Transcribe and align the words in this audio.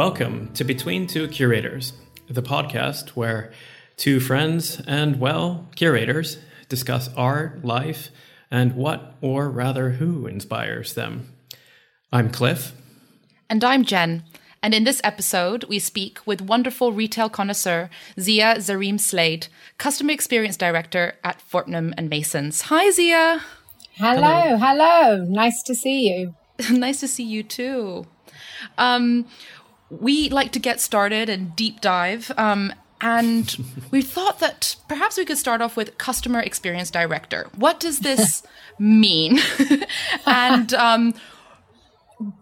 Welcome 0.00 0.50
to 0.54 0.64
Between 0.64 1.06
Two 1.06 1.28
Curators, 1.28 1.92
the 2.26 2.40
podcast 2.40 3.10
where 3.10 3.52
two 3.98 4.18
friends 4.18 4.80
and, 4.86 5.20
well, 5.20 5.68
curators 5.76 6.38
discuss 6.70 7.10
art, 7.18 7.66
life, 7.66 8.08
and 8.50 8.76
what, 8.76 9.16
or 9.20 9.50
rather, 9.50 9.90
who 9.90 10.26
inspires 10.26 10.94
them. 10.94 11.34
I'm 12.10 12.30
Cliff. 12.30 12.72
And 13.50 13.62
I'm 13.62 13.84
Jen. 13.84 14.24
And 14.62 14.72
in 14.72 14.84
this 14.84 15.02
episode, 15.04 15.64
we 15.64 15.78
speak 15.78 16.26
with 16.26 16.40
wonderful 16.40 16.94
retail 16.94 17.28
connoisseur 17.28 17.90
Zia 18.18 18.54
Zareem 18.54 18.98
Slade, 18.98 19.48
Customer 19.76 20.12
Experience 20.12 20.56
Director 20.56 21.16
at 21.22 21.42
Fortnum 21.42 21.92
and 21.98 22.08
Masons. 22.08 22.62
Hi, 22.62 22.90
Zia. 22.90 23.42
Hello, 23.96 24.22
hello. 24.22 24.56
hello. 24.56 25.24
Nice 25.26 25.62
to 25.64 25.74
see 25.74 26.08
you. 26.08 26.34
nice 26.70 27.00
to 27.00 27.06
see 27.06 27.24
you 27.24 27.42
too. 27.42 28.06
Um, 28.78 29.26
we 29.90 30.28
like 30.30 30.52
to 30.52 30.58
get 30.58 30.80
started 30.80 31.28
and 31.28 31.54
deep 31.56 31.80
dive. 31.80 32.30
Um, 32.36 32.72
and 33.00 33.56
we 33.90 34.02
thought 34.02 34.38
that 34.40 34.76
perhaps 34.88 35.16
we 35.16 35.24
could 35.24 35.38
start 35.38 35.60
off 35.60 35.76
with 35.76 35.98
customer 35.98 36.40
experience 36.40 36.90
director. 36.90 37.48
What 37.56 37.80
does 37.80 38.00
this 38.00 38.42
mean? 38.78 39.40
and 40.26 40.72
um, 40.74 41.14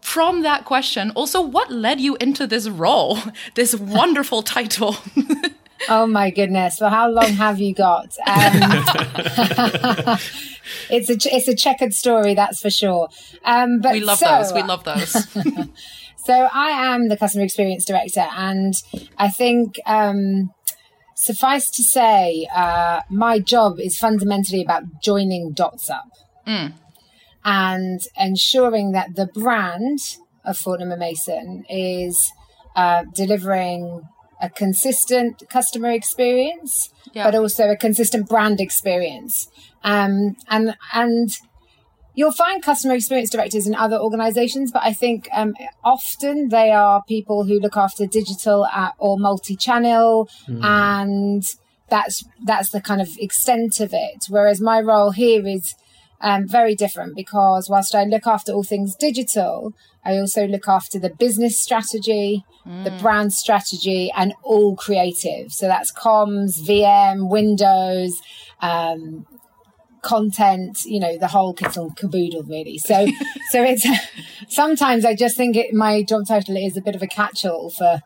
from 0.02 0.42
that 0.42 0.64
question, 0.64 1.10
also, 1.12 1.40
what 1.40 1.70
led 1.70 2.00
you 2.00 2.16
into 2.16 2.46
this 2.46 2.68
role, 2.68 3.18
this 3.54 3.74
wonderful 3.74 4.42
title? 4.42 4.96
oh 5.88 6.06
my 6.06 6.30
goodness! 6.30 6.80
Well, 6.80 6.90
how 6.90 7.08
long 7.08 7.28
have 7.28 7.60
you 7.60 7.72
got? 7.74 8.16
Um, 8.26 10.18
it's 10.90 11.08
a 11.08 11.16
it's 11.32 11.46
a 11.46 11.54
checkered 11.54 11.94
story, 11.94 12.34
that's 12.34 12.60
for 12.60 12.70
sure. 12.70 13.08
Um, 13.44 13.80
but 13.80 13.92
we 13.92 14.00
love 14.00 14.18
so, 14.18 14.26
those. 14.26 14.52
We 14.52 14.64
love 14.64 14.82
those. 14.82 15.28
So 16.28 16.46
I 16.52 16.92
am 16.92 17.08
the 17.08 17.16
customer 17.16 17.42
experience 17.42 17.86
director, 17.86 18.26
and 18.36 18.74
I 19.16 19.30
think 19.30 19.80
um, 19.86 20.50
suffice 21.16 21.70
to 21.70 21.82
say, 21.82 22.46
uh, 22.54 23.00
my 23.08 23.38
job 23.38 23.80
is 23.80 23.96
fundamentally 23.96 24.62
about 24.62 24.82
joining 25.02 25.52
dots 25.52 25.88
up 25.88 26.10
mm. 26.46 26.74
and 27.46 28.00
ensuring 28.14 28.92
that 28.92 29.16
the 29.16 29.24
brand 29.24 30.00
of 30.44 30.58
Fortnum 30.58 30.92
and 30.92 31.00
Mason 31.00 31.64
is 31.70 32.30
uh, 32.76 33.04
delivering 33.14 34.02
a 34.42 34.50
consistent 34.50 35.44
customer 35.48 35.90
experience, 35.92 36.90
but 37.14 37.34
also 37.34 37.70
a 37.70 37.76
consistent 37.76 38.28
brand 38.28 38.60
experience. 38.60 39.48
Um, 39.82 40.36
and 40.50 40.76
and 40.92 41.30
You'll 42.18 42.32
find 42.32 42.60
customer 42.60 42.94
experience 42.94 43.30
directors 43.30 43.68
in 43.68 43.76
other 43.76 43.96
organizations, 43.96 44.72
but 44.72 44.82
I 44.82 44.92
think 44.92 45.28
um, 45.32 45.54
often 45.84 46.48
they 46.48 46.72
are 46.72 47.00
people 47.06 47.44
who 47.44 47.60
look 47.60 47.76
after 47.76 48.06
digital 48.06 48.66
at, 48.66 48.94
or 48.98 49.20
multi-channel 49.20 50.28
mm. 50.48 50.64
and 50.64 51.44
that's 51.88 52.24
that's 52.44 52.70
the 52.70 52.80
kind 52.80 53.00
of 53.00 53.08
extent 53.20 53.78
of 53.78 53.90
it. 53.92 54.24
Whereas 54.28 54.60
my 54.60 54.80
role 54.80 55.12
here 55.12 55.46
is 55.46 55.76
um, 56.20 56.48
very 56.48 56.74
different 56.74 57.14
because 57.14 57.70
whilst 57.70 57.94
I 57.94 58.02
look 58.02 58.26
after 58.26 58.50
all 58.50 58.64
things 58.64 58.96
digital, 58.96 59.72
I 60.04 60.18
also 60.18 60.44
look 60.44 60.66
after 60.66 60.98
the 60.98 61.10
business 61.10 61.56
strategy, 61.56 62.44
mm. 62.66 62.82
the 62.82 62.90
brand 63.00 63.32
strategy, 63.32 64.10
and 64.16 64.34
all 64.42 64.74
creative. 64.74 65.52
So 65.52 65.68
that's 65.68 65.92
comms, 65.92 66.58
VM, 66.66 67.30
Windows, 67.30 68.20
um, 68.60 69.24
content, 70.02 70.84
you 70.84 71.00
know, 71.00 71.18
the 71.18 71.28
whole 71.28 71.52
kit 71.52 71.76
and 71.76 71.96
caboodle, 71.96 72.42
really. 72.44 72.78
So, 72.78 73.06
so 73.50 73.62
it's 73.62 73.86
sometimes 74.48 75.04
I 75.04 75.14
just 75.14 75.36
think 75.36 75.56
it, 75.56 75.74
my 75.74 76.02
job 76.02 76.26
title 76.26 76.56
is 76.56 76.76
a 76.76 76.80
bit 76.80 76.94
of 76.94 77.02
a 77.02 77.06
catch-all 77.06 77.70
for 77.70 78.00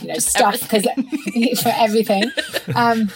you 0.00 0.08
know 0.08 0.18
stuff 0.18 0.60
because 0.60 0.84
for 1.62 1.72
everything. 1.76 2.30
Um, 2.74 3.10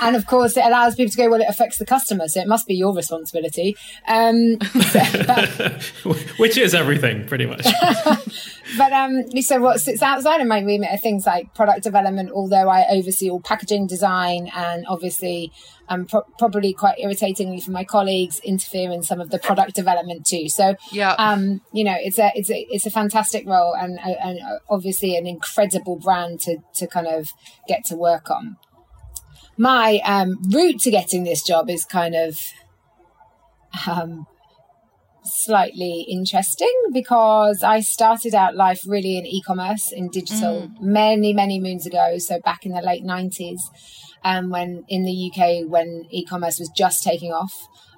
and 0.00 0.16
of 0.16 0.26
course, 0.26 0.56
it 0.56 0.64
allows 0.64 0.94
people 0.94 1.10
to 1.10 1.16
go. 1.16 1.30
Well, 1.30 1.40
it 1.40 1.48
affects 1.48 1.78
the 1.78 1.86
customer, 1.86 2.28
so 2.28 2.40
it 2.40 2.48
must 2.48 2.66
be 2.66 2.74
your 2.74 2.94
responsibility. 2.94 3.76
Um, 4.06 4.56
but, 4.58 5.82
Which 6.38 6.56
is 6.56 6.74
everything, 6.74 7.26
pretty 7.26 7.46
much. 7.46 7.64
but 8.78 8.92
um, 8.92 9.30
so 9.42 9.60
what 9.60 9.80
sits 9.80 10.02
outside 10.02 10.40
of 10.40 10.46
my 10.46 10.60
remit 10.60 10.90
are 10.90 10.98
things 10.98 11.26
like 11.26 11.54
product 11.54 11.82
development. 11.82 12.30
Although 12.32 12.68
I 12.68 12.86
oversee 12.90 13.30
all 13.30 13.40
packaging 13.40 13.86
design 13.86 14.50
and 14.54 14.84
obviously 14.88 15.52
um, 15.88 16.06
pro- 16.06 16.22
probably 16.38 16.72
quite 16.72 16.98
irritatingly 16.98 17.60
for 17.60 17.70
my 17.70 17.84
colleagues, 17.84 18.40
interfere 18.40 18.90
in 18.92 19.02
some 19.02 19.20
of 19.20 19.30
the 19.30 19.38
product 19.38 19.74
development 19.74 20.26
too. 20.26 20.48
So, 20.48 20.76
yeah, 20.90 21.12
um, 21.14 21.60
you 21.72 21.84
know, 21.84 21.96
it's 21.98 22.18
a 22.18 22.30
it's 22.34 22.50
a 22.50 22.66
it's 22.70 22.86
a 22.86 22.90
fantastic 22.90 23.46
role 23.46 23.74
and 23.74 23.98
and 24.00 24.40
obviously 24.68 25.16
an 25.16 25.26
incredible 25.26 25.96
brand 25.96 26.40
to 26.40 26.58
to 26.76 26.86
kind 26.86 27.06
of 27.06 27.28
get 27.68 27.84
to 27.86 27.96
work 27.96 28.30
on. 28.30 28.56
My 29.62 30.00
um, 30.04 30.42
route 30.50 30.80
to 30.80 30.90
getting 30.90 31.22
this 31.22 31.40
job 31.40 31.70
is 31.70 31.84
kind 31.84 32.16
of 32.16 32.36
um, 33.86 34.26
slightly 35.22 36.04
interesting 36.10 36.74
because 36.92 37.62
I 37.62 37.78
started 37.78 38.34
out 38.34 38.56
life 38.56 38.80
really 38.84 39.16
in 39.16 39.24
e-commerce 39.24 39.92
in 39.92 40.08
digital 40.08 40.62
mm. 40.62 40.80
many 40.80 41.32
many 41.32 41.60
moons 41.60 41.86
ago 41.86 42.18
so 42.18 42.40
back 42.40 42.66
in 42.66 42.72
the 42.72 42.82
late 42.82 43.04
90s 43.04 43.60
um, 44.24 44.50
when 44.50 44.82
in 44.88 45.04
the 45.04 45.30
UK 45.30 45.70
when 45.70 46.06
e-commerce 46.10 46.58
was 46.58 46.70
just 46.76 47.04
taking 47.04 47.30
off. 47.30 47.52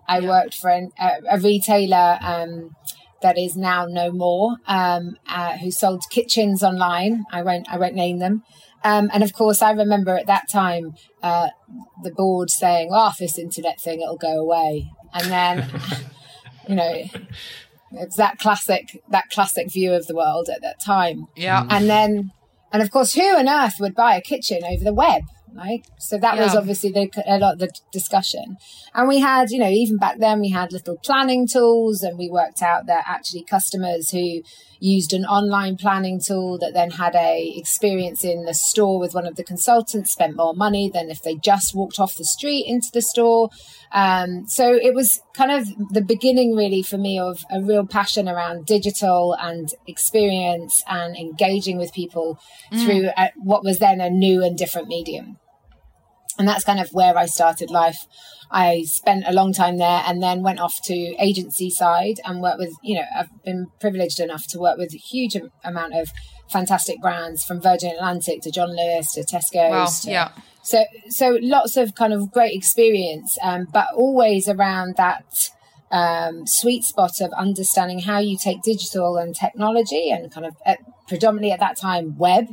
I 0.06 0.19
yeah. 0.19 0.28
worked 0.28 0.56
for 0.56 0.69
an, 0.69 0.91
a, 1.00 1.12
a, 1.30 1.38
retailer 1.38 2.19
um, 2.20 2.76
that 3.22 3.38
is 3.38 3.56
now 3.56 3.86
no 3.86 4.12
more, 4.12 4.56
um, 4.66 5.16
uh, 5.26 5.56
who 5.56 5.70
sold 5.70 6.03
kitchens 6.10 6.62
online. 6.62 7.24
I 7.32 7.41
won't 7.41 7.66
I 7.72 7.78
won't 7.78 7.94
name 7.94 8.19
them. 8.19 8.42
Um, 8.84 9.11
and 9.12 9.25
of 9.25 9.33
course, 9.33 9.62
I 9.62 9.72
remember 9.72 10.17
at 10.17 10.27
that 10.27 10.49
time 10.49 10.95
uh, 11.22 11.49
the 12.03 12.12
board 12.12 12.50
saying, 12.50 12.91
"Oh, 12.93 13.12
this 13.19 13.39
internet 13.39 13.81
thing, 13.81 14.00
it'll 14.00 14.17
go 14.17 14.39
away." 14.39 14.91
And 15.15 15.31
then, 15.31 15.81
you 16.69 16.75
know, 16.75 17.05
it's 17.93 18.17
that 18.17 18.39
classic 18.39 19.03
that 19.11 19.31
classic 19.31 19.72
view 19.72 19.93
of 19.93 20.06
the 20.06 20.15
world 20.15 20.49
at 20.49 20.61
that 20.62 20.81
time. 20.84 21.27
Yeah. 21.34 21.67
And 21.71 21.89
then, 21.89 22.33
and 22.72 22.83
of 22.83 22.91
course, 22.91 23.15
who 23.15 23.37
on 23.37 23.49
earth 23.49 23.77
would 23.81 23.95
buy 23.95 24.17
a 24.17 24.21
kitchen 24.21 24.62
over 24.65 24.84
the 24.84 24.95
web? 24.95 25.22
right? 25.55 25.87
So 25.99 26.19
that 26.19 26.37
yeah. 26.37 26.45
was 26.45 26.56
obviously 26.56 26.91
the, 26.91 27.11
a 27.27 27.39
lot 27.39 27.55
of 27.55 27.59
the 27.61 27.71
discussion. 27.93 28.56
And 28.95 29.09
we 29.09 29.21
had, 29.21 29.51
you 29.51 29.59
know, 29.59 29.69
even 29.69 29.97
back 29.97 30.19
then 30.19 30.41
we 30.41 30.51
had 30.51 30.72
little 30.72 30.97
planning 30.97 31.47
tools 31.47 32.03
and 32.03 32.19
we 32.19 32.28
worked 32.28 32.62
out 32.62 32.87
that 32.87 33.05
actually 33.06 33.45
customers 33.45 34.11
who 34.11 34.43
used 34.80 35.12
an 35.12 35.24
online 35.24 35.76
planning 35.76 36.20
tool 36.24 36.58
that 36.58 36.74
then 36.74 36.90
had 36.90 37.14
a 37.14 37.52
experience 37.56 38.24
in 38.24 38.44
the 38.44 38.54
store 38.54 38.98
with 38.98 39.14
one 39.14 39.26
of 39.26 39.36
the 39.36 39.44
consultants 39.44 40.12
spent 40.12 40.36
more 40.36 40.54
money 40.54 40.90
than 40.92 41.10
if 41.10 41.22
they 41.22 41.34
just 41.36 41.74
walked 41.74 41.98
off 41.98 42.16
the 42.16 42.24
street 42.24 42.64
into 42.66 42.88
the 42.92 43.02
store. 43.02 43.50
Um, 43.92 44.46
so 44.48 44.74
it 44.74 44.94
was 44.94 45.20
kind 45.34 45.52
of 45.52 45.68
the 45.90 46.02
beginning 46.02 46.56
really 46.56 46.82
for 46.82 46.98
me 46.98 47.18
of 47.18 47.44
a 47.50 47.62
real 47.62 47.86
passion 47.86 48.28
around 48.28 48.66
digital 48.66 49.36
and 49.40 49.68
experience 49.86 50.82
and 50.88 51.16
engaging 51.16 51.78
with 51.78 51.92
people 51.92 52.38
mm. 52.72 52.84
through 52.84 53.10
a, 53.16 53.30
what 53.36 53.64
was 53.64 53.78
then 53.78 54.00
a 54.00 54.10
new 54.10 54.42
and 54.42 54.58
different 54.58 54.88
medium 54.88 55.38
and 56.39 56.49
that's 56.49 56.65
kind 56.65 56.81
of 56.81 56.89
where 56.93 57.17
I 57.17 57.27
started 57.27 57.71
life. 57.71 57.99
I 58.50 58.83
spent 58.87 59.25
a 59.27 59.33
long 59.33 59.53
time 59.53 59.78
there 59.78 60.03
and 60.06 60.22
then 60.22 60.43
went 60.43 60.61
off 60.61 60.75
to 60.84 60.95
agency 61.19 61.71
side 61.71 62.21
and 62.25 62.41
worked 62.41 62.59
with, 62.59 62.72
you 62.83 62.97
know, 62.97 63.05
I've 63.17 63.43
been 63.45 63.67
privileged 63.81 64.21
enough 64.21 64.47
to 64.49 64.59
work 64.59 64.78
with 64.78 64.95
a 64.95 64.99
huge 64.99 65.37
amount 65.65 65.95
of 65.95 66.09
fantastic 66.50 67.00
brands 67.00 67.45
from 67.45 67.61
Virgin 67.61 67.91
Atlantic 67.91 68.43
to 68.43 68.50
John 68.50 68.71
Lewis 68.77 69.06
to 69.15 69.22
Tesco. 69.22 69.71
Wow, 69.71 69.87
to, 69.87 70.11
yeah. 70.11 70.33
So, 70.62 70.84
so 71.09 71.39
lots 71.43 71.77
of 71.77 71.95
kind 71.95 72.12
of 72.12 72.33
great 72.33 72.54
experience, 72.54 73.37
um, 73.42 73.66
but 73.72 73.89
always 73.95 74.48
around 74.48 74.97
that 74.97 75.51
um, 75.91 76.47
sweet 76.47 76.84
spot 76.84 77.21
of 77.21 77.33
understanding 77.33 78.01
how 78.01 78.19
you 78.19 78.37
take 78.37 78.63
digital 78.63 79.16
and 79.16 79.34
technology 79.34 80.10
and 80.10 80.33
kind 80.33 80.47
of 80.47 80.54
at, 80.65 80.78
predominantly 81.07 81.53
at 81.53 81.60
that 81.60 81.77
time 81.77 82.16
web 82.16 82.47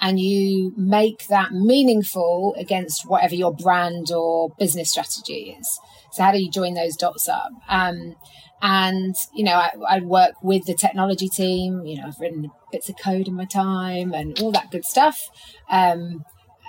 and 0.00 0.20
you 0.20 0.72
make 0.76 1.26
that 1.28 1.52
meaningful 1.52 2.54
against 2.58 3.08
whatever 3.08 3.34
your 3.34 3.54
brand 3.54 4.10
or 4.10 4.50
business 4.58 4.90
strategy 4.90 5.56
is. 5.58 5.80
So 6.12 6.22
how 6.22 6.32
do 6.32 6.38
you 6.38 6.50
join 6.50 6.74
those 6.74 6.96
dots 6.96 7.28
up? 7.28 7.50
Um, 7.68 8.16
and 8.62 9.14
you 9.34 9.44
know, 9.44 9.54
I, 9.54 9.70
I, 9.88 10.00
work 10.00 10.32
with 10.42 10.64
the 10.64 10.74
technology 10.74 11.28
team. 11.28 11.84
You 11.84 11.98
know, 11.98 12.08
I've 12.08 12.18
written 12.18 12.50
bits 12.72 12.88
of 12.88 12.96
code 13.02 13.28
in 13.28 13.34
my 13.34 13.44
time 13.44 14.14
and 14.14 14.38
all 14.40 14.50
that 14.52 14.70
good 14.70 14.84
stuff. 14.84 15.28
Um, 15.70 16.24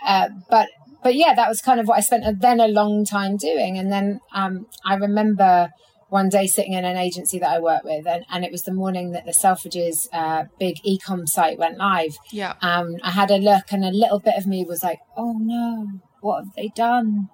uh, 0.05 0.29
but 0.49 0.67
but 1.03 1.15
yeah, 1.15 1.33
that 1.33 1.47
was 1.47 1.61
kind 1.61 1.79
of 1.79 1.87
what 1.87 1.97
I 1.97 2.01
spent 2.01 2.41
then 2.41 2.59
a 2.59 2.67
long 2.67 3.05
time 3.05 3.37
doing. 3.37 3.77
And 3.77 3.91
then 3.91 4.19
um, 4.33 4.67
I 4.85 4.95
remember 4.95 5.69
one 6.09 6.29
day 6.29 6.47
sitting 6.47 6.73
in 6.73 6.85
an 6.85 6.97
agency 6.97 7.39
that 7.39 7.49
I 7.49 7.59
work 7.59 7.83
with, 7.83 8.07
and, 8.07 8.25
and 8.31 8.45
it 8.45 8.51
was 8.51 8.63
the 8.63 8.73
morning 8.73 9.11
that 9.11 9.25
the 9.25 9.33
Selfridges 9.33 10.07
uh, 10.13 10.45
big 10.59 10.77
ecom 10.87 11.27
site 11.27 11.57
went 11.57 11.77
live. 11.77 12.17
Yeah. 12.31 12.53
Um, 12.61 12.95
I 13.03 13.11
had 13.11 13.31
a 13.31 13.37
look, 13.37 13.71
and 13.71 13.83
a 13.83 13.91
little 13.91 14.19
bit 14.19 14.35
of 14.37 14.47
me 14.47 14.65
was 14.65 14.83
like, 14.83 14.99
"Oh 15.15 15.37
no, 15.39 15.87
what 16.21 16.43
have 16.43 16.53
they 16.55 16.71
done?" 16.75 17.29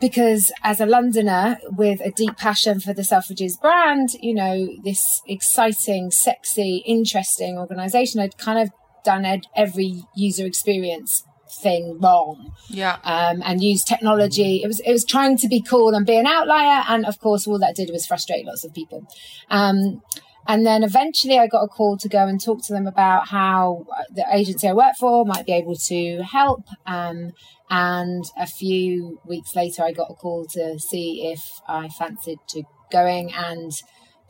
because 0.00 0.52
as 0.62 0.80
a 0.80 0.86
Londoner 0.86 1.58
with 1.70 2.00
a 2.00 2.10
deep 2.10 2.36
passion 2.36 2.80
for 2.80 2.92
the 2.92 3.02
Selfridges 3.02 3.60
brand, 3.60 4.10
you 4.20 4.34
know, 4.34 4.68
this 4.84 5.02
exciting, 5.26 6.10
sexy, 6.10 6.82
interesting 6.86 7.58
organization, 7.58 8.20
I'd 8.20 8.38
kind 8.38 8.60
of 8.60 8.70
done 9.04 9.24
ed- 9.24 9.46
every 9.56 10.02
user 10.14 10.46
experience 10.46 11.24
thing 11.62 11.98
wrong. 12.00 12.52
Yeah. 12.68 12.98
Um, 13.04 13.42
and 13.44 13.62
use 13.62 13.84
technology. 13.84 14.62
It 14.62 14.66
was 14.66 14.80
it 14.80 14.92
was 14.92 15.04
trying 15.04 15.36
to 15.38 15.48
be 15.48 15.60
cool 15.60 15.94
and 15.94 16.06
be 16.06 16.16
an 16.16 16.26
outlier, 16.26 16.84
and 16.88 17.06
of 17.06 17.18
course, 17.18 17.46
all 17.46 17.58
that 17.58 17.76
did 17.76 17.90
was 17.90 18.06
frustrate 18.06 18.46
lots 18.46 18.64
of 18.64 18.74
people. 18.74 19.06
Um, 19.50 20.02
and 20.46 20.64
then 20.64 20.82
eventually, 20.82 21.38
I 21.38 21.46
got 21.46 21.62
a 21.62 21.68
call 21.68 21.98
to 21.98 22.08
go 22.08 22.26
and 22.26 22.42
talk 22.42 22.64
to 22.66 22.72
them 22.72 22.86
about 22.86 23.28
how 23.28 23.86
the 24.14 24.24
agency 24.32 24.66
I 24.66 24.72
work 24.72 24.94
for 24.98 25.26
might 25.26 25.44
be 25.44 25.52
able 25.52 25.76
to 25.88 26.22
help. 26.22 26.64
Um, 26.86 27.32
and 27.68 28.24
a 28.38 28.46
few 28.46 29.20
weeks 29.26 29.54
later, 29.54 29.82
I 29.82 29.92
got 29.92 30.10
a 30.10 30.14
call 30.14 30.46
to 30.52 30.78
see 30.78 31.30
if 31.30 31.60
I 31.68 31.88
fancied 31.88 32.38
to 32.48 32.62
going 32.90 33.30
and 33.34 33.72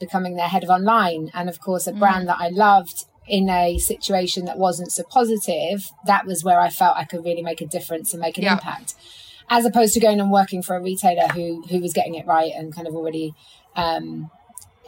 becoming 0.00 0.34
their 0.34 0.48
head 0.48 0.64
of 0.64 0.70
online. 0.70 1.30
And 1.34 1.48
of 1.48 1.60
course, 1.60 1.86
a 1.86 1.92
brand 1.92 2.28
that 2.28 2.38
I 2.40 2.48
loved 2.48 3.04
in 3.28 3.48
a 3.48 3.78
situation 3.78 4.44
that 4.46 4.58
wasn't 4.58 4.90
so 4.92 5.02
positive, 5.04 5.90
that 6.06 6.26
was 6.26 6.42
where 6.44 6.60
I 6.60 6.70
felt 6.70 6.96
I 6.96 7.04
could 7.04 7.24
really 7.24 7.42
make 7.42 7.60
a 7.60 7.66
difference 7.66 8.12
and 8.12 8.20
make 8.20 8.38
an 8.38 8.44
Yeah. 8.44 8.54
impact. 8.54 8.94
As 9.50 9.64
opposed 9.64 9.94
to 9.94 10.00
going 10.00 10.20
and 10.20 10.30
working 10.30 10.62
for 10.62 10.76
a 10.76 10.80
retailer 10.82 11.28
who 11.28 11.62
who 11.70 11.80
was 11.80 11.92
getting 11.92 12.14
it 12.14 12.26
right 12.26 12.52
and 12.54 12.74
kind 12.74 12.86
of 12.86 12.94
already 12.94 13.34
um, 13.76 14.30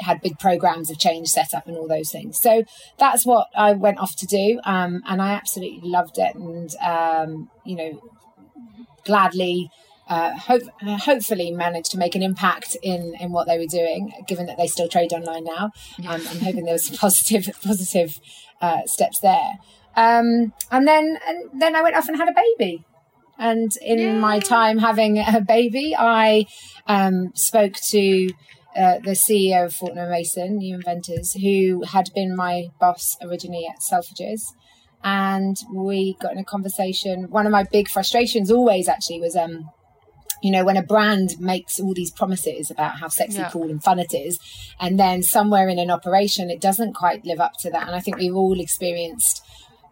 had 0.00 0.20
big 0.20 0.38
programs 0.38 0.90
of 0.90 0.98
change 0.98 1.28
set 1.28 1.54
up 1.54 1.66
and 1.66 1.76
all 1.76 1.88
those 1.88 2.10
things. 2.10 2.40
So 2.40 2.64
that's 2.98 3.24
what 3.24 3.48
I 3.54 3.72
went 3.72 3.98
off 3.98 4.16
to 4.16 4.26
do, 4.26 4.60
um, 4.64 5.02
and 5.06 5.20
I 5.22 5.32
absolutely 5.32 5.88
loved 5.88 6.18
it, 6.18 6.34
and 6.34 6.74
um, 6.76 7.50
you 7.64 7.76
know, 7.76 8.02
gladly. 9.04 9.70
Uh, 10.10 10.36
hope, 10.36 10.62
uh, 10.84 10.98
hopefully 10.98 11.52
managed 11.52 11.92
to 11.92 11.96
make 11.96 12.16
an 12.16 12.22
impact 12.22 12.76
in, 12.82 13.14
in 13.20 13.30
what 13.30 13.46
they 13.46 13.56
were 13.56 13.66
doing, 13.66 14.12
given 14.26 14.44
that 14.46 14.56
they 14.56 14.66
still 14.66 14.88
trade 14.88 15.12
online 15.12 15.44
now. 15.44 15.70
Um, 16.00 16.20
I'm 16.28 16.40
hoping 16.40 16.64
there 16.64 16.74
was 16.74 16.86
some 16.86 16.96
positive 17.00 17.48
positive 17.62 18.18
uh, 18.60 18.80
steps 18.86 19.20
there. 19.20 19.58
Um, 19.94 20.52
and 20.70 20.88
then 20.88 21.16
and 21.28 21.60
then 21.60 21.76
I 21.76 21.82
went 21.82 21.94
off 21.94 22.08
and 22.08 22.16
had 22.16 22.28
a 22.28 22.34
baby. 22.34 22.84
And 23.38 23.70
in 23.80 24.18
my 24.20 24.38
time 24.40 24.78
having 24.78 25.18
a 25.18 25.40
baby, 25.40 25.94
I 25.96 26.44
um, 26.86 27.30
spoke 27.34 27.74
to 27.90 28.28
uh, 28.76 28.98
the 28.98 29.12
CEO 29.12 29.66
of 29.66 29.74
Fortnum 29.74 30.10
Mason, 30.10 30.60
Ewan 30.60 30.82
Venters, 30.82 31.32
who 31.34 31.84
had 31.84 32.10
been 32.14 32.36
my 32.36 32.68
boss 32.78 33.16
originally 33.22 33.66
at 33.66 33.80
Selfridges. 33.80 34.42
And 35.02 35.56
we 35.72 36.16
got 36.20 36.32
in 36.32 36.38
a 36.38 36.44
conversation. 36.44 37.30
One 37.30 37.46
of 37.46 37.52
my 37.52 37.62
big 37.62 37.88
frustrations 37.88 38.50
always 38.50 38.88
actually 38.88 39.20
was 39.20 39.34
um, 39.34 39.70
you 40.42 40.50
know, 40.50 40.64
when 40.64 40.76
a 40.76 40.82
brand 40.82 41.38
makes 41.38 41.78
all 41.78 41.94
these 41.94 42.10
promises 42.10 42.70
about 42.70 42.98
how 42.98 43.08
sexy, 43.08 43.38
Yeah. 43.38 43.50
cool, 43.50 43.70
and 43.70 43.82
fun 43.82 43.98
it 43.98 44.14
is, 44.14 44.38
and 44.80 44.98
then 44.98 45.22
somewhere 45.22 45.68
in 45.68 45.78
an 45.78 45.90
operation 45.90 46.50
it 46.50 46.60
doesn't 46.60 46.94
quite 46.94 47.24
live 47.24 47.40
up 47.40 47.54
to 47.60 47.70
that. 47.70 47.86
And 47.86 47.94
I 47.94 48.00
think 48.00 48.16
we've 48.18 48.34
all 48.34 48.60
experienced, 48.60 49.42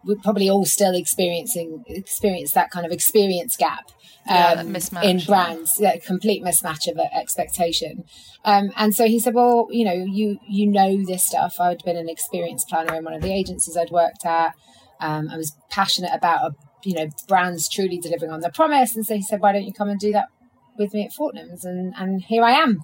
we're 0.05 0.15
probably 0.23 0.49
all 0.49 0.65
still 0.65 0.95
experiencing 0.95 1.83
experience 1.87 2.51
that 2.51 2.71
kind 2.71 2.85
of 2.85 2.91
experience 2.91 3.55
gap. 3.57 3.91
Um, 4.27 4.73
mismatch, 4.73 5.03
in 5.03 5.19
yeah. 5.19 5.25
brands, 5.25 5.75
that 5.77 6.03
complete 6.03 6.43
mismatch 6.43 6.87
of 6.87 6.99
expectation. 6.99 8.03
Um, 8.45 8.71
and 8.75 8.93
so 8.93 9.07
he 9.07 9.19
said, 9.19 9.33
"Well, 9.33 9.67
you 9.71 9.83
know, 9.85 9.93
you 9.93 10.37
you 10.47 10.67
know 10.67 11.03
this 11.03 11.23
stuff. 11.23 11.55
I'd 11.59 11.83
been 11.83 11.97
an 11.97 12.09
experience 12.09 12.63
planner 12.65 12.95
in 12.95 13.03
one 13.05 13.13
of 13.13 13.21
the 13.21 13.33
agencies 13.33 13.75
I'd 13.75 13.89
worked 13.91 14.25
at. 14.25 14.53
Um, 14.99 15.29
I 15.31 15.37
was 15.37 15.55
passionate 15.69 16.11
about, 16.13 16.43
uh, 16.43 16.49
you 16.83 16.93
know, 16.93 17.07
brands 17.27 17.69
truly 17.69 17.97
delivering 17.97 18.31
on 18.31 18.41
their 18.41 18.51
promise. 18.51 18.95
And 18.95 19.05
so 19.05 19.15
he 19.15 19.21
said, 19.21 19.39
why 19.39 19.53
don't 19.53 19.63
you 19.63 19.73
come 19.73 19.89
and 19.89 19.99
do 19.99 20.11
that 20.11 20.27
with 20.79 20.93
me 20.93 21.05
at 21.05 21.11
Fortnum's? 21.11 21.65
And, 21.65 21.93
and 21.97 22.21
here 22.23 22.43
I 22.43 22.51
am. 22.51 22.79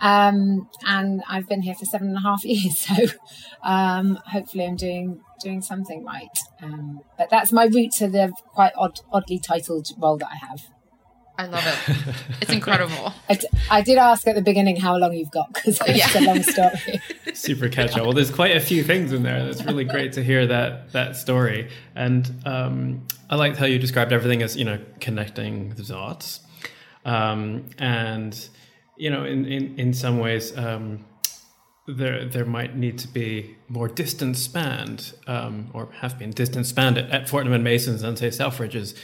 Um, 0.00 0.68
and 0.86 1.22
I've 1.28 1.48
been 1.48 1.62
here 1.62 1.74
for 1.74 1.84
seven 1.84 2.08
and 2.08 2.16
a 2.16 2.20
half 2.20 2.44
years. 2.44 2.80
So 2.80 2.94
um, 3.62 4.18
hopefully 4.26 4.64
I'm 4.64 4.76
doing 4.76 5.20
doing 5.42 5.62
something 5.62 6.04
right. 6.04 6.38
Um, 6.62 7.00
but 7.16 7.30
that's 7.30 7.52
my 7.52 7.66
route 7.66 7.92
to 7.98 8.08
the 8.08 8.32
quite 8.48 8.72
odd, 8.76 9.00
oddly 9.12 9.38
titled 9.38 9.88
role 9.96 10.18
that 10.18 10.28
I 10.30 10.46
have. 10.46 10.62
I 11.40 11.46
love 11.46 11.64
it. 11.64 12.16
It's 12.42 12.50
incredible. 12.50 13.12
I, 13.28 13.34
d- 13.34 13.46
I 13.70 13.80
did 13.80 13.96
ask 13.96 14.26
at 14.26 14.34
the 14.34 14.42
beginning 14.42 14.74
how 14.74 14.96
long 14.96 15.12
you've 15.12 15.30
got 15.30 15.54
because 15.54 15.80
it's 15.86 16.16
a 16.16 16.20
long 16.22 16.42
story. 16.42 17.00
Super 17.32 17.68
catch 17.68 17.96
up. 17.96 18.02
Well, 18.02 18.12
there's 18.12 18.32
quite 18.32 18.56
a 18.56 18.60
few 18.60 18.82
things 18.82 19.12
in 19.12 19.22
there. 19.22 19.44
That's 19.44 19.62
really 19.62 19.84
great 19.84 20.14
to 20.14 20.24
hear 20.24 20.48
that 20.48 20.90
that 20.92 21.14
story. 21.14 21.70
And 21.94 22.28
um, 22.44 23.06
I 23.30 23.36
liked 23.36 23.56
how 23.56 23.66
you 23.66 23.78
described 23.78 24.12
everything 24.12 24.42
as 24.42 24.56
you 24.56 24.64
know 24.64 24.80
connecting 24.98 25.70
the 25.74 25.84
dots. 25.84 26.40
Um, 27.04 27.66
and 27.78 28.48
you 28.96 29.10
know, 29.10 29.24
in 29.24 29.46
in 29.46 29.78
in 29.78 29.94
some 29.94 30.18
ways, 30.18 30.56
um, 30.56 31.04
there 31.86 32.24
there 32.24 32.44
might 32.44 32.76
need 32.76 32.98
to 32.98 33.08
be 33.08 33.56
more 33.68 33.88
distance 33.88 34.40
spanned, 34.40 35.14
um, 35.26 35.70
or 35.72 35.88
have 36.00 36.18
been 36.18 36.30
distance 36.30 36.68
spanned 36.68 36.98
at, 36.98 37.10
at 37.10 37.28
Fortnum 37.28 37.54
and 37.54 37.64
Masons 37.64 38.02
and 38.02 38.18
say 38.18 38.28
Selfridges. 38.28 38.94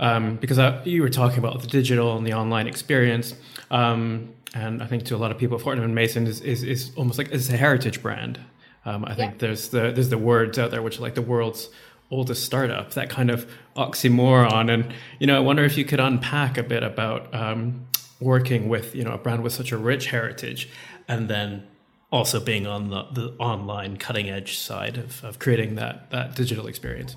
Um, 0.00 0.36
because 0.36 0.58
I, 0.58 0.82
you 0.84 1.02
were 1.02 1.08
talking 1.08 1.38
about 1.38 1.60
the 1.60 1.68
digital 1.68 2.16
and 2.16 2.26
the 2.26 2.32
online 2.32 2.66
experience, 2.66 3.34
um, 3.70 4.34
and 4.52 4.82
I 4.82 4.86
think 4.86 5.04
to 5.04 5.16
a 5.16 5.18
lot 5.18 5.30
of 5.30 5.38
people, 5.38 5.58
Fortnum 5.58 5.84
and 5.84 5.94
Mason 5.94 6.26
is, 6.26 6.40
is, 6.40 6.64
is 6.64 6.90
almost 6.96 7.16
like 7.16 7.30
it's 7.30 7.48
a 7.48 7.56
heritage 7.56 8.02
brand. 8.02 8.40
Um, 8.86 9.04
I 9.04 9.14
think 9.14 9.38
there's 9.38 9.68
the 9.68 9.92
there's 9.92 10.10
the 10.10 10.18
words 10.18 10.58
out 10.58 10.70
there 10.70 10.82
which 10.82 10.98
are 10.98 11.02
like 11.02 11.14
the 11.14 11.22
world's 11.22 11.70
oldest 12.10 12.44
startup, 12.44 12.92
that 12.94 13.10
kind 13.10 13.30
of 13.30 13.50
oxymoron. 13.76 14.72
And 14.72 14.92
you 15.18 15.26
know, 15.26 15.36
I 15.36 15.40
wonder 15.40 15.64
if 15.64 15.76
you 15.76 15.84
could 15.84 16.00
unpack 16.00 16.58
a 16.58 16.62
bit 16.62 16.82
about 16.82 17.34
um, 17.34 17.86
working 18.20 18.68
with 18.68 18.94
you 18.94 19.04
know 19.04 19.12
a 19.12 19.18
brand 19.18 19.42
with 19.42 19.52
such 19.52 19.72
a 19.72 19.76
rich 19.76 20.06
heritage, 20.06 20.68
and 21.08 21.28
then 21.28 21.66
also 22.12 22.38
being 22.38 22.66
on 22.66 22.90
the, 22.90 23.04
the 23.12 23.34
online 23.38 23.96
cutting 23.96 24.30
edge 24.30 24.56
side 24.56 24.96
of, 24.96 25.24
of 25.24 25.38
creating 25.38 25.74
that 25.74 26.10
that 26.10 26.34
digital 26.34 26.66
experience. 26.66 27.16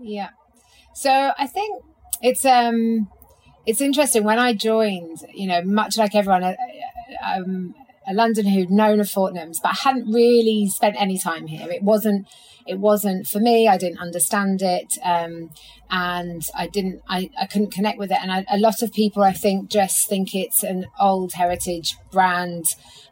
Yeah. 0.00 0.30
So 0.94 1.32
I 1.38 1.46
think 1.46 1.84
it's 2.22 2.44
um 2.44 3.08
it's 3.66 3.80
interesting 3.80 4.22
when 4.22 4.38
I 4.38 4.52
joined, 4.52 5.18
you 5.34 5.48
know, 5.48 5.60
much 5.62 5.98
like 5.98 6.14
everyone, 6.14 6.44
uh, 6.44 6.54
um, 7.24 7.74
a 8.06 8.14
Londoner 8.14 8.50
who'd 8.50 8.70
known 8.70 9.00
of 9.00 9.08
Fortnum's, 9.08 9.60
but 9.60 9.72
I 9.72 9.76
hadn't 9.82 10.12
really 10.12 10.68
spent 10.68 10.96
any 10.98 11.18
time 11.18 11.46
here. 11.46 11.70
It 11.70 11.82
wasn't 11.82 12.26
it 12.66 12.78
wasn't 12.78 13.26
for 13.26 13.38
me. 13.38 13.68
I 13.68 13.78
didn't 13.78 14.00
understand 14.00 14.60
it, 14.60 14.92
um, 15.02 15.50
and 15.90 16.42
I 16.54 16.66
didn't. 16.66 17.00
I, 17.08 17.30
I 17.40 17.46
couldn't 17.46 17.72
connect 17.72 17.98
with 17.98 18.10
it. 18.10 18.18
And 18.20 18.32
I, 18.32 18.44
a 18.50 18.58
lot 18.58 18.82
of 18.82 18.92
people, 18.92 19.22
I 19.22 19.32
think, 19.32 19.70
just 19.70 20.08
think 20.08 20.34
it's 20.34 20.62
an 20.62 20.86
old 20.98 21.34
heritage 21.34 21.96
brand, 22.10 22.64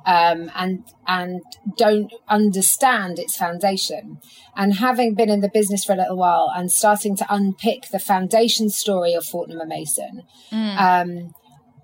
um, 0.07 0.51
and 0.57 0.85
and 1.07 1.41
don't 1.77 2.13
understand 2.29 3.19
its 3.19 3.37
foundation. 3.37 4.19
And 4.57 4.75
having 4.75 5.15
been 5.15 5.31
in 5.31 5.41
the 5.41 5.51
business 5.53 5.85
for 5.85 5.93
a 5.93 5.97
little 5.97 6.17
while 6.17 6.51
and 6.55 6.71
starting 6.71 7.17
to 7.17 7.27
unpick 7.33 7.91
the 7.93 7.99
foundation 7.99 8.71
story 8.71 9.15
of 9.15 9.25
Fortnum 9.25 9.61
and 9.61 9.69
Mason, 9.69 10.23
um, 10.79 11.35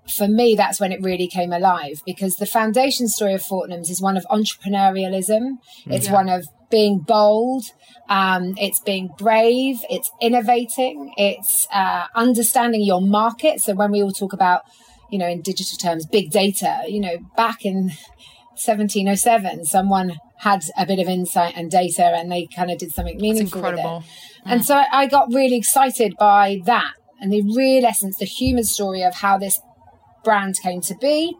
for 0.07 0.27
me, 0.27 0.55
that's 0.55 0.79
when 0.79 0.91
it 0.91 1.01
really 1.01 1.27
came 1.27 1.53
alive 1.53 2.01
because 2.05 2.35
the 2.35 2.45
foundation 2.45 3.07
story 3.07 3.33
of 3.33 3.41
Fortnum's 3.43 3.89
is 3.89 4.01
one 4.01 4.17
of 4.17 4.25
entrepreneurialism. 4.31 5.57
It's 5.85 6.07
Yeah. 6.07 6.13
one 6.13 6.29
of 6.29 6.45
being 6.69 6.99
bold. 6.99 7.63
Um, 8.09 8.55
it's 8.57 8.79
being 8.79 9.09
brave. 9.17 9.77
It's 9.89 10.09
innovating. 10.21 11.13
It's 11.17 11.67
uh, 11.73 12.05
understanding 12.15 12.83
your 12.83 13.01
market. 13.01 13.61
So 13.61 13.73
when 13.73 13.91
we 13.91 14.01
all 14.01 14.11
talk 14.11 14.33
about, 14.33 14.61
you 15.09 15.17
know, 15.19 15.27
in 15.27 15.41
digital 15.41 15.77
terms, 15.77 16.05
big 16.05 16.31
data, 16.31 16.81
you 16.87 16.99
know, 16.99 17.17
back 17.37 17.63
in 17.65 17.91
1707, 18.55 19.65
someone 19.65 20.17
had 20.39 20.63
a 20.77 20.85
bit 20.85 20.99
of 20.99 21.07
insight 21.07 21.53
and 21.55 21.69
data 21.69 22.03
and 22.03 22.31
they 22.31 22.47
kind 22.47 22.71
of 22.71 22.77
did 22.79 22.91
something 22.93 23.17
meaningful 23.17 23.61
with 23.61 23.73
it. 23.73 23.77
incredible. 23.77 24.03
And 24.45 24.65
so 24.65 24.81
I 24.91 25.05
got 25.07 25.31
really 25.31 25.55
excited 25.55 26.15
by 26.17 26.61
that 26.65 26.93
and 27.19 27.31
the 27.31 27.43
real 27.55 27.85
essence, 27.85 28.17
the 28.17 28.25
human 28.25 28.63
story 28.63 29.03
of 29.03 29.13
how 29.15 29.37
this 29.37 29.61
brand 30.23 30.55
came 30.61 30.81
to 30.81 30.95
be. 30.95 31.35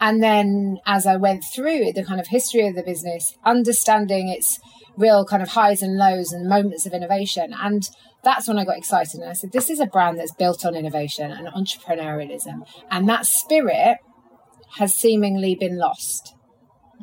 And 0.00 0.22
then 0.22 0.78
as 0.86 1.06
I 1.06 1.16
went 1.16 1.44
through 1.54 1.92
the 1.92 2.04
kind 2.04 2.20
of 2.20 2.28
history 2.28 2.66
of 2.66 2.74
the 2.74 2.82
business, 2.82 3.34
understanding 3.44 4.28
its 4.28 4.58
real 4.96 5.24
kind 5.24 5.42
of 5.42 5.50
highs 5.50 5.82
and 5.82 5.96
lows 5.96 6.32
and 6.32 6.48
moments 6.48 6.86
of 6.86 6.92
innovation. 6.92 7.54
And 7.58 7.88
that's 8.24 8.48
when 8.48 8.58
I 8.58 8.64
got 8.64 8.78
excited. 8.78 9.20
And 9.20 9.30
I 9.30 9.34
said, 9.34 9.52
this 9.52 9.70
is 9.70 9.80
a 9.80 9.86
brand 9.86 10.18
that's 10.18 10.34
built 10.34 10.64
on 10.64 10.74
innovation 10.74 11.30
and 11.30 11.48
entrepreneurialism. 11.48 12.66
And 12.90 13.08
that 13.08 13.26
spirit 13.26 13.98
has 14.78 14.94
seemingly 14.94 15.54
been 15.54 15.78
lost 15.78 16.34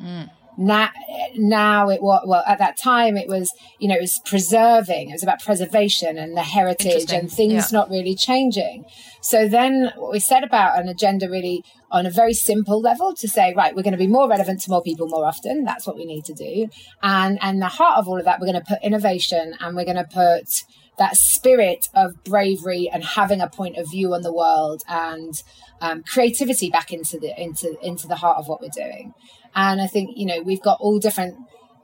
mm. 0.00 0.30
Now 0.56 0.88
now 1.36 1.88
it 1.88 2.00
was 2.02 2.22
well 2.26 2.44
at 2.46 2.58
that 2.58 2.76
time 2.76 3.16
it 3.16 3.28
was 3.28 3.52
you 3.78 3.88
know 3.88 3.94
it 3.96 4.00
was 4.00 4.20
preserving 4.24 5.08
it 5.10 5.12
was 5.12 5.22
about 5.22 5.42
preservation 5.42 6.16
and 6.18 6.36
the 6.36 6.42
heritage 6.42 7.12
and 7.12 7.30
things 7.32 7.52
Yeah. 7.72 7.78
not 7.78 7.90
really 7.90 8.14
changing 8.14 8.84
so 9.20 9.48
then 9.48 9.90
what 9.96 10.12
we 10.12 10.20
said 10.20 10.44
about 10.44 10.78
an 10.78 10.88
agenda 10.88 11.28
really 11.28 11.64
on 11.90 12.06
a 12.06 12.10
very 12.10 12.34
simple 12.34 12.80
level 12.80 13.14
to 13.14 13.26
say 13.28 13.52
right 13.56 13.74
we're 13.74 13.82
going 13.82 13.92
to 13.92 13.98
be 13.98 14.06
more 14.06 14.28
relevant 14.28 14.60
to 14.62 14.70
more 14.70 14.82
people 14.82 15.08
more 15.08 15.24
often 15.26 15.64
that's 15.64 15.86
what 15.86 15.96
we 15.96 16.04
need 16.04 16.24
to 16.24 16.34
do 16.34 16.68
and 17.02 17.38
and 17.42 17.60
the 17.60 17.66
heart 17.66 17.98
of 17.98 18.06
all 18.08 18.18
of 18.18 18.24
that 18.24 18.40
we're 18.40 18.46
going 18.46 18.60
to 18.62 18.68
put 18.68 18.78
innovation 18.82 19.54
and 19.60 19.74
we're 19.76 19.84
going 19.84 19.96
to 19.96 20.04
put 20.04 20.62
that 20.96 21.16
spirit 21.16 21.88
of 21.94 22.22
bravery 22.22 22.88
and 22.92 23.02
having 23.02 23.40
a 23.40 23.48
point 23.48 23.76
of 23.76 23.90
view 23.90 24.14
on 24.14 24.22
the 24.22 24.32
world 24.32 24.84
and 24.88 25.42
um, 25.80 26.04
creativity 26.04 26.70
back 26.70 26.92
into 26.92 27.18
the 27.18 27.32
into 27.36 27.76
into 27.84 28.06
the 28.06 28.14
heart 28.14 28.38
of 28.38 28.46
what 28.46 28.60
we're 28.60 28.68
doing. 28.68 29.12
And 29.54 29.80
I 29.80 29.86
think 29.86 30.10
you 30.16 30.26
know 30.26 30.42
we've 30.42 30.62
got 30.62 30.78
all 30.80 30.98
different 30.98 31.36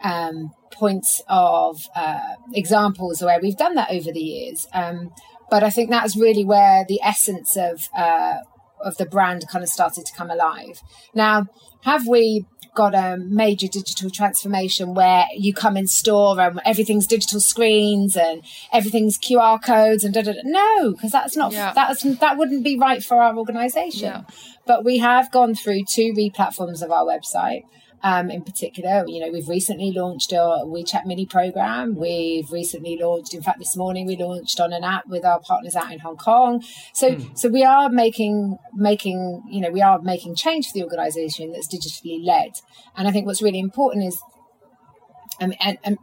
um, 0.03 0.53
points 0.73 1.23
of 1.29 1.89
uh, 1.95 2.35
examples 2.55 3.23
where 3.23 3.41
we've 3.41 3.57
done 3.57 3.75
that 3.75 3.91
over 3.91 4.13
the 4.13 4.21
years. 4.21 4.67
Um, 4.73 5.13
but 5.51 5.63
I 5.63 5.71
think 5.71 5.91
that's 5.91 6.17
really 6.17 6.45
where 6.45 6.85
the 6.89 7.01
essence 7.03 7.57
of 7.57 7.89
uh, 7.97 8.37
of 8.83 8.97
the 8.97 9.07
brand 9.07 9.47
kind 9.49 9.63
of 9.63 9.69
started 9.69 10.07
to 10.07 10.13
come 10.17 10.31
alive. 10.31 10.81
Now, 11.15 11.47
have 11.83 12.07
we 12.07 12.47
got 12.75 12.95
a 12.95 13.17
major 13.19 13.67
digital 13.67 14.11
transformation 14.11 14.95
where 14.95 15.27
you 15.37 15.53
come 15.53 15.77
in 15.77 15.87
store 15.87 16.41
and 16.41 16.61
everything's 16.65 17.07
digital 17.07 17.41
screens 17.41 18.17
and 18.17 18.43
everything's 18.73 19.19
QR 19.19 19.63
codes 19.63 20.05
and 20.05 20.15
da 20.15 20.23
da 20.23 20.33
da. 20.33 20.41
No, 20.45 20.93
because 20.93 21.13
that's 21.13 21.37
not 21.37 21.53
yeah. 21.53 21.73
that's 21.73 22.03
that 22.03 22.37
wouldn't 22.37 22.65
be 22.65 22.79
right 22.79 23.03
for 23.03 23.23
our 23.23 23.37
organization. 23.37 24.09
Yeah. 24.09 24.23
But 24.67 24.85
we 24.85 24.99
have 24.99 25.31
gone 25.31 25.55
through 25.55 25.85
two 25.85 26.13
replatforms 26.13 26.83
of 26.83 26.91
our 26.91 27.05
website 27.05 27.65
um, 28.03 28.31
in 28.31 28.43
particular. 28.43 29.05
You 29.07 29.21
know, 29.21 29.31
we've 29.31 29.49
recently 29.49 29.93
launched 29.93 30.33
our 30.33 30.65
WeChat 30.65 31.07
mini 31.07 31.27
program. 31.27 31.97
We've 31.97 32.51
recently 32.51 32.99
launched, 33.01 33.35
in 33.35 33.43
fact, 33.43 33.59
this 33.59 33.77
morning 33.77 34.07
we 34.07 34.17
launched 34.17 34.61
on 34.61 34.73
an 34.73 34.85
app 34.85 35.07
with 35.07 35.25
our 35.25 35.41
partners 35.41 35.77
out 35.77 35.93
in 35.93 36.01
Hong 36.01 36.17
Kong. 36.17 36.63
So, 36.95 37.13
mm. 37.13 37.39
so 37.39 37.49
we 37.49 37.65
are 37.65 37.89
making 37.89 38.59
making 38.75 39.43
you 39.49 39.61
know 39.61 39.71
we 39.71 39.83
are 39.83 40.01
making 40.01 40.37
change 40.37 40.67
for 40.67 40.75
the 40.75 40.85
organisation 40.85 41.53
that's 41.53 41.69
digitally 41.69 42.25
led. 42.25 42.53
And 42.97 43.07
I 43.07 43.11
think 43.11 43.27
what's 43.27 43.43
really 43.43 43.61
important 43.61 44.07
is, 44.07 44.21
um, 45.41 45.53
and, 45.61 45.79
and 45.85 45.99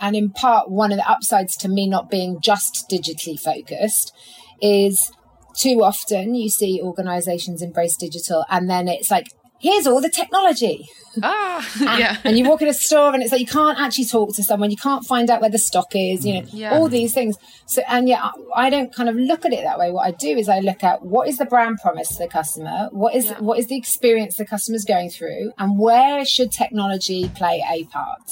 and 0.00 0.16
in 0.16 0.30
part 0.30 0.70
one 0.70 0.92
of 0.92 0.98
the 0.98 1.10
upsides 1.10 1.56
to 1.56 1.68
me 1.68 1.88
not 1.88 2.10
being 2.10 2.40
just 2.40 2.86
digitally 2.90 3.38
focused 3.38 4.14
is 4.60 5.10
too 5.56 5.82
often 5.82 6.34
you 6.34 6.48
see 6.48 6.80
organizations 6.82 7.62
embrace 7.62 7.96
digital 7.96 8.44
and 8.50 8.68
then 8.68 8.88
it's 8.88 9.10
like 9.10 9.28
here's 9.60 9.86
all 9.86 10.00
the 10.00 10.10
technology. 10.10 10.88
Ah, 11.24 11.98
yeah. 11.98 12.18
and 12.22 12.38
you 12.38 12.48
walk 12.48 12.62
in 12.62 12.68
a 12.68 12.72
store 12.72 13.12
and 13.12 13.20
it's 13.20 13.32
like 13.32 13.40
you 13.40 13.46
can't 13.46 13.80
actually 13.80 14.04
talk 14.04 14.32
to 14.36 14.44
someone, 14.44 14.70
you 14.70 14.76
can't 14.76 15.04
find 15.04 15.28
out 15.28 15.40
where 15.40 15.50
the 15.50 15.58
stock 15.58 15.88
is, 15.92 16.24
you 16.24 16.34
know, 16.34 16.46
yeah. 16.52 16.72
all 16.72 16.88
these 16.88 17.12
things. 17.12 17.36
So, 17.66 17.82
and 17.88 18.08
yeah, 18.08 18.30
I 18.54 18.70
don't 18.70 18.94
kind 18.94 19.08
of 19.08 19.16
look 19.16 19.44
at 19.44 19.52
it 19.52 19.64
that 19.64 19.76
way. 19.76 19.90
What 19.90 20.06
I 20.06 20.12
do 20.12 20.28
is 20.36 20.48
I 20.48 20.60
look 20.60 20.84
at 20.84 21.02
what 21.02 21.26
is 21.26 21.38
the 21.38 21.46
brand 21.46 21.78
promise 21.82 22.10
to 22.10 22.18
the 22.18 22.28
customer, 22.28 22.88
what 22.92 23.16
is 23.16 23.26
yeah. 23.26 23.40
what 23.40 23.58
is 23.58 23.66
the 23.66 23.76
experience 23.76 24.36
the 24.36 24.46
customer's 24.46 24.84
going 24.84 25.10
through, 25.10 25.50
and 25.58 25.80
where 25.80 26.24
should 26.24 26.52
technology 26.52 27.28
play 27.34 27.60
a 27.68 27.84
part, 27.86 28.30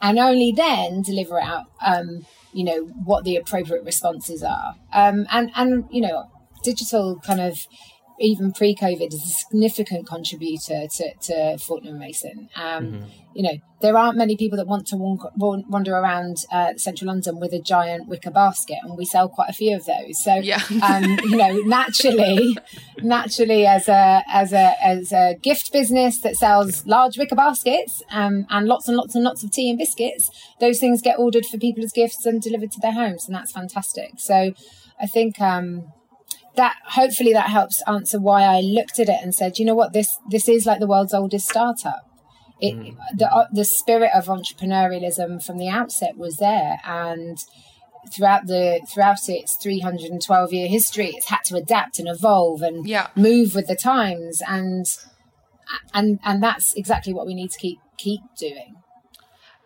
and 0.00 0.16
only 0.16 0.52
then 0.52 1.02
deliver 1.02 1.40
out, 1.40 1.64
um, 1.84 2.24
you 2.52 2.62
know, 2.62 2.84
what 3.04 3.24
the 3.24 3.34
appropriate 3.34 3.84
responses 3.84 4.44
are, 4.44 4.76
um, 4.92 5.26
and 5.32 5.50
and 5.56 5.86
you 5.90 6.00
know, 6.00 6.30
digital 6.62 7.18
kind 7.26 7.40
of 7.40 7.58
even 8.20 8.52
pre-COVID 8.52 9.08
is 9.12 9.22
a 9.22 9.44
significant 9.44 10.06
contributor 10.06 10.86
to, 10.96 11.14
to 11.22 11.58
Fortnum 11.58 11.98
Mason. 11.98 12.48
Um, 12.54 12.84
mm-hmm. 12.86 13.04
You 13.34 13.42
know, 13.42 13.58
there 13.80 13.98
aren't 13.98 14.16
many 14.16 14.36
people 14.36 14.56
that 14.58 14.68
want 14.68 14.86
to 14.88 14.96
wander 14.96 15.92
around 15.92 16.36
uh, 16.52 16.74
central 16.76 17.08
London 17.08 17.40
with 17.40 17.52
a 17.52 17.58
giant 17.58 18.06
wicker 18.06 18.30
basket, 18.30 18.78
and 18.82 18.96
we 18.96 19.04
sell 19.04 19.28
quite 19.28 19.50
a 19.50 19.52
few 19.52 19.74
of 19.74 19.84
those. 19.86 20.22
So, 20.22 20.36
yeah. 20.36 20.62
um, 20.82 21.18
you 21.24 21.36
know, 21.36 21.52
naturally, 21.62 22.56
naturally, 23.02 23.66
as 23.66 23.88
a 23.88 24.22
as 24.32 24.52
a 24.52 24.74
as 24.80 25.12
a 25.12 25.34
gift 25.42 25.72
business 25.72 26.20
that 26.20 26.36
sells 26.36 26.86
large 26.86 27.18
wicker 27.18 27.34
baskets 27.34 28.02
um, 28.12 28.46
and 28.50 28.68
lots 28.68 28.86
and 28.86 28.96
lots 28.96 29.16
and 29.16 29.24
lots 29.24 29.42
of 29.42 29.50
tea 29.50 29.68
and 29.68 29.78
biscuits, 29.78 30.30
those 30.60 30.78
things 30.78 31.02
get 31.02 31.18
ordered 31.18 31.44
for 31.44 31.58
people 31.58 31.82
as 31.82 31.90
gifts 31.92 32.24
and 32.24 32.40
delivered 32.40 32.70
to 32.70 32.80
their 32.80 32.92
homes, 32.92 33.26
and 33.26 33.34
that's 33.34 33.50
fantastic. 33.50 34.12
So, 34.18 34.52
I 35.00 35.06
think. 35.06 35.40
Um, 35.40 35.92
that 36.56 36.76
hopefully 36.84 37.32
that 37.32 37.50
helps 37.50 37.82
answer 37.86 38.20
why 38.20 38.42
I 38.42 38.60
looked 38.60 38.98
at 38.98 39.08
it 39.08 39.18
and 39.22 39.34
said, 39.34 39.58
you 39.58 39.64
know 39.64 39.74
what, 39.74 39.92
this 39.92 40.18
this 40.30 40.48
is 40.48 40.66
like 40.66 40.80
the 40.80 40.86
world's 40.86 41.14
oldest 41.14 41.48
startup. 41.48 42.10
It, 42.60 42.74
mm. 42.74 42.96
the 43.16 43.32
uh, 43.32 43.46
the 43.52 43.64
spirit 43.64 44.10
of 44.14 44.26
entrepreneurialism 44.26 45.44
from 45.44 45.58
the 45.58 45.68
outset 45.68 46.16
was 46.16 46.36
there, 46.36 46.78
and 46.84 47.38
throughout 48.12 48.46
the 48.46 48.86
throughout 48.92 49.28
its 49.28 49.56
312 49.56 50.52
year 50.52 50.68
history, 50.68 51.08
it's 51.08 51.28
had 51.28 51.44
to 51.46 51.56
adapt 51.56 51.98
and 51.98 52.08
evolve 52.08 52.62
and 52.62 52.86
yeah. 52.86 53.08
move 53.16 53.54
with 53.54 53.66
the 53.66 53.76
times, 53.76 54.40
and 54.46 54.86
and 55.92 56.20
and 56.24 56.42
that's 56.42 56.74
exactly 56.74 57.12
what 57.12 57.26
we 57.26 57.34
need 57.34 57.50
to 57.50 57.58
keep 57.58 57.78
keep 57.98 58.20
doing. 58.38 58.76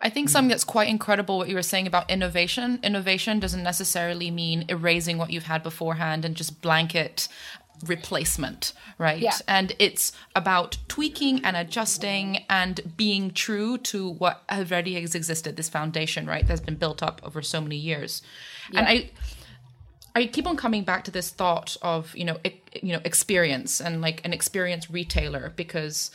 I 0.01 0.09
think 0.09 0.29
something 0.29 0.49
that's 0.49 0.63
quite 0.63 0.87
incredible 0.87 1.37
what 1.37 1.49
you 1.49 1.55
were 1.55 1.61
saying 1.61 1.87
about 1.87 2.09
innovation. 2.09 2.79
Innovation 2.83 3.39
doesn't 3.39 3.63
necessarily 3.63 4.31
mean 4.31 4.65
erasing 4.69 5.17
what 5.17 5.29
you've 5.29 5.43
had 5.43 5.61
beforehand 5.61 6.23
and 6.23 6.35
just 6.35 6.61
blanket 6.61 7.27
replacement, 7.85 8.73
right? 8.97 9.19
Yeah. 9.19 9.37
And 9.47 9.75
it's 9.79 10.11
about 10.35 10.77
tweaking 10.87 11.43
and 11.43 11.55
adjusting 11.55 12.45
and 12.49 12.93
being 12.95 13.31
true 13.31 13.77
to 13.77 14.09
what 14.09 14.43
already 14.49 14.99
has 15.01 15.15
existed, 15.15 15.55
this 15.55 15.69
foundation, 15.69 16.25
right? 16.25 16.47
That's 16.47 16.61
been 16.61 16.75
built 16.75 17.03
up 17.03 17.21
over 17.23 17.41
so 17.41 17.61
many 17.61 17.77
years. 17.77 18.21
Yeah. 18.71 18.79
And 18.79 18.87
I 18.87 19.09
I 20.15 20.25
keep 20.25 20.47
on 20.47 20.57
coming 20.57 20.83
back 20.83 21.03
to 21.05 21.11
this 21.11 21.29
thought 21.29 21.77
of, 21.81 22.15
you 22.15 22.25
know, 22.25 22.37
you 22.81 22.93
know, 22.93 23.01
experience 23.05 23.79
and 23.79 24.01
like 24.01 24.21
an 24.25 24.33
experienced 24.33 24.89
retailer 24.89 25.53
because 25.55 26.11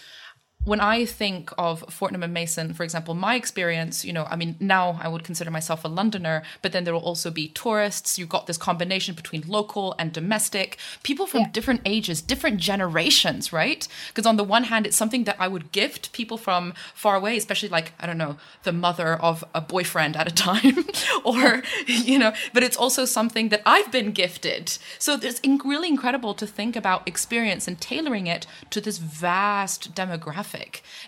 when 0.65 0.81
I 0.81 1.05
think 1.05 1.51
of 1.59 1.85
Fortnum 1.91 2.23
and 2.23 2.33
Mason, 2.33 2.73
for 2.73 2.85
example, 2.85 3.15
my 3.15 3.35
experience, 3.35 4.05
you 4.05 4.13
know, 4.13 4.27
I 4.31 4.37
mean, 4.37 4.57
now 4.59 4.99
I 5.03 5.09
would 5.09 5.23
consider 5.23 5.51
myself 5.51 5.85
a 5.85 5.89
Londoner, 5.89 6.43
but 6.63 6.73
then 6.73 6.85
there 6.85 6.95
will 6.95 7.01
also 7.01 7.31
be 7.31 7.49
tourists. 7.49 8.19
You've 8.19 8.31
got 8.31 8.47
this 8.47 8.57
combination 8.57 9.15
between 9.15 9.45
local 9.47 9.95
and 9.99 10.13
domestic, 10.13 10.79
people 11.03 11.27
from 11.27 11.41
yeah. 11.41 11.51
different 11.51 11.83
ages, 11.85 12.23
different 12.23 12.59
generations, 12.59 13.53
right? 13.53 13.87
Because 14.09 14.27
on 14.27 14.37
the 14.37 14.45
one 14.45 14.65
hand, 14.65 14.87
it's 14.87 14.97
something 14.97 15.25
that 15.25 15.37
I 15.39 15.49
would 15.49 15.71
gift 15.71 16.13
people 16.13 16.39
from 16.39 16.73
far 16.95 17.17
away, 17.17 17.37
especially 17.37 17.69
like, 17.69 17.93
I 18.01 18.07
don't 18.07 18.19
know, 18.19 18.39
the 18.63 18.73
mother 18.73 19.17
of 19.17 19.45
a 19.55 19.61
boyfriend 19.61 20.17
at 20.17 20.27
a 20.27 20.35
time, 20.35 20.87
or, 21.25 21.63
you 21.87 22.19
know, 22.19 22.33
but 22.55 22.63
it's 22.63 22.77
also 22.77 23.05
something 23.05 23.51
that 23.51 23.61
I've 23.67 23.93
been 23.93 24.13
gifted. 24.13 24.79
So 24.99 25.19
it's 25.21 25.41
really 25.65 25.89
incredible 25.89 26.33
to 26.35 26.47
think 26.47 26.75
about 26.75 27.07
experience 27.07 27.69
and 27.69 27.79
tailoring 27.79 28.27
it 28.27 28.47
to 28.71 28.81
this 28.81 28.97
vast 28.97 29.95
demographic 29.95 30.54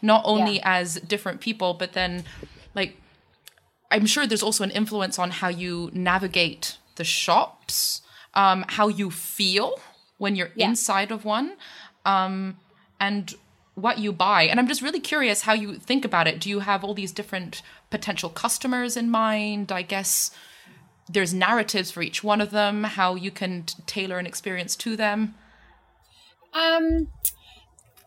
not 0.02 0.22
only 0.24 0.56
yeah. 0.56 0.78
as 0.78 0.96
different 1.00 1.40
people, 1.40 1.74
but 1.74 1.92
then 1.92 2.24
like 2.74 2.96
I'm 3.90 4.06
sure 4.06 4.26
there's 4.26 4.42
also 4.42 4.64
an 4.64 4.70
influence 4.70 5.18
on 5.18 5.30
how 5.30 5.48
you 5.48 5.90
navigate 5.92 6.78
the 6.96 7.04
shops, 7.04 8.02
um, 8.34 8.64
how 8.68 8.88
you 8.88 9.10
feel 9.10 9.78
when 10.18 10.34
you're 10.36 10.50
yeah. 10.54 10.68
inside 10.68 11.10
of 11.10 11.24
one, 11.24 11.56
um, 12.04 12.56
and 12.98 13.34
what 13.74 13.98
you 13.98 14.12
buy. 14.12 14.42
And 14.42 14.58
I'm 14.58 14.66
just 14.66 14.82
really 14.82 15.00
curious 15.00 15.42
how 15.42 15.52
you 15.52 15.74
think 15.74 16.04
about 16.04 16.26
it. 16.26 16.40
Do 16.40 16.48
you 16.48 16.60
have 16.60 16.82
all 16.82 16.94
these 16.94 17.12
different 17.12 17.62
potential 17.90 18.30
customers 18.30 18.96
in 18.96 19.10
mind? 19.10 19.70
I 19.70 19.82
guess 19.82 20.30
there's 21.08 21.32
narratives 21.32 21.90
for 21.90 22.02
each 22.02 22.24
one 22.24 22.40
of 22.40 22.50
them, 22.50 22.84
how 22.84 23.14
you 23.14 23.30
can 23.30 23.64
t- 23.64 23.74
tailor 23.86 24.18
an 24.18 24.26
experience 24.26 24.74
to 24.76 24.96
them. 24.96 25.34
Um, 26.52 27.08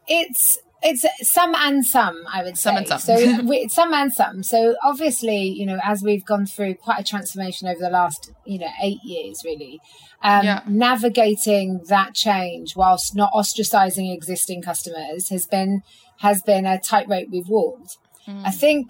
it's 0.07 0.57
it's 0.81 1.05
some 1.33 1.53
and 1.55 1.85
some, 1.85 2.23
I 2.31 2.43
would 2.43 2.57
say. 2.57 2.69
Some 2.69 2.77
and 2.77 2.87
some. 2.87 2.99
so 2.99 3.41
we, 3.43 3.67
some 3.67 3.93
and 3.93 4.13
some. 4.13 4.43
So 4.43 4.75
obviously, 4.83 5.43
you 5.43 5.65
know, 5.65 5.79
as 5.83 6.01
we've 6.03 6.25
gone 6.25 6.45
through 6.45 6.75
quite 6.75 6.99
a 6.99 7.03
transformation 7.03 7.67
over 7.67 7.79
the 7.79 7.89
last, 7.89 8.31
you 8.45 8.59
know, 8.59 8.69
eight 8.81 8.99
years, 9.03 9.41
really, 9.43 9.79
um, 10.23 10.45
yeah. 10.45 10.61
navigating 10.67 11.81
that 11.87 12.13
change 12.13 12.75
whilst 12.75 13.15
not 13.15 13.31
ostracizing 13.33 14.13
existing 14.13 14.61
customers 14.61 15.29
has 15.29 15.45
been 15.45 15.81
has 16.19 16.41
been 16.41 16.65
a 16.65 16.79
tightrope 16.79 17.27
we've 17.31 17.47
walked. 17.47 17.97
Mm. 18.27 18.41
I 18.45 18.51
think, 18.51 18.87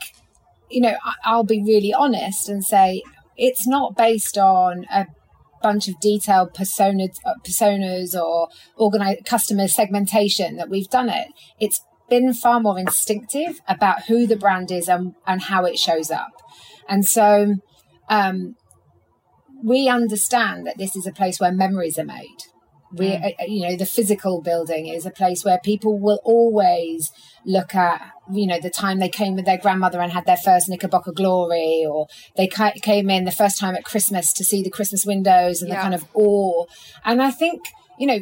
you 0.69 0.81
know, 0.81 0.95
I'll 1.23 1.43
be 1.43 1.63
really 1.63 1.93
honest 1.93 2.49
and 2.49 2.63
say 2.63 3.03
it's 3.37 3.67
not 3.67 3.95
based 3.95 4.37
on 4.37 4.85
a 4.91 5.05
bunch 5.61 5.87
of 5.87 5.99
detailed 5.99 6.53
personas, 6.53 7.15
uh, 7.25 7.33
personas 7.45 8.19
or 8.19 8.49
organized 8.75 9.25
customer 9.25 9.67
segmentation 9.67 10.57
that 10.57 10.69
we've 10.69 10.89
done 10.89 11.09
it. 11.09 11.27
It's 11.59 11.79
been 12.09 12.33
far 12.33 12.59
more 12.59 12.79
instinctive 12.79 13.59
about 13.67 14.05
who 14.05 14.25
the 14.25 14.35
brand 14.35 14.71
is 14.71 14.87
and, 14.87 15.13
and 15.27 15.43
how 15.43 15.65
it 15.65 15.77
shows 15.77 16.09
up. 16.09 16.31
And 16.87 17.05
so 17.05 17.55
um, 18.09 18.55
we 19.63 19.87
understand 19.87 20.65
that 20.65 20.77
this 20.77 20.95
is 20.95 21.05
a 21.05 21.11
place 21.11 21.39
where 21.39 21.51
memories 21.51 21.99
are 21.99 22.05
made 22.05 22.37
we. 22.91 23.13
Uh, 23.13 23.29
you 23.47 23.67
know 23.67 23.75
the 23.75 23.85
physical 23.85 24.41
building 24.41 24.87
is 24.87 25.05
a 25.05 25.11
place 25.11 25.43
where 25.43 25.59
people 25.63 25.99
will 25.99 26.19
always 26.23 27.11
look 27.45 27.75
at 27.75 28.11
you 28.31 28.47
know 28.47 28.59
the 28.59 28.69
time 28.69 28.99
they 28.99 29.09
came 29.09 29.35
with 29.35 29.45
their 29.45 29.57
grandmother 29.57 30.01
and 30.01 30.11
had 30.11 30.25
their 30.25 30.37
first 30.37 30.69
knickerbocker 30.69 31.11
glory 31.11 31.85
or 31.87 32.07
they 32.35 32.47
came 32.47 33.09
in 33.09 33.25
the 33.25 33.31
first 33.31 33.59
time 33.59 33.75
at 33.75 33.83
christmas 33.83 34.33
to 34.33 34.43
see 34.43 34.61
the 34.61 34.69
christmas 34.69 35.05
windows 35.05 35.61
and 35.61 35.69
yeah. 35.69 35.75
the 35.75 35.81
kind 35.81 35.95
of 35.95 36.05
awe 36.13 36.65
and 37.05 37.21
i 37.21 37.31
think 37.31 37.61
you 37.97 38.07
know 38.07 38.19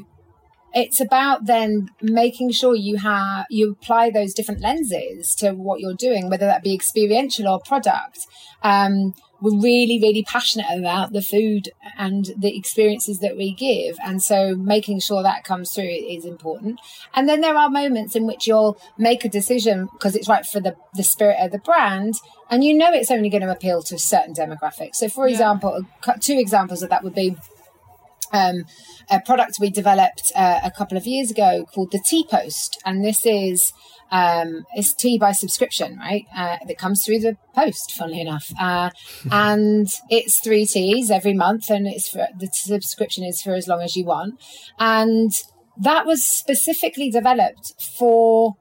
it's 0.74 1.00
about 1.00 1.46
then 1.46 1.90
making 2.02 2.52
sure 2.52 2.76
you 2.76 2.98
have 2.98 3.46
you 3.50 3.72
apply 3.72 4.10
those 4.12 4.34
different 4.34 4.62
lenses 4.62 5.34
to 5.36 5.52
what 5.52 5.80
you're 5.80 5.94
doing, 5.94 6.30
whether 6.30 6.46
that 6.46 6.64
be 6.64 6.74
experiential 6.74 7.48
or 7.48 7.60
product. 7.60 8.20
Um, 8.64 9.14
we're 9.40 9.60
really, 9.60 10.00
really 10.02 10.24
passionate 10.24 10.66
about 10.78 11.14
the 11.14 11.22
food 11.22 11.70
and 11.98 12.32
the 12.38 12.58
experiences 12.58 13.20
that 13.20 13.38
we 13.38 13.54
give. 13.54 13.98
And 14.04 14.22
so 14.22 14.56
making 14.56 15.00
sure 15.00 15.22
that 15.22 15.44
comes 15.44 15.72
through 15.72 15.84
is 15.84 16.26
important. 16.26 16.80
And 17.14 17.30
then 17.30 17.42
there 17.42 17.56
are 17.56 17.70
moments 17.70 18.16
in 18.16 18.26
which 18.26 18.48
you'll 18.48 18.80
make 18.98 19.24
a 19.26 19.30
decision 19.30 19.90
because 19.94 20.16
it's 20.16 20.28
right 20.28 20.46
for 20.46 20.60
the, 20.60 20.76
the 20.96 21.04
spirit 21.04 21.38
of 21.40 21.52
the 21.52 21.60
brand. 21.60 22.16
And 22.50 22.64
you 22.64 22.74
know 22.74 22.92
it's 22.92 23.12
only 23.12 23.30
going 23.30 23.44
to 23.44 23.52
appeal 23.52 23.84
to 23.84 24.00
certain 24.00 24.34
demographics. 24.34 24.96
So, 24.96 25.10
for 25.10 25.28
yeah. 25.28 25.34
example, 25.34 25.86
two 26.20 26.40
examples 26.40 26.82
of 26.82 26.90
that 26.90 27.04
would 27.04 27.16
be 27.16 27.36
um, 28.34 28.66
a 29.10 29.20
product 29.22 29.58
we 29.60 29.70
developed 29.70 30.32
uh, 30.36 30.60
a 30.64 30.72
couple 30.72 30.98
of 30.98 31.06
years 31.06 31.32
ago 31.32 31.66
called 31.74 31.92
the 31.92 32.04
Tea 32.06 32.26
Post. 32.30 32.82
And 32.86 33.04
this 33.04 33.26
is 33.26 33.74
um, 34.12 34.66
it's 34.74 34.94
tea 34.94 35.18
by 35.18 35.32
subscription, 35.32 35.98
right? 35.98 36.26
Uh, 36.36 36.58
that 36.68 36.78
comes 36.78 37.04
through 37.06 37.20
the 37.20 37.38
post, 37.54 37.92
funnily 37.92 38.22
enough. 38.22 38.52
Uh, 38.60 38.90
and 39.32 39.88
it's 40.10 40.40
three 40.40 40.66
teas 40.66 41.12
every 41.12 41.34
month, 41.34 41.70
and 41.70 41.88
it's 41.88 42.10
for 42.10 42.28
the 42.38 42.48
subscription 42.52 43.24
is 43.24 43.42
for 43.42 43.54
as 43.54 43.68
long 43.68 43.82
as 43.82 43.96
you 43.96 44.06
want. 44.06 44.42
And 44.80 45.32
that 45.78 46.06
was 46.06 46.26
specifically 46.26 47.10
developed 47.10 47.74
for 47.98 48.56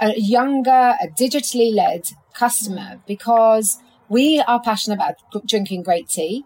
a 0.00 0.12
younger, 0.16 0.94
a 1.00 1.08
digitally 1.18 1.72
led 1.72 2.02
customer 2.34 3.00
because 3.06 3.78
we 4.08 4.40
are 4.40 4.60
passionate 4.60 4.96
about 4.96 5.14
drinking 5.46 5.82
great 5.82 6.08
tea. 6.08 6.44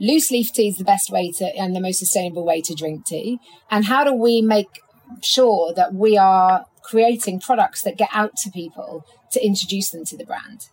Loose 0.00 0.30
leaf 0.30 0.52
tea 0.52 0.68
is 0.68 0.78
the 0.78 0.84
best 0.84 1.10
way 1.10 1.30
to 1.32 1.44
and 1.56 1.76
the 1.76 1.80
most 1.80 1.98
sustainable 1.98 2.44
way 2.44 2.62
to 2.62 2.74
drink 2.74 3.06
tea. 3.06 3.38
And 3.70 3.84
how 3.84 4.02
do 4.02 4.14
we 4.14 4.40
make 4.40 4.80
sure 5.22 5.72
that 5.74 5.94
we 5.94 6.16
are 6.16 6.66
creating 6.82 7.40
products 7.40 7.82
that 7.82 7.96
get 7.96 8.08
out 8.12 8.36
to 8.36 8.50
people 8.50 9.04
to 9.32 9.44
introduce 9.44 9.90
them 9.90 10.04
to 10.04 10.16
the 10.16 10.24
brand. 10.24 10.68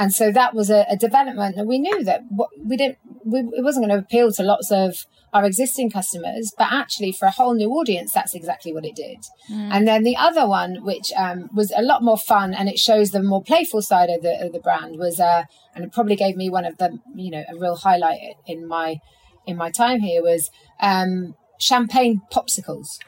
And 0.00 0.14
so 0.14 0.32
that 0.32 0.54
was 0.54 0.70
a, 0.70 0.86
a 0.88 0.96
development 0.96 1.56
that 1.56 1.66
we 1.66 1.78
knew 1.78 2.02
that 2.04 2.22
we 2.64 2.78
didn't, 2.78 2.96
we, 3.22 3.40
it 3.40 3.62
wasn't 3.62 3.86
going 3.86 3.94
to 3.94 4.02
appeal 4.02 4.32
to 4.32 4.42
lots 4.42 4.72
of 4.72 4.96
our 5.34 5.44
existing 5.44 5.90
customers, 5.90 6.54
but 6.56 6.68
actually 6.72 7.12
for 7.12 7.26
a 7.26 7.30
whole 7.30 7.52
new 7.52 7.68
audience, 7.72 8.10
that's 8.10 8.32
exactly 8.32 8.72
what 8.72 8.86
it 8.86 8.96
did. 8.96 9.18
Mm. 9.52 9.68
And 9.70 9.86
then 9.86 10.02
the 10.02 10.16
other 10.16 10.48
one, 10.48 10.82
which 10.86 11.12
um, 11.18 11.50
was 11.52 11.70
a 11.76 11.82
lot 11.82 12.02
more 12.02 12.16
fun 12.16 12.54
and 12.54 12.66
it 12.66 12.78
shows 12.78 13.10
the 13.10 13.22
more 13.22 13.42
playful 13.42 13.82
side 13.82 14.08
of 14.08 14.22
the, 14.22 14.42
of 14.42 14.54
the 14.54 14.58
brand 14.58 14.96
was, 14.96 15.20
uh, 15.20 15.44
and 15.74 15.84
it 15.84 15.92
probably 15.92 16.16
gave 16.16 16.34
me 16.34 16.48
one 16.48 16.64
of 16.64 16.78
the, 16.78 16.98
you 17.14 17.30
know, 17.30 17.44
a 17.46 17.58
real 17.58 17.76
highlight 17.76 18.20
in 18.46 18.66
my, 18.66 19.00
in 19.46 19.58
my 19.58 19.70
time 19.70 20.00
here 20.00 20.22
was, 20.22 20.50
um, 20.80 21.34
champagne 21.58 22.22
popsicles. 22.32 23.00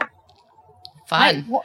Fun. 1.08 1.46
Like, 1.48 1.62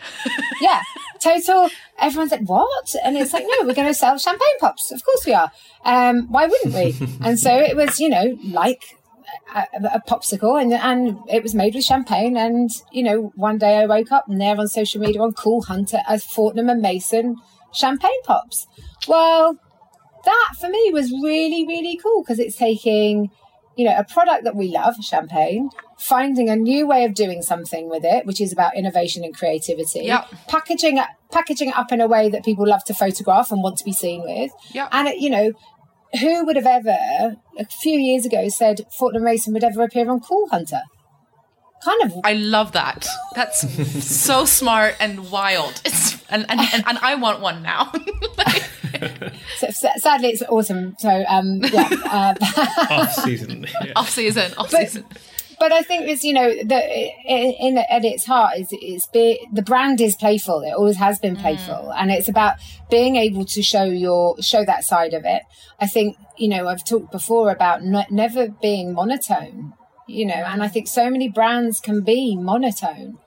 yeah, 0.61 0.81
total. 1.19 1.69
Everyone's 1.99 2.31
like, 2.31 2.47
what? 2.47 2.95
And 3.03 3.17
it's 3.17 3.33
like, 3.33 3.43
no, 3.43 3.67
we're 3.67 3.73
going 3.73 3.87
to 3.87 3.93
sell 3.93 4.17
champagne 4.17 4.59
pops. 4.59 4.91
Of 4.91 5.03
course 5.03 5.25
we 5.25 5.33
are. 5.33 5.51
Um, 5.83 6.27
why 6.31 6.47
wouldn't 6.47 6.73
we? 6.73 6.95
and 7.21 7.39
so 7.39 7.55
it 7.55 7.75
was, 7.75 7.99
you 7.99 8.09
know, 8.09 8.37
like 8.43 8.97
a, 9.55 9.65
a, 9.93 10.01
popsicle 10.07 10.61
and 10.61 10.73
and 10.73 11.19
it 11.29 11.43
was 11.43 11.53
made 11.53 11.75
with 11.75 11.83
champagne 11.83 12.37
and 12.37 12.69
you 12.91 13.03
know 13.03 13.31
one 13.35 13.57
day 13.57 13.77
I 13.77 13.85
woke 13.85 14.11
up 14.11 14.27
and 14.27 14.39
there 14.39 14.57
on 14.57 14.67
social 14.67 15.01
media 15.01 15.21
on 15.21 15.33
Cool 15.33 15.63
Hunter 15.63 15.99
as 16.07 16.23
Fortnum 16.23 16.69
and 16.69 16.81
Mason 16.81 17.35
champagne 17.73 18.21
pops. 18.23 18.67
Well, 19.07 19.57
that 20.25 20.49
for 20.59 20.69
me 20.69 20.91
was 20.93 21.11
really 21.11 21.65
really 21.67 21.97
cool 22.01 22.23
because 22.23 22.39
it's 22.39 22.55
taking 22.55 23.29
you 23.77 23.85
know, 23.85 23.95
a 23.95 24.03
product 24.03 24.43
that 24.43 24.55
we 24.55 24.69
love, 24.69 24.95
champagne, 25.01 25.69
finding 25.99 26.49
a 26.49 26.55
new 26.55 26.87
way 26.87 27.05
of 27.05 27.13
doing 27.13 27.43
something 27.43 27.89
with 27.89 28.03
it, 28.03 28.25
which 28.25 28.41
is 28.41 28.51
about 28.51 28.75
innovation 28.75 29.23
and 29.23 29.37
creativity. 29.37 30.01
Yep. 30.05 30.27
Packaging 30.47 30.99
packaging 31.31 31.69
it 31.69 31.77
up 31.77 31.91
in 31.91 32.01
a 32.01 32.07
way 32.07 32.29
that 32.29 32.43
people 32.43 32.67
love 32.67 32.83
to 32.85 32.93
photograph 32.93 33.51
and 33.51 33.61
want 33.61 33.77
to 33.77 33.83
be 33.83 33.93
seen 33.93 34.23
with. 34.23 34.51
Yep. 34.73 34.89
And 34.91 35.07
it, 35.09 35.19
you 35.19 35.29
know, 35.29 35.53
who 36.19 36.45
would 36.45 36.55
have 36.55 36.65
ever 36.65 37.35
a 37.59 37.65
few 37.65 37.99
years 37.99 38.25
ago 38.25 38.49
said 38.49 38.85
Fortnum 38.97 39.23
Mason 39.23 39.53
would 39.53 39.63
ever 39.63 39.83
appear 39.83 40.09
on 40.09 40.21
Cool 40.21 40.47
Hunter? 40.49 40.81
Kind 41.83 42.03
of. 42.03 42.13
I 42.23 42.33
love 42.33 42.71
that. 42.71 43.05
That's 43.35 43.59
so 44.03 44.45
smart 44.45 44.95
and 44.99 45.29
wild. 45.29 45.81
It's 45.85 46.19
and 46.29 46.45
and, 46.49 46.59
and, 46.59 46.83
and 46.87 46.97
I 46.97 47.13
want 47.15 47.41
one 47.41 47.61
now. 47.61 47.91
like, 48.37 48.63
so, 49.57 49.89
sadly, 49.97 50.29
it's 50.29 50.43
autumn. 50.43 50.95
So 50.99 51.23
um, 51.27 51.61
yeah, 51.63 51.89
uh, 52.05 52.35
off 52.89 53.13
season. 53.13 53.67
Yeah. 53.83 53.93
Off 53.95 54.09
season. 54.09 54.53
Off 54.57 54.71
but, 54.71 54.81
season. 54.81 55.05
But 55.59 55.71
I 55.71 55.81
think 55.81 56.07
it's 56.07 56.23
you 56.23 56.33
know 56.33 56.49
the 56.49 57.11
in, 57.25 57.53
in 57.53 57.77
at 57.77 58.05
its 58.05 58.25
heart 58.25 58.57
is 58.59 58.67
it's 58.71 59.07
be, 59.07 59.45
the 59.51 59.61
brand 59.61 59.99
is 60.01 60.15
playful. 60.15 60.61
It 60.61 60.71
always 60.71 60.97
has 60.97 61.19
been 61.19 61.35
playful, 61.35 61.73
mm. 61.73 61.95
and 61.97 62.11
it's 62.11 62.29
about 62.29 62.55
being 62.89 63.15
able 63.15 63.45
to 63.45 63.61
show 63.63 63.83
your 63.83 64.39
show 64.41 64.63
that 64.65 64.83
side 64.83 65.13
of 65.13 65.25
it. 65.25 65.43
I 65.79 65.87
think 65.87 66.17
you 66.37 66.47
know 66.47 66.67
I've 66.67 66.85
talked 66.85 67.11
before 67.11 67.51
about 67.51 67.83
never 67.83 68.49
being 68.61 68.93
monotone. 68.93 69.73
You 70.09 70.25
know, 70.25 70.35
and 70.35 70.63
I 70.63 70.69
think 70.69 70.87
so 70.87 71.09
many 71.09 71.27
brands 71.27 71.81
can 71.81 72.01
be 72.01 72.37
monotone. 72.37 73.17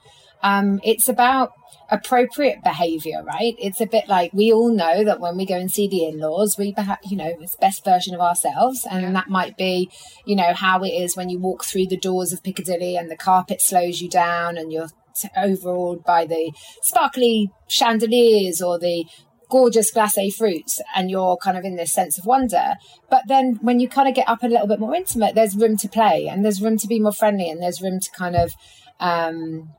Um, 0.43 0.81
it's 0.83 1.11
about 1.11 1.53
appropriate 1.91 2.63
behavior, 2.63 3.23
right? 3.25 3.55
It's 3.59 3.81
a 3.81 3.87
bit 3.87 4.09
like 4.09 4.33
we 4.33 4.53
all 4.53 4.73
know 4.73 5.05
that 5.05 5.21
when 5.21 5.37
we 5.37 5.45
go 5.45 5.57
and 5.57 5.71
see 5.71 5.89
the 5.89 6.05
in-laws, 6.05 6.57
we 6.59 6.73
perhaps, 6.73 7.11
you 7.11 7.17
know, 7.17 7.33
it's 7.41 7.57
best 7.57 7.85
version 7.85 8.15
of 8.15 8.21
ourselves. 8.21 8.87
And 8.91 9.03
yeah. 9.03 9.13
that 9.13 9.29
might 9.29 9.57
be, 9.57 9.91
you 10.25 10.37
know, 10.37 10.55
how 10.55 10.83
it 10.83 10.91
is 10.91 11.17
when 11.17 11.29
you 11.29 11.39
walk 11.39 11.65
through 11.65 11.87
the 11.87 11.97
doors 11.97 12.33
of 12.33 12.43
Piccadilly 12.43 12.97
and 12.97 13.11
the 13.11 13.17
carpet 13.17 13.61
slows 13.61 14.01
you 14.01 14.09
down 14.09 14.57
and 14.57 14.73
you're 14.73 14.89
overawed 15.37 16.05
by 16.05 16.25
the 16.25 16.53
sparkly 16.83 17.51
chandeliers 17.69 18.63
or 18.63 18.79
the 18.79 19.05
gorgeous 19.51 19.93
glacé 19.93 20.33
fruits 20.33 20.81
and 20.95 21.11
you're 21.11 21.37
kind 21.37 21.59
of 21.59 21.65
in 21.65 21.77
this 21.77 21.93
sense 21.93 22.17
of 22.17 22.25
wonder. 22.25 22.75
But 23.11 23.25
then 23.27 23.59
when 23.61 23.81
you 23.81 23.89
kind 23.89 24.09
of 24.09 24.15
get 24.15 24.29
up 24.29 24.43
a 24.43 24.49
little 24.49 24.69
bit 24.69 24.79
more 24.79 24.95
intimate, 24.95 25.35
there's 25.35 25.57
room 25.57 25.77
to 25.79 25.89
play 25.89 26.29
and 26.29 26.45
there's 26.45 26.63
room 26.63 26.79
to 26.79 26.87
be 26.87 27.01
more 27.01 27.13
friendly 27.13 27.51
and 27.51 27.61
there's 27.61 27.83
room 27.83 27.99
to 28.01 28.11
kind 28.13 28.37
of 28.37 28.53
um, 29.01 29.71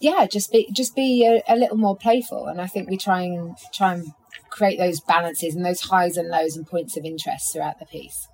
yeah, 0.00 0.26
just 0.26 0.52
be 0.52 0.68
just 0.72 0.94
be 0.94 1.24
a, 1.26 1.42
a, 1.52 1.56
little 1.56 1.76
more 1.76 1.96
playful. 1.96 2.46
And 2.46 2.60
I 2.60 2.66
think 2.66 2.88
we 2.88 2.96
try 2.96 3.22
and 3.22 3.56
try 3.72 3.94
and 3.94 4.12
create 4.50 4.78
those 4.78 5.00
balances 5.00 5.54
and 5.54 5.64
those 5.64 5.82
highs 5.82 6.16
and 6.16 6.28
lows 6.28 6.56
and 6.56 6.66
points 6.66 6.96
of 6.96 7.04
interest 7.04 7.52
throughout 7.52 7.78
the 7.78 7.86
piece. 7.86 8.28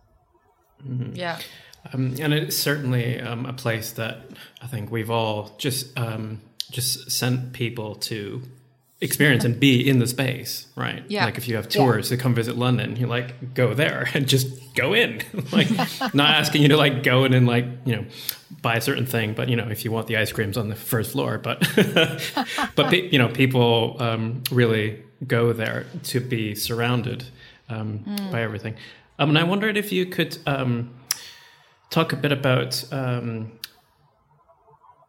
Mm-hmm. 0.87 1.15
Yeah. 1.15 1.39
Um, 1.93 2.15
and 2.21 2.33
it's 2.33 2.57
certainly 2.57 3.21
um, 3.21 3.47
a 3.47 3.53
place 3.53 3.93
that 3.93 4.23
I 4.63 4.67
think 4.67 4.91
we've 4.91 5.11
all 5.11 5.55
just 5.59 5.99
um, 5.99 6.41
just 6.71 7.11
sent 7.11 7.53
people 7.53 7.95
to 7.97 8.43
experience 9.01 9.45
and 9.45 9.61
be 9.61 9.87
in 9.87 9.99
the 9.99 10.07
space, 10.07 10.67
right? 10.77 11.05
Yeah. 11.09 11.27
Like 11.27 11.37
if 11.37 11.47
you 11.47 11.57
have 11.57 11.69
tours 11.69 12.11
yeah. 12.11 12.17
to 12.17 12.23
come 12.23 12.35
visit 12.35 12.57
London, 12.57 12.97
you 12.97 13.07
like 13.07 13.55
go 13.55 13.75
there 13.75 14.09
and 14.15 14.27
just 14.27 14.75
go 14.75 14.95
in. 14.95 15.23
like 15.53 15.71
not 16.15 16.31
asking 16.31 16.63
you 16.63 16.69
to 16.69 16.77
like 16.77 17.03
go 17.03 17.25
in 17.25 17.35
and 17.35 17.47
like, 17.47 17.67
you 17.85 17.97
know, 17.97 18.05
buy 18.63 18.77
a 18.77 18.81
certain 18.81 19.07
thing, 19.07 19.35
but 19.35 19.49
you 19.49 19.57
know, 19.57 19.69
if 19.69 19.85
you 19.85 19.93
want 19.93 20.07
the 20.07 20.17
ice 20.17 20.33
creams 20.33 20.57
on 20.57 20.69
the 20.69 20.77
first 20.77 21.13
floor, 21.13 21.39
but 21.39 21.61
but 22.77 22.93
you 23.13 23.19
know, 23.19 23.29
people 23.29 23.97
um, 24.01 24.43
really 24.51 25.03
go 25.27 25.53
there 25.53 25.87
to 26.05 26.21
be 26.21 26.55
surrounded 26.55 27.25
um, 27.69 28.01
mm. 28.01 28.33
by 28.33 28.43
everything. 28.43 28.75
Um, 29.19 29.31
and 29.31 29.39
I 29.39 29.45
wondered 29.45 29.77
if 29.77 29.93
you 29.93 30.07
could 30.07 30.39
um, 30.47 30.95
talk 31.91 32.13
a 32.13 32.17
bit 32.17 32.33
about 32.33 32.85
um, 32.93 33.53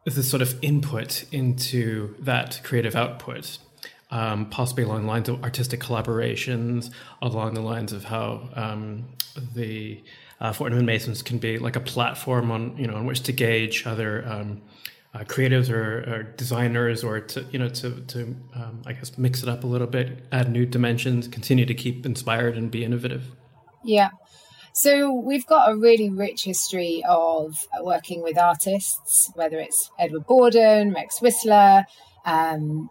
the 0.06 0.24
sort 0.24 0.42
of 0.42 0.56
input 0.62 1.26
into 1.32 2.16
that 2.20 2.62
creative 2.64 2.96
output 2.96 3.58
um, 4.12 4.46
possibly 4.46 4.84
along 4.84 5.02
the 5.02 5.08
lines 5.08 5.30
of 5.30 5.44
artistic 5.44 5.80
collaborations, 5.80 6.92
along 7.22 7.54
the 7.54 7.62
lines 7.62 7.92
of 7.92 8.06
how 8.06 8.50
um, 8.54 9.06
the 9.54 10.02
uh, 10.40 10.52
Fortnum 10.52 10.80
and 10.80 10.86
Masons 10.86 11.22
can 11.22 11.38
be 11.38 11.58
like 11.58 11.76
a 11.76 11.80
platform 11.80 12.52
on 12.52 12.78
you 12.78 12.88
know 12.88 12.96
on 12.96 13.06
which 13.06 13.22
to 13.24 13.32
gauge 13.32 13.86
other 13.86 14.26
um, 14.28 14.62
uh, 15.14 15.20
creatives 15.20 15.70
or, 15.70 16.00
or, 16.14 16.24
designers, 16.36 17.04
or 17.04 17.22
to 17.22 17.46
you 17.52 17.60
know 17.60 17.70
to 17.70 18.02
to 18.02 18.36
um, 18.54 18.82
I 18.86 18.94
guess 18.94 19.18
mix 19.18 19.44
it 19.44 19.50
up 19.50 19.64
a 19.64 19.68
little 19.68 19.88
bit, 19.88 20.26
add 20.32 20.52
new 20.52 20.66
dimensions, 20.66 21.28
continue 21.28 21.66
to 21.66 21.74
keep 21.74 22.06
inspired 22.06 22.58
and 22.58 22.70
be 22.70 22.84
innovative. 22.84 23.24
Yeah. 23.84 24.10
So 24.74 25.14
we've 25.14 25.46
got 25.46 25.72
a 25.72 25.76
really 25.78 26.10
rich 26.10 26.44
history 26.44 27.02
of 27.08 27.56
working 27.82 28.22
with 28.22 28.38
artists, 28.38 29.32
whether 29.34 29.58
it's 29.58 29.90
Edward 29.98 30.28
Bawden, 30.28 30.94
Rex 30.94 31.22
Whistler, 31.22 31.86
um, 32.26 32.90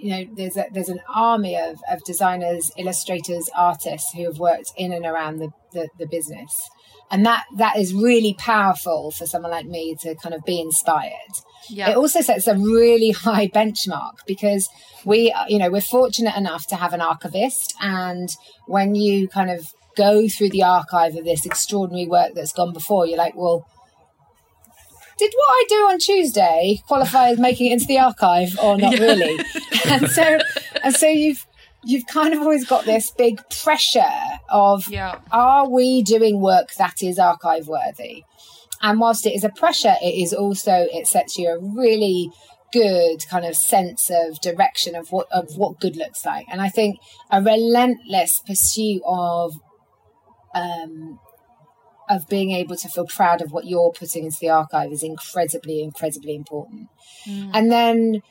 you 0.00 0.10
know 0.10 0.30
there's 0.34 0.56
a, 0.56 0.66
there's 0.72 0.88
an 0.88 1.00
army 1.14 1.56
of, 1.56 1.78
of 1.90 2.02
designers 2.04 2.70
illustrators 2.76 3.50
artists 3.56 4.12
who 4.12 4.24
have 4.24 4.38
worked 4.38 4.72
in 4.76 4.92
and 4.92 5.04
around 5.04 5.38
the, 5.38 5.50
the, 5.72 5.88
the 5.98 6.06
business. 6.06 6.68
And 7.12 7.26
that 7.26 7.44
that 7.56 7.76
is 7.76 7.92
really 7.92 8.34
powerful 8.34 9.10
for 9.10 9.26
someone 9.26 9.50
like 9.50 9.66
me 9.66 9.96
to 10.02 10.14
kind 10.14 10.34
of 10.34 10.44
be 10.44 10.60
inspired. 10.60 11.12
Yeah. 11.68 11.90
it 11.90 11.96
also 11.96 12.20
sets 12.20 12.46
a 12.46 12.54
really 12.54 13.10
high 13.26 13.48
benchmark 13.48 14.18
because 14.26 14.68
we 15.04 15.34
you 15.48 15.58
know 15.58 15.70
we're 15.70 15.80
fortunate 15.80 16.36
enough 16.36 16.66
to 16.68 16.76
have 16.76 16.92
an 16.92 17.00
archivist. 17.00 17.74
And 17.80 18.28
when 18.66 18.94
you 18.94 19.28
kind 19.28 19.50
of 19.50 19.72
go 19.96 20.28
through 20.28 20.50
the 20.50 20.62
archive 20.62 21.16
of 21.16 21.24
this 21.24 21.44
extraordinary 21.44 22.06
work 22.06 22.32
that's 22.34 22.52
gone 22.52 22.72
before 22.72 23.06
you're 23.06 23.18
like 23.18 23.34
well 23.34 23.66
did 25.20 25.32
what 25.36 25.50
I 25.50 25.64
do 25.68 25.76
on 25.76 25.98
Tuesday 25.98 26.82
qualify 26.86 27.28
as 27.28 27.38
making 27.38 27.70
it 27.70 27.74
into 27.74 27.84
the 27.84 27.98
archive 27.98 28.58
or 28.62 28.78
not 28.78 28.92
yeah. 28.98 29.04
really? 29.04 29.38
and 29.86 30.08
so, 30.08 30.38
and 30.82 30.94
so 30.94 31.06
you've 31.06 31.46
you've 31.84 32.06
kind 32.06 32.34
of 32.34 32.40
always 32.40 32.66
got 32.66 32.84
this 32.84 33.10
big 33.10 33.40
pressure 33.62 34.02
of 34.50 34.88
yeah. 34.88 35.18
are 35.30 35.68
we 35.68 36.02
doing 36.02 36.40
work 36.40 36.74
that 36.78 37.02
is 37.02 37.18
archive 37.18 37.68
worthy? 37.68 38.24
And 38.82 38.98
whilst 38.98 39.26
it 39.26 39.34
is 39.34 39.44
a 39.44 39.50
pressure, 39.50 39.96
it 40.02 40.14
is 40.22 40.32
also 40.32 40.86
it 40.90 41.06
sets 41.06 41.36
you 41.38 41.48
a 41.50 41.58
really 41.58 42.30
good 42.72 43.18
kind 43.28 43.44
of 43.44 43.56
sense 43.56 44.10
of 44.10 44.40
direction 44.40 44.94
of 44.94 45.10
what 45.10 45.26
of 45.30 45.56
what 45.56 45.80
good 45.80 45.96
looks 45.96 46.24
like. 46.24 46.46
And 46.50 46.62
I 46.62 46.70
think 46.70 46.98
a 47.30 47.42
relentless 47.42 48.40
pursuit 48.46 49.02
of 49.04 49.52
um 50.54 51.18
of 52.10 52.28
being 52.28 52.50
able 52.50 52.76
to 52.76 52.88
feel 52.88 53.06
proud 53.06 53.40
of 53.40 53.52
what 53.52 53.64
you're 53.64 53.92
putting 53.92 54.24
into 54.24 54.36
the 54.40 54.50
archive 54.50 54.92
is 54.92 55.02
incredibly, 55.02 55.82
incredibly 55.82 56.34
important. 56.34 56.88
Mm. 57.26 57.50
And 57.54 57.72
then 57.72 58.22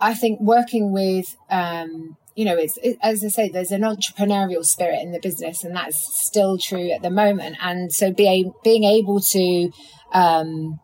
I 0.00 0.14
think 0.14 0.40
working 0.40 0.92
with 0.92 1.34
um, 1.50 2.16
you 2.36 2.44
know, 2.44 2.56
it's 2.56 2.78
it, 2.82 2.98
as 3.02 3.24
I 3.24 3.28
say, 3.28 3.48
there's 3.48 3.70
an 3.70 3.80
entrepreneurial 3.80 4.62
spirit 4.62 5.00
in 5.00 5.12
the 5.12 5.18
business, 5.18 5.64
and 5.64 5.74
that's 5.74 5.98
still 6.26 6.58
true 6.58 6.90
at 6.90 7.00
the 7.00 7.10
moment. 7.10 7.56
And 7.62 7.90
so, 7.90 8.12
being 8.12 8.52
being 8.62 8.84
able 8.84 9.20
to 9.32 9.70
um, 10.12 10.78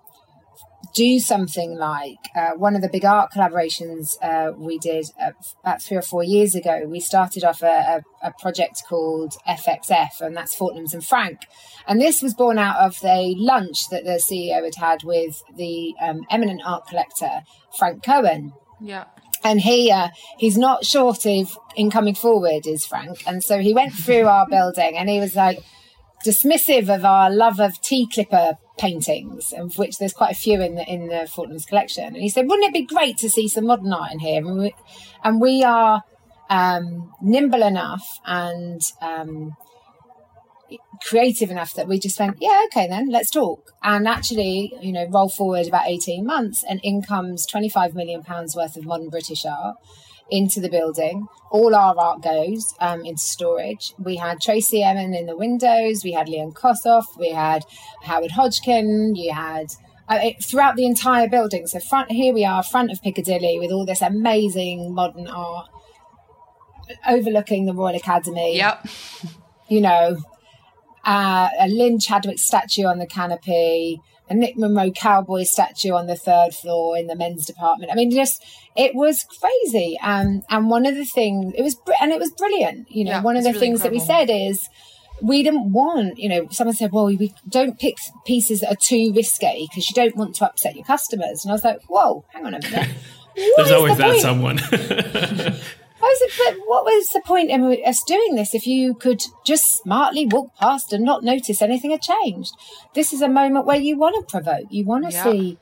do 0.94 1.18
something 1.18 1.76
like 1.76 2.18
uh, 2.36 2.50
one 2.56 2.74
of 2.76 2.82
the 2.82 2.88
big 2.88 3.04
art 3.04 3.30
collaborations 3.32 4.16
uh, 4.22 4.52
we 4.56 4.78
did 4.78 5.06
uh, 5.20 5.30
about 5.62 5.82
three 5.82 5.96
or 5.96 6.02
four 6.02 6.22
years 6.22 6.54
ago. 6.54 6.82
We 6.86 7.00
started 7.00 7.44
off 7.44 7.62
a, 7.62 8.02
a, 8.22 8.28
a, 8.28 8.32
project 8.40 8.82
called 8.88 9.34
FXF, 9.48 10.20
and 10.20 10.36
that's 10.36 10.54
Fortnum's 10.54 10.94
and 10.94 11.04
Frank. 11.04 11.40
And 11.86 12.00
this 12.00 12.22
was 12.22 12.34
born 12.34 12.58
out 12.58 12.76
of 12.76 13.00
the 13.00 13.34
lunch 13.38 13.88
that 13.90 14.04
the 14.04 14.22
CEO 14.22 14.64
had 14.64 14.74
had 14.76 15.02
with 15.04 15.42
the 15.56 15.94
um, 16.00 16.22
eminent 16.30 16.62
art 16.64 16.86
collector 16.86 17.42
Frank 17.78 18.02
Cohen. 18.02 18.52
Yeah 18.80 19.04
and 19.44 19.60
he 19.60 19.90
uh, 19.90 20.08
he's 20.38 20.56
not 20.56 20.84
short 20.84 21.26
of 21.26 21.58
in 21.74 21.90
coming 21.90 22.14
forward 22.14 22.66
is 22.66 22.86
frank 22.86 23.22
and 23.26 23.42
so 23.42 23.58
he 23.58 23.74
went 23.74 23.92
through 23.92 24.26
our 24.26 24.46
building 24.50 24.96
and 24.96 25.08
he 25.08 25.18
was 25.18 25.34
like 25.34 25.58
dismissive 26.24 26.94
of 26.94 27.04
our 27.04 27.30
love 27.30 27.58
of 27.58 27.80
tea 27.80 28.06
clipper 28.12 28.56
paintings 28.82 29.52
of 29.56 29.78
which 29.78 29.98
there's 29.98 30.12
quite 30.12 30.32
a 30.32 30.38
few 30.46 30.60
in 30.60 30.74
the 30.74 30.84
in 30.92 31.06
the 31.06 31.28
Fortnum's 31.32 31.64
collection. 31.64 32.04
And 32.04 32.16
he 32.16 32.28
said 32.28 32.48
wouldn't 32.48 32.68
it 32.68 32.74
be 32.74 32.94
great 32.94 33.16
to 33.18 33.30
see 33.30 33.46
some 33.46 33.66
modern 33.66 33.92
art 33.92 34.12
in 34.12 34.18
here? 34.18 34.44
And 34.44 34.58
we, 34.58 34.74
and 35.22 35.40
we 35.40 35.62
are 35.62 36.02
um, 36.50 37.12
nimble 37.22 37.62
enough 37.62 38.04
and 38.26 38.80
um, 39.00 39.52
creative 41.06 41.50
enough 41.50 41.74
that 41.74 41.86
we 41.86 42.00
just 42.00 42.18
went, 42.18 42.38
yeah, 42.40 42.64
okay, 42.66 42.88
then 42.88 43.08
let's 43.08 43.30
talk. 43.30 43.70
And 43.84 44.08
actually, 44.08 44.74
you 44.80 44.92
know, 44.92 45.06
roll 45.08 45.28
forward 45.28 45.68
about 45.68 45.86
18 45.86 46.26
months 46.26 46.64
and 46.68 46.80
in 46.82 47.02
comes 47.02 47.46
25 47.46 47.94
million 47.94 48.22
pounds 48.22 48.56
worth 48.56 48.76
of 48.76 48.84
modern 48.84 49.10
British 49.10 49.44
art 49.44 49.76
into 50.32 50.60
the 50.60 50.70
building. 50.70 51.26
All 51.50 51.74
our 51.74 51.94
art 51.98 52.22
goes 52.22 52.74
um, 52.80 53.04
into 53.04 53.20
storage. 53.20 53.94
We 53.98 54.16
had 54.16 54.40
Tracey 54.40 54.82
Emin 54.82 55.14
in 55.14 55.26
the 55.26 55.36
windows. 55.36 56.02
We 56.02 56.12
had 56.12 56.28
Leon 56.28 56.52
Kossoff. 56.52 57.04
We 57.18 57.30
had 57.30 57.64
Howard 58.04 58.32
Hodgkin. 58.32 59.14
You 59.14 59.34
had 59.34 59.66
uh, 60.08 60.18
it, 60.22 60.42
throughout 60.42 60.76
the 60.76 60.86
entire 60.86 61.28
building. 61.28 61.66
So 61.66 61.78
front 61.80 62.10
here 62.10 62.32
we 62.32 62.46
are, 62.46 62.62
front 62.62 62.90
of 62.90 63.02
Piccadilly, 63.02 63.58
with 63.58 63.70
all 63.70 63.84
this 63.84 64.00
amazing 64.00 64.94
modern 64.94 65.28
art 65.28 65.68
overlooking 67.06 67.66
the 67.66 67.74
Royal 67.74 67.94
Academy. 67.94 68.56
Yep. 68.56 68.86
You 69.68 69.82
know, 69.82 70.18
uh, 71.04 71.48
a 71.58 71.68
Lynn 71.68 71.98
Chadwick 71.98 72.38
statue 72.38 72.84
on 72.84 72.98
the 72.98 73.06
canopy, 73.06 74.00
a 74.32 74.34
Nick 74.34 74.56
Monroe 74.56 74.90
cowboy 74.90 75.44
statue 75.44 75.92
on 75.92 76.06
the 76.06 76.16
third 76.16 76.54
floor 76.54 76.96
in 76.96 77.06
the 77.06 77.14
men's 77.14 77.46
department. 77.46 77.92
I 77.92 77.94
mean, 77.94 78.10
just 78.10 78.42
it 78.74 78.94
was 78.94 79.24
crazy. 79.40 79.98
Um, 80.02 80.42
and 80.48 80.70
one 80.70 80.86
of 80.86 80.94
the 80.94 81.04
things 81.04 81.52
it 81.56 81.62
was, 81.62 81.76
and 82.00 82.10
it 82.10 82.18
was 82.18 82.30
brilliant. 82.30 82.90
You 82.90 83.04
know, 83.04 83.10
yeah, 83.12 83.22
one 83.22 83.36
of 83.36 83.44
the 83.44 83.50
really 83.50 83.60
things 83.60 83.84
incredible. 83.84 84.06
that 84.06 84.18
we 84.18 84.26
said 84.28 84.48
is 84.48 84.68
we 85.20 85.42
didn't 85.42 85.72
want, 85.72 86.18
you 86.18 86.28
know, 86.28 86.48
someone 86.50 86.74
said, 86.74 86.92
well, 86.92 87.06
we 87.06 87.34
don't 87.48 87.78
pick 87.78 87.96
pieces 88.26 88.60
that 88.60 88.72
are 88.72 88.80
too 88.80 89.12
risque 89.14 89.66
because 89.68 89.88
you 89.88 89.94
don't 89.94 90.16
want 90.16 90.34
to 90.36 90.46
upset 90.46 90.74
your 90.74 90.84
customers. 90.84 91.44
And 91.44 91.52
I 91.52 91.54
was 91.54 91.64
like, 91.64 91.82
whoa, 91.88 92.24
hang 92.30 92.46
on 92.46 92.54
a 92.54 92.60
minute. 92.60 92.88
There's 93.56 93.70
always 93.70 93.96
the 93.96 94.02
that 94.02 94.20
someone. 94.20 94.58
but 96.02 96.56
what 96.66 96.84
was 96.84 97.06
the 97.08 97.20
point 97.20 97.50
in 97.50 97.62
us 97.86 98.02
doing 98.06 98.34
this 98.34 98.54
if 98.54 98.66
you 98.66 98.94
could 98.94 99.22
just 99.46 99.64
smartly 99.82 100.26
walk 100.26 100.54
past 100.56 100.92
and 100.92 101.04
not 101.04 101.22
notice 101.22 101.62
anything 101.62 101.92
had 101.92 102.02
changed? 102.02 102.52
This 102.94 103.12
is 103.12 103.22
a 103.22 103.28
moment 103.28 103.66
where 103.66 103.76
you 103.76 103.96
want 103.96 104.16
to 104.16 104.30
provoke, 104.30 104.66
you 104.70 104.84
want 104.84 105.04
to 105.04 105.12
yeah. 105.12 105.22
see 105.22 105.58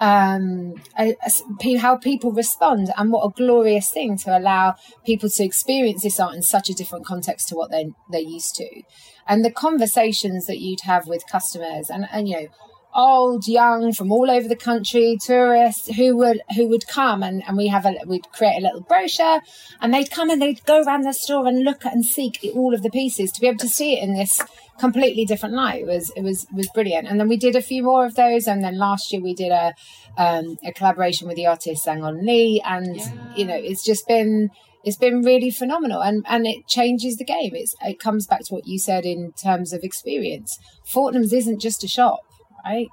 um, 0.00 0.74
a, 0.98 1.14
a, 1.24 1.76
how 1.76 1.96
people 1.96 2.32
respond, 2.32 2.92
and 2.96 3.12
what 3.12 3.24
a 3.24 3.30
glorious 3.30 3.90
thing 3.90 4.18
to 4.18 4.36
allow 4.36 4.74
people 5.06 5.28
to 5.30 5.44
experience 5.44 6.02
this 6.02 6.18
art 6.18 6.34
in 6.34 6.42
such 6.42 6.68
a 6.68 6.74
different 6.74 7.06
context 7.06 7.48
to 7.48 7.54
what 7.54 7.70
they 7.70 7.90
they're 8.10 8.20
used 8.20 8.56
to, 8.56 8.82
and 9.28 9.44
the 9.44 9.52
conversations 9.52 10.46
that 10.46 10.58
you'd 10.58 10.80
have 10.80 11.06
with 11.06 11.24
customers, 11.30 11.90
and 11.90 12.08
and 12.10 12.28
you 12.28 12.40
know 12.40 12.48
old, 12.94 13.46
young, 13.46 13.92
from 13.92 14.12
all 14.12 14.30
over 14.30 14.46
the 14.46 14.56
country, 14.56 15.18
tourists 15.20 15.94
who 15.96 16.16
would 16.16 16.40
who 16.54 16.68
would 16.68 16.86
come 16.86 17.22
and, 17.22 17.42
and 17.46 17.56
we 17.56 17.68
have 17.68 17.84
a 17.86 17.96
we'd 18.06 18.30
create 18.32 18.58
a 18.58 18.60
little 18.60 18.80
brochure 18.80 19.40
and 19.80 19.92
they'd 19.92 20.10
come 20.10 20.30
and 20.30 20.40
they'd 20.40 20.64
go 20.64 20.82
around 20.82 21.02
the 21.02 21.12
store 21.12 21.46
and 21.46 21.64
look 21.64 21.84
at 21.84 21.92
and 21.92 22.04
seek 22.04 22.38
all 22.54 22.74
of 22.74 22.82
the 22.82 22.90
pieces 22.90 23.32
to 23.32 23.40
be 23.40 23.46
able 23.46 23.58
to 23.58 23.68
see 23.68 23.98
it 23.98 24.02
in 24.02 24.14
this 24.14 24.40
completely 24.78 25.24
different 25.24 25.54
light. 25.54 25.82
It 25.82 25.86
was 25.86 26.10
it 26.16 26.22
was 26.22 26.46
was 26.54 26.68
brilliant. 26.74 27.08
And 27.08 27.18
then 27.18 27.28
we 27.28 27.36
did 27.36 27.56
a 27.56 27.62
few 27.62 27.82
more 27.82 28.06
of 28.06 28.14
those 28.14 28.46
and 28.46 28.62
then 28.62 28.78
last 28.78 29.12
year 29.12 29.22
we 29.22 29.34
did 29.34 29.50
a 29.50 29.74
um, 30.16 30.58
a 30.64 30.72
collaboration 30.72 31.26
with 31.26 31.36
the 31.36 31.46
artist 31.46 31.82
Sang 31.82 32.04
On 32.04 32.24
Lee 32.24 32.62
and 32.64 32.96
yeah. 32.96 33.36
you 33.36 33.44
know 33.44 33.56
it's 33.56 33.84
just 33.84 34.06
been 34.06 34.50
it's 34.84 34.96
been 34.96 35.22
really 35.22 35.50
phenomenal 35.50 36.02
and 36.02 36.24
and 36.28 36.46
it 36.46 36.66
changes 36.68 37.16
the 37.16 37.24
game 37.24 37.52
it's 37.54 37.74
it 37.82 37.98
comes 37.98 38.26
back 38.26 38.44
to 38.44 38.54
what 38.54 38.66
you 38.66 38.78
said 38.78 39.04
in 39.04 39.32
terms 39.32 39.72
of 39.72 39.82
experience 39.82 40.58
fortnum's 40.84 41.32
isn't 41.32 41.60
just 41.60 41.82
a 41.82 41.88
shop 41.88 42.20
right? 42.64 42.88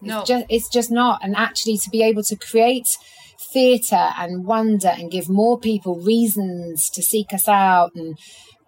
No, 0.00 0.20
it's 0.20 0.28
just, 0.28 0.46
it's 0.48 0.68
just 0.68 0.90
not. 0.90 1.20
And 1.22 1.36
actually, 1.36 1.78
to 1.78 1.90
be 1.90 2.02
able 2.02 2.22
to 2.24 2.36
create 2.36 2.96
theatre 3.52 4.10
and 4.18 4.44
wonder 4.44 4.88
and 4.88 5.10
give 5.10 5.28
more 5.28 5.58
people 5.58 5.96
reasons 5.96 6.90
to 6.90 7.02
seek 7.02 7.32
us 7.32 7.48
out 7.48 7.94
and 7.94 8.18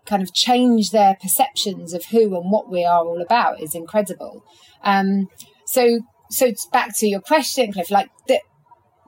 kind 0.06 0.22
of 0.22 0.32
change 0.32 0.90
their 0.90 1.16
perceptions 1.20 1.92
of 1.92 2.06
who 2.06 2.36
and 2.36 2.50
what 2.50 2.70
we 2.70 2.84
are 2.84 3.04
all 3.04 3.20
about 3.20 3.60
is 3.60 3.74
incredible. 3.74 4.44
Um, 4.82 5.28
so, 5.66 6.00
so 6.30 6.52
back 6.72 6.96
to 6.98 7.06
your 7.06 7.20
question, 7.20 7.72
Cliff, 7.72 7.90
like 7.90 8.10
the, 8.26 8.40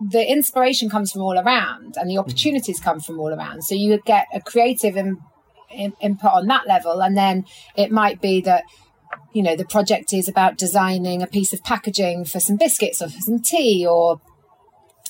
the 0.00 0.24
inspiration 0.30 0.90
comes 0.90 1.10
from 1.10 1.22
all 1.22 1.38
around 1.38 1.96
and 1.96 2.10
the 2.10 2.18
opportunities 2.18 2.80
come 2.80 3.00
from 3.00 3.18
all 3.18 3.32
around. 3.32 3.62
So 3.62 3.74
you 3.74 3.90
would 3.90 4.04
get 4.04 4.26
a 4.34 4.40
creative 4.40 4.96
in, 4.96 5.18
in, 5.70 5.94
input 6.00 6.32
on 6.32 6.46
that 6.48 6.66
level. 6.66 7.00
And 7.00 7.16
then 7.16 7.46
it 7.76 7.90
might 7.90 8.20
be 8.20 8.40
that 8.42 8.64
you 9.32 9.42
know, 9.42 9.56
the 9.56 9.64
project 9.64 10.12
is 10.12 10.28
about 10.28 10.58
designing 10.58 11.22
a 11.22 11.26
piece 11.26 11.52
of 11.52 11.62
packaging 11.64 12.24
for 12.24 12.40
some 12.40 12.56
biscuits 12.56 13.00
or 13.00 13.08
for 13.08 13.20
some 13.20 13.40
tea 13.40 13.86
or 13.86 14.20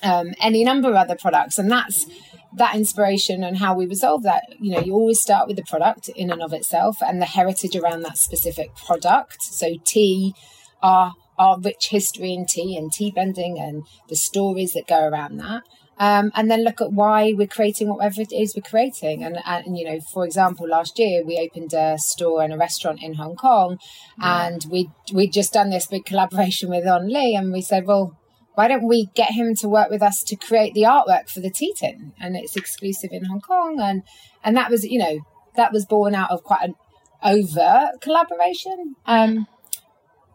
um, 0.02 0.32
any 0.40 0.64
number 0.64 0.88
of 0.88 0.94
other 0.94 1.16
products. 1.16 1.58
And 1.58 1.70
that's 1.70 2.06
that 2.54 2.74
inspiration 2.74 3.42
and 3.42 3.58
how 3.58 3.74
we 3.74 3.86
resolve 3.86 4.22
that. 4.24 4.44
You 4.60 4.72
know, 4.72 4.80
you 4.80 4.94
always 4.94 5.20
start 5.20 5.48
with 5.48 5.56
the 5.56 5.64
product 5.64 6.08
in 6.10 6.30
and 6.30 6.42
of 6.42 6.52
itself 6.52 6.98
and 7.00 7.20
the 7.20 7.26
heritage 7.26 7.76
around 7.76 8.02
that 8.02 8.18
specific 8.18 8.74
product. 8.76 9.42
So 9.42 9.74
tea, 9.84 10.34
our 10.82 11.12
our 11.38 11.58
rich 11.58 11.88
history 11.88 12.32
in 12.32 12.46
tea 12.46 12.76
and 12.76 12.92
tea 12.92 13.10
blending 13.10 13.58
and 13.58 13.84
the 14.08 14.16
stories 14.16 14.74
that 14.74 14.86
go 14.86 15.08
around 15.08 15.38
that 15.38 15.62
um, 15.98 16.32
and 16.34 16.50
then 16.50 16.64
look 16.64 16.80
at 16.80 16.92
why 16.92 17.32
we're 17.36 17.46
creating 17.46 17.88
whatever 17.88 18.20
it 18.20 18.32
is 18.32 18.54
we're 18.56 18.68
creating. 18.68 19.22
And, 19.22 19.38
and, 19.44 19.76
you 19.76 19.84
know, 19.84 20.00
for 20.12 20.24
example, 20.24 20.68
last 20.68 20.98
year 20.98 21.24
we 21.24 21.38
opened 21.38 21.72
a 21.74 21.98
store 21.98 22.42
and 22.42 22.52
a 22.52 22.56
restaurant 22.56 23.02
in 23.02 23.14
Hong 23.14 23.36
Kong, 23.36 23.78
yeah. 24.18 24.46
and 24.46 24.64
we 24.70 24.90
we'd 25.12 25.32
just 25.32 25.52
done 25.52 25.70
this 25.70 25.86
big 25.86 26.04
collaboration 26.04 26.70
with 26.70 26.86
On 26.86 27.08
Lee, 27.08 27.34
and 27.34 27.52
we 27.52 27.62
said, 27.62 27.86
well, 27.86 28.16
why 28.54 28.68
don't 28.68 28.86
we 28.86 29.08
get 29.14 29.32
him 29.32 29.54
to 29.56 29.68
work 29.68 29.90
with 29.90 30.02
us 30.02 30.22
to 30.26 30.36
create 30.36 30.74
the 30.74 30.82
artwork 30.82 31.30
for 31.30 31.40
the 31.40 31.50
tea 31.50 31.74
tin? 31.78 32.12
And 32.20 32.36
it's 32.36 32.56
exclusive 32.56 33.10
in 33.12 33.26
Hong 33.26 33.40
Kong, 33.40 33.80
and 33.80 34.02
and 34.44 34.56
that 34.56 34.70
was 34.70 34.84
you 34.84 34.98
know 34.98 35.20
that 35.56 35.72
was 35.72 35.86
born 35.86 36.14
out 36.14 36.30
of 36.30 36.42
quite 36.42 36.62
an 36.62 36.74
overt 37.22 38.00
collaboration. 38.00 38.96
Um, 39.06 39.46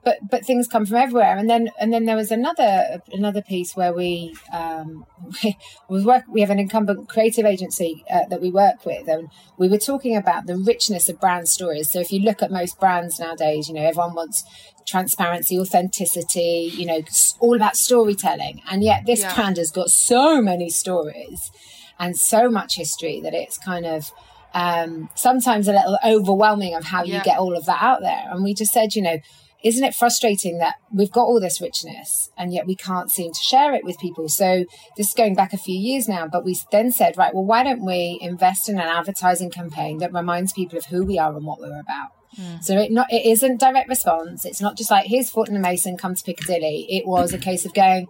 but 0.08 0.20
but 0.32 0.46
things 0.46 0.70
come 0.70 0.86
from 0.86 0.96
everywhere 0.96 1.38
and 1.38 1.50
then 1.50 1.70
and 1.82 1.92
then 1.92 2.06
there 2.06 2.16
was 2.16 2.32
another 2.32 3.02
another 3.12 3.42
piece 3.42 3.76
where 3.76 3.92
we 3.92 4.34
um 4.54 5.06
we, 5.44 5.58
we 5.90 6.02
work 6.02 6.24
we 6.30 6.40
have 6.40 6.50
an 6.50 6.60
incumbent 6.60 7.10
creative 7.10 7.46
agency 7.46 8.06
uh, 8.10 8.26
that 8.30 8.40
we 8.40 8.50
work 8.50 8.86
with 8.86 9.06
and 9.10 9.28
we 9.58 9.68
were 9.68 9.78
talking 9.78 10.16
about 10.16 10.46
the 10.46 10.56
richness 10.56 11.10
of 11.10 11.20
brand 11.20 11.50
stories 11.50 11.90
so 11.90 12.00
if 12.00 12.10
you 12.10 12.22
look 12.22 12.42
at 12.42 12.50
most 12.50 12.80
brands 12.80 13.20
nowadays 13.20 13.68
you 13.68 13.74
know 13.74 13.82
everyone 13.82 14.16
wants 14.16 14.46
transparency 14.86 15.60
authenticity 15.60 16.72
you 16.74 16.86
know 16.86 17.02
all 17.42 17.58
about 17.58 17.76
storytelling 17.76 18.62
and 18.72 18.86
yet 18.86 19.06
this 19.06 19.20
yeah. 19.20 19.36
brand 19.36 19.58
has 19.58 19.72
got 19.72 19.90
so 19.90 20.42
many 20.42 20.70
stories 20.70 21.52
and 22.00 22.18
so 22.18 22.50
much 22.50 22.78
history 22.78 23.20
that 23.20 23.34
it's 23.34 23.58
kind 23.58 23.86
of 23.86 24.14
um, 24.54 25.10
sometimes 25.16 25.68
a 25.68 25.74
little 25.74 26.00
overwhelming 26.06 26.76
of 26.76 26.86
how 26.86 27.04
yeah. 27.04 27.18
you 27.18 27.24
get 27.24 27.38
all 27.38 27.56
of 27.56 27.66
that 27.66 27.82
out 27.82 28.02
there. 28.02 28.24
And 28.32 28.44
we 28.44 28.54
just 28.54 28.72
said, 28.72 28.96
you 28.96 29.02
know, 29.02 29.20
isn't 29.64 29.84
it 29.84 29.96
frustrating 29.96 30.60
that 30.60 30.76
we've 30.94 31.12
got 31.12 31.24
all 31.24 31.40
this 31.40 31.60
richness 31.60 32.30
and 32.38 32.54
yet 32.54 32.68
we 32.68 32.76
can't 32.76 33.12
seem 33.12 33.32
to 33.32 33.40
share 33.40 33.74
it 33.74 33.84
with 33.84 33.98
people? 34.00 34.30
So 34.30 34.66
this 34.96 35.08
is 35.08 35.14
going 35.14 35.36
back 35.36 35.52
a 35.54 35.58
few 35.58 35.78
years 35.78 36.08
now, 36.08 36.28
but 36.28 36.46
we 36.46 36.58
then 36.72 36.92
said, 36.92 37.18
right, 37.18 37.34
well, 37.34 37.46
why 37.46 37.64
don't 37.64 37.86
we 37.86 38.20
invest 38.22 38.70
in 38.70 38.76
an 38.76 38.88
advertising 38.88 39.50
campaign 39.50 39.98
that 39.98 40.14
reminds 40.14 40.54
people 40.54 40.78
of 40.78 40.86
who 40.86 41.04
we 41.06 41.18
are 41.18 41.36
and 41.36 41.46
what 41.46 41.60
we're 41.60 41.80
about? 41.80 42.10
Mm. 42.40 42.64
So 42.64 42.78
it 42.78 42.92
not 42.92 43.12
it 43.12 43.26
isn't 43.26 43.60
direct 43.60 43.90
response. 43.90 44.46
It's 44.46 44.62
not 44.62 44.78
just 44.78 44.92
like 44.92 45.08
here's 45.08 45.30
Fortnum 45.30 45.56
and 45.56 45.64
Mason, 45.64 45.98
come 45.98 46.14
to 46.14 46.24
Piccadilly. 46.24 46.86
It 46.90 47.08
was 47.08 47.34
a 47.34 47.38
case 47.40 47.66
of 47.66 47.74
going, 47.74 48.08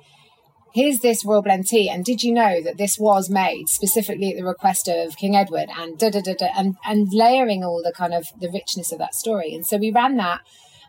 here's 0.73 0.99
this 0.99 1.23
royal 1.23 1.41
blend 1.41 1.67
tea, 1.67 1.89
and 1.89 2.03
did 2.03 2.23
you 2.23 2.33
know 2.33 2.61
that 2.61 2.77
this 2.77 2.97
was 2.99 3.29
made 3.29 3.69
specifically 3.69 4.31
at 4.31 4.37
the 4.37 4.43
request 4.43 4.89
of 4.89 5.15
King 5.15 5.35
Edward, 5.35 5.69
and 5.77 5.97
da 5.97 6.09
da 6.09 6.19
da 6.19 6.33
da, 6.33 6.47
and 6.57 6.75
and 6.85 7.13
layering 7.13 7.63
all 7.63 7.81
the 7.81 7.93
kind 7.93 8.13
of 8.13 8.27
the 8.39 8.49
richness 8.51 8.91
of 8.91 8.99
that 8.99 9.15
story. 9.15 9.53
And 9.53 9.65
so 9.65 9.77
we 9.77 9.91
ran 9.91 10.17
that 10.17 10.41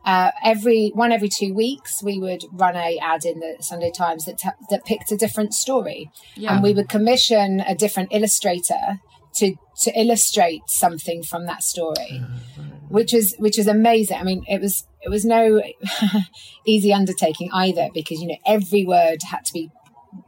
uh, 0.05 0.31
every 0.45 0.91
one 0.95 1.13
every 1.13 1.29
two 1.29 1.53
weeks, 1.55 2.03
we 2.03 2.19
would 2.19 2.45
run 2.53 2.77
a 2.77 2.99
ad 2.99 3.25
in 3.25 3.41
the 3.41 3.57
Sunday 3.61 3.91
Times 3.91 4.25
that 4.25 4.39
t- 4.39 4.49
that 4.71 4.85
picked 4.85 5.13
a 5.13 5.17
different 5.17 5.55
story, 5.55 6.11
yeah. 6.37 6.55
and 6.55 6.63
we 6.63 6.73
would 6.73 6.89
commission 6.89 7.61
a 7.61 7.75
different 7.75 8.11
illustrator 8.13 9.01
to 9.35 9.55
to 9.83 10.01
illustrate 10.01 10.63
something 10.69 11.23
from 11.23 11.47
that 11.47 11.63
story, 11.63 12.23
which 12.89 13.13
is 13.13 13.35
which 13.39 13.59
is 13.59 13.67
amazing. 13.67 14.17
I 14.17 14.23
mean, 14.23 14.45
it 14.49 14.61
was 14.61 14.87
it 15.03 15.09
was 15.09 15.25
no 15.25 15.63
easy 16.67 16.93
undertaking 16.93 17.51
either 17.53 17.89
because 17.93 18.21
you 18.21 18.29
know 18.29 18.39
every 18.47 18.85
word 18.85 19.23
had 19.23 19.45
to 19.47 19.53
be 19.53 19.71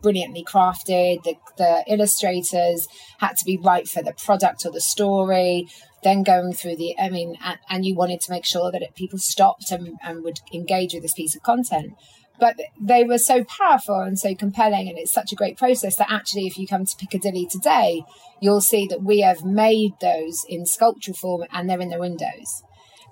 brilliantly 0.02 0.44
crafted. 0.44 1.22
The, 1.22 1.34
the 1.56 1.84
illustrators 1.88 2.86
had 3.18 3.36
to 3.36 3.44
be 3.44 3.56
right 3.56 3.88
for 3.88 4.02
the 4.02 4.12
product 4.12 4.64
or 4.66 4.72
the 4.72 4.80
story 4.80 5.68
then 6.02 6.22
going 6.22 6.52
through 6.52 6.76
the 6.76 6.94
i 6.98 7.08
mean 7.08 7.36
and, 7.44 7.58
and 7.68 7.84
you 7.84 7.94
wanted 7.94 8.20
to 8.20 8.30
make 8.30 8.44
sure 8.44 8.70
that 8.70 8.82
it, 8.82 8.94
people 8.94 9.18
stopped 9.18 9.70
and, 9.70 9.98
and 10.02 10.22
would 10.22 10.40
engage 10.52 10.94
with 10.94 11.02
this 11.02 11.14
piece 11.14 11.34
of 11.34 11.42
content 11.42 11.92
but 12.38 12.56
they 12.80 13.04
were 13.04 13.18
so 13.18 13.44
powerful 13.44 14.00
and 14.00 14.18
so 14.18 14.34
compelling 14.34 14.88
and 14.88 14.98
it's 14.98 15.12
such 15.12 15.30
a 15.30 15.36
great 15.36 15.58
process 15.58 15.96
that 15.96 16.10
actually 16.10 16.46
if 16.46 16.56
you 16.56 16.66
come 16.66 16.84
to 16.84 16.96
piccadilly 16.96 17.46
today 17.46 18.02
you'll 18.40 18.60
see 18.60 18.86
that 18.86 19.02
we 19.02 19.20
have 19.20 19.44
made 19.44 19.92
those 20.00 20.44
in 20.48 20.64
sculptural 20.64 21.16
form 21.16 21.44
and 21.52 21.68
they're 21.68 21.80
in 21.80 21.90
the 21.90 21.98
windows 21.98 22.62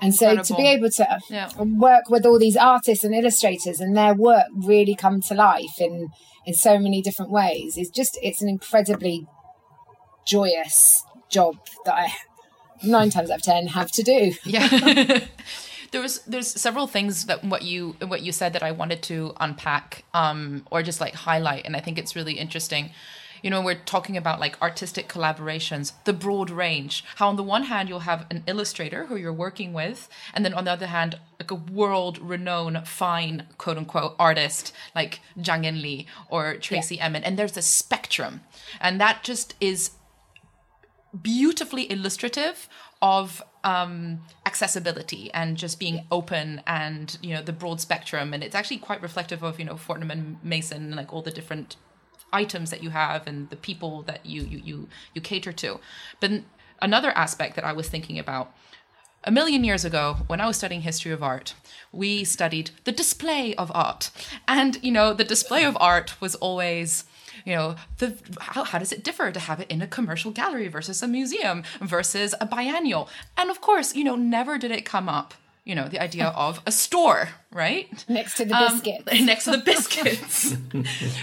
and 0.01 0.15
so 0.15 0.31
Incredible. 0.31 0.57
to 0.57 0.63
be 0.63 0.69
able 0.69 0.91
to 0.91 1.13
uh, 1.13 1.19
yeah. 1.29 1.51
work 1.61 2.09
with 2.09 2.25
all 2.25 2.39
these 2.39 2.57
artists 2.57 3.05
and 3.05 3.15
illustrators 3.15 3.81
and 3.81 3.97
their 3.97 4.15
work 4.15 4.47
really 4.55 4.95
come 4.95 5.21
to 5.23 5.35
life 5.35 5.81
in 5.81 6.09
in 6.47 6.55
so 6.55 6.79
many 6.79 7.03
different 7.03 7.31
ways 7.31 7.77
is 7.77 7.91
just 7.91 8.19
it's 8.23 8.41
an 8.41 8.49
incredibly 8.49 9.27
joyous 10.27 11.03
job 11.31 11.57
that 11.85 11.95
I 11.95 12.13
nine 12.83 13.11
times 13.11 13.31
out 13.31 13.39
of 13.39 13.43
ten 13.43 13.67
have 13.69 13.91
to 13.93 14.03
do. 14.03 14.33
yeah. 14.45 15.27
there 15.91 16.01
was 16.01 16.21
there's 16.23 16.49
several 16.49 16.87
things 16.87 17.27
that 17.27 17.45
what 17.45 17.63
you 17.63 17.97
what 18.07 18.23
you 18.23 18.33
said 18.33 18.53
that 18.53 18.63
I 18.63 18.73
wanted 18.73 19.03
to 19.05 19.33
unpack 19.41 20.05
um, 20.15 20.67
or 20.71 20.83
just 20.83 21.01
like 21.01 21.15
highlight, 21.15 21.65
and 21.65 21.77
I 21.77 21.81
think 21.81 21.99
it's 21.99 22.17
really 22.17 22.35
interesting. 22.35 22.91
You 23.43 23.51
know, 23.51 23.63
we're 23.63 23.77
talking 23.77 24.17
about 24.17 24.41
like 24.41 24.61
artistic 24.61 25.09
collaborations, 25.09 25.93
the 26.05 26.13
broad 26.13 26.51
range. 26.51 27.05
How 27.17 27.29
on 27.29 27.37
the 27.37 27.45
one 27.45 27.65
hand 27.65 27.89
you'll 27.89 28.01
have 28.01 28.27
an 28.31 28.43
illustrator 28.49 29.07
who 29.07 29.15
you're 29.15 29.33
working 29.33 29.73
with, 29.73 30.09
and 30.35 30.45
then 30.45 30.55
on 30.55 30.65
the 30.65 30.73
other 30.73 30.89
hand, 30.89 31.21
like 31.39 31.53
a 31.53 31.55
world-renowned, 31.55 32.87
fine 32.89 33.47
quote 33.57 33.79
unquote 33.79 34.17
artist 34.19 34.73
like 34.95 35.21
Zhang 35.39 35.81
Li 35.81 36.07
or 36.29 36.57
Tracey 36.57 36.97
yeah. 36.97 37.07
Emin, 37.07 37.23
and 37.23 37.39
there's 37.39 37.57
a 37.57 37.63
spectrum, 37.63 38.41
and 38.81 39.01
that 39.01 39.23
just 39.23 39.55
is 39.61 39.91
beautifully 41.23 41.85
illustrative 41.91 42.69
of 43.01 43.43
um, 43.65 44.21
accessibility 44.47 45.31
and 45.33 45.57
just 45.57 45.79
being 45.79 46.07
open 46.11 46.63
and 46.67 47.19
you 47.23 47.35
know 47.35 47.43
the 47.43 47.53
broad 47.53 47.81
spectrum 47.81 48.33
and 48.33 48.43
it's 48.43 48.55
actually 48.55 48.79
quite 48.79 49.03
reflective 49.03 49.43
of 49.43 49.59
you 49.59 49.65
know 49.65 49.77
Fortnum 49.77 50.11
and 50.11 50.43
Mason 50.43 50.85
and 50.85 50.97
like 50.97 51.13
all 51.13 51.23
the 51.23 51.31
different 51.31 51.77
items 52.33 52.71
that 52.71 52.83
you 52.83 52.91
have 52.91 53.27
and 53.27 53.49
the 53.51 53.57
people 53.57 54.03
that 54.03 54.25
you 54.25 54.43
you 54.43 54.59
you, 54.59 54.89
you 55.15 55.21
cater 55.21 55.53
to 55.53 55.81
but 56.21 56.31
another 56.81 57.11
aspect 57.11 57.57
that 57.57 57.65
I 57.65 57.73
was 57.73 57.89
thinking 57.89 58.19
about 58.19 58.55
a 59.25 59.31
million 59.31 59.65
years 59.65 59.85
ago, 59.85 60.19
when 60.29 60.41
I 60.41 60.47
was 60.47 60.57
studying 60.57 60.83
history 60.83 61.13
of 61.13 61.23
art, 61.23 61.55
we 61.93 62.25
studied 62.25 62.71
the 62.85 62.93
display 62.93 63.55
of 63.57 63.73
art. 63.75 64.11
And, 64.47 64.83
you 64.83 64.93
know, 64.93 65.13
the 65.13 65.25
display 65.25 65.65
of 65.65 65.77
art 65.81 66.21
was 66.21 66.35
always 66.37 67.05
you 67.45 67.55
know 67.55 67.77
the 67.99 68.17
how, 68.41 68.65
how 68.65 68.79
does 68.79 68.93
it 68.93 69.05
differ 69.05 69.31
to 69.33 69.41
have 69.41 69.61
it 69.61 69.71
in 69.71 69.83
a 69.83 69.87
commercial 69.87 70.31
gallery 70.31 70.69
versus 70.69 71.03
a 71.03 71.09
museum 71.09 71.63
versus 71.81 72.35
a 72.41 72.47
biennial? 72.47 73.09
And 73.37 73.51
of 73.51 73.61
course 73.61 73.95
you 73.95 74.05
know 74.05 74.17
never 74.17 74.59
did 74.59 74.71
it 74.71 74.85
come 74.85 75.09
up 75.09 75.35
you 75.65 75.75
know 75.75 75.87
the 75.87 76.01
idea 76.01 76.29
of 76.29 76.61
a 76.67 76.73
store 76.73 77.29
right? 77.51 78.05
Next 78.11 78.37
to 78.37 78.45
the 78.45 78.55
biscuits. 78.55 79.21
um, 79.21 79.27
next 79.27 79.45
to 79.45 79.53
the 79.53 79.59
biscuits. 79.59 80.55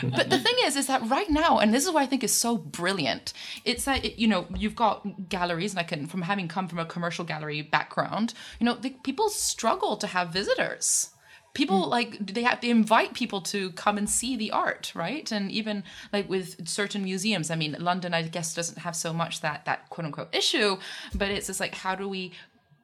But 0.02 0.30
the 0.32 0.40
thing 0.40 0.56
is 0.64 0.76
is 0.76 0.88
that 0.88 1.08
right 1.08 1.30
now 1.30 1.60
and 1.60 1.74
this 1.74 1.86
is 1.86 1.92
what 1.92 2.02
i 2.04 2.06
think 2.06 2.24
is 2.24 2.34
so 2.34 2.58
brilliant 2.58 3.34
it's 3.64 3.86
that 3.86 4.04
it, 4.04 4.20
you 4.20 4.28
know 4.28 4.46
you've 4.56 4.76
got 4.76 5.30
galleries 5.30 5.72
and 5.72 5.80
i 5.80 5.84
can 5.84 6.08
from 6.08 6.24
having 6.24 6.48
come 6.48 6.68
from 6.68 6.80
a 6.80 6.86
commercial 6.86 7.26
gallery 7.26 7.62
background 7.62 8.34
you 8.60 8.66
know 8.66 8.74
the, 8.76 8.90
people 9.04 9.30
struggle 9.30 9.98
to 9.98 10.08
have 10.08 10.30
visitors 10.30 11.12
people 11.56 11.86
mm. 11.86 11.90
like 11.90 12.18
they 12.34 12.44
have 12.44 12.60
to 12.60 12.70
invite 12.70 13.16
people 13.16 13.42
to 13.42 13.72
come 13.72 13.98
and 13.98 14.08
see 14.08 14.38
the 14.38 14.52
art 14.52 14.92
right? 14.94 15.32
And 15.32 15.52
even 15.52 15.84
like 16.14 16.30
with 16.30 16.68
certain 16.68 17.04
museums 17.04 17.50
i 17.50 17.56
mean 17.56 17.76
london 17.80 18.14
i 18.14 18.22
guess 18.22 18.54
doesn't 18.54 18.80
have 18.80 18.96
so 18.96 19.12
much 19.12 19.42
that 19.42 19.66
that 19.66 19.90
quote 19.90 20.06
unquote 20.06 20.34
issue 20.36 20.78
but 21.14 21.32
it's 21.32 21.48
just 21.48 21.60
like 21.60 21.76
how 21.76 21.96
do 21.96 22.08
we 22.08 22.32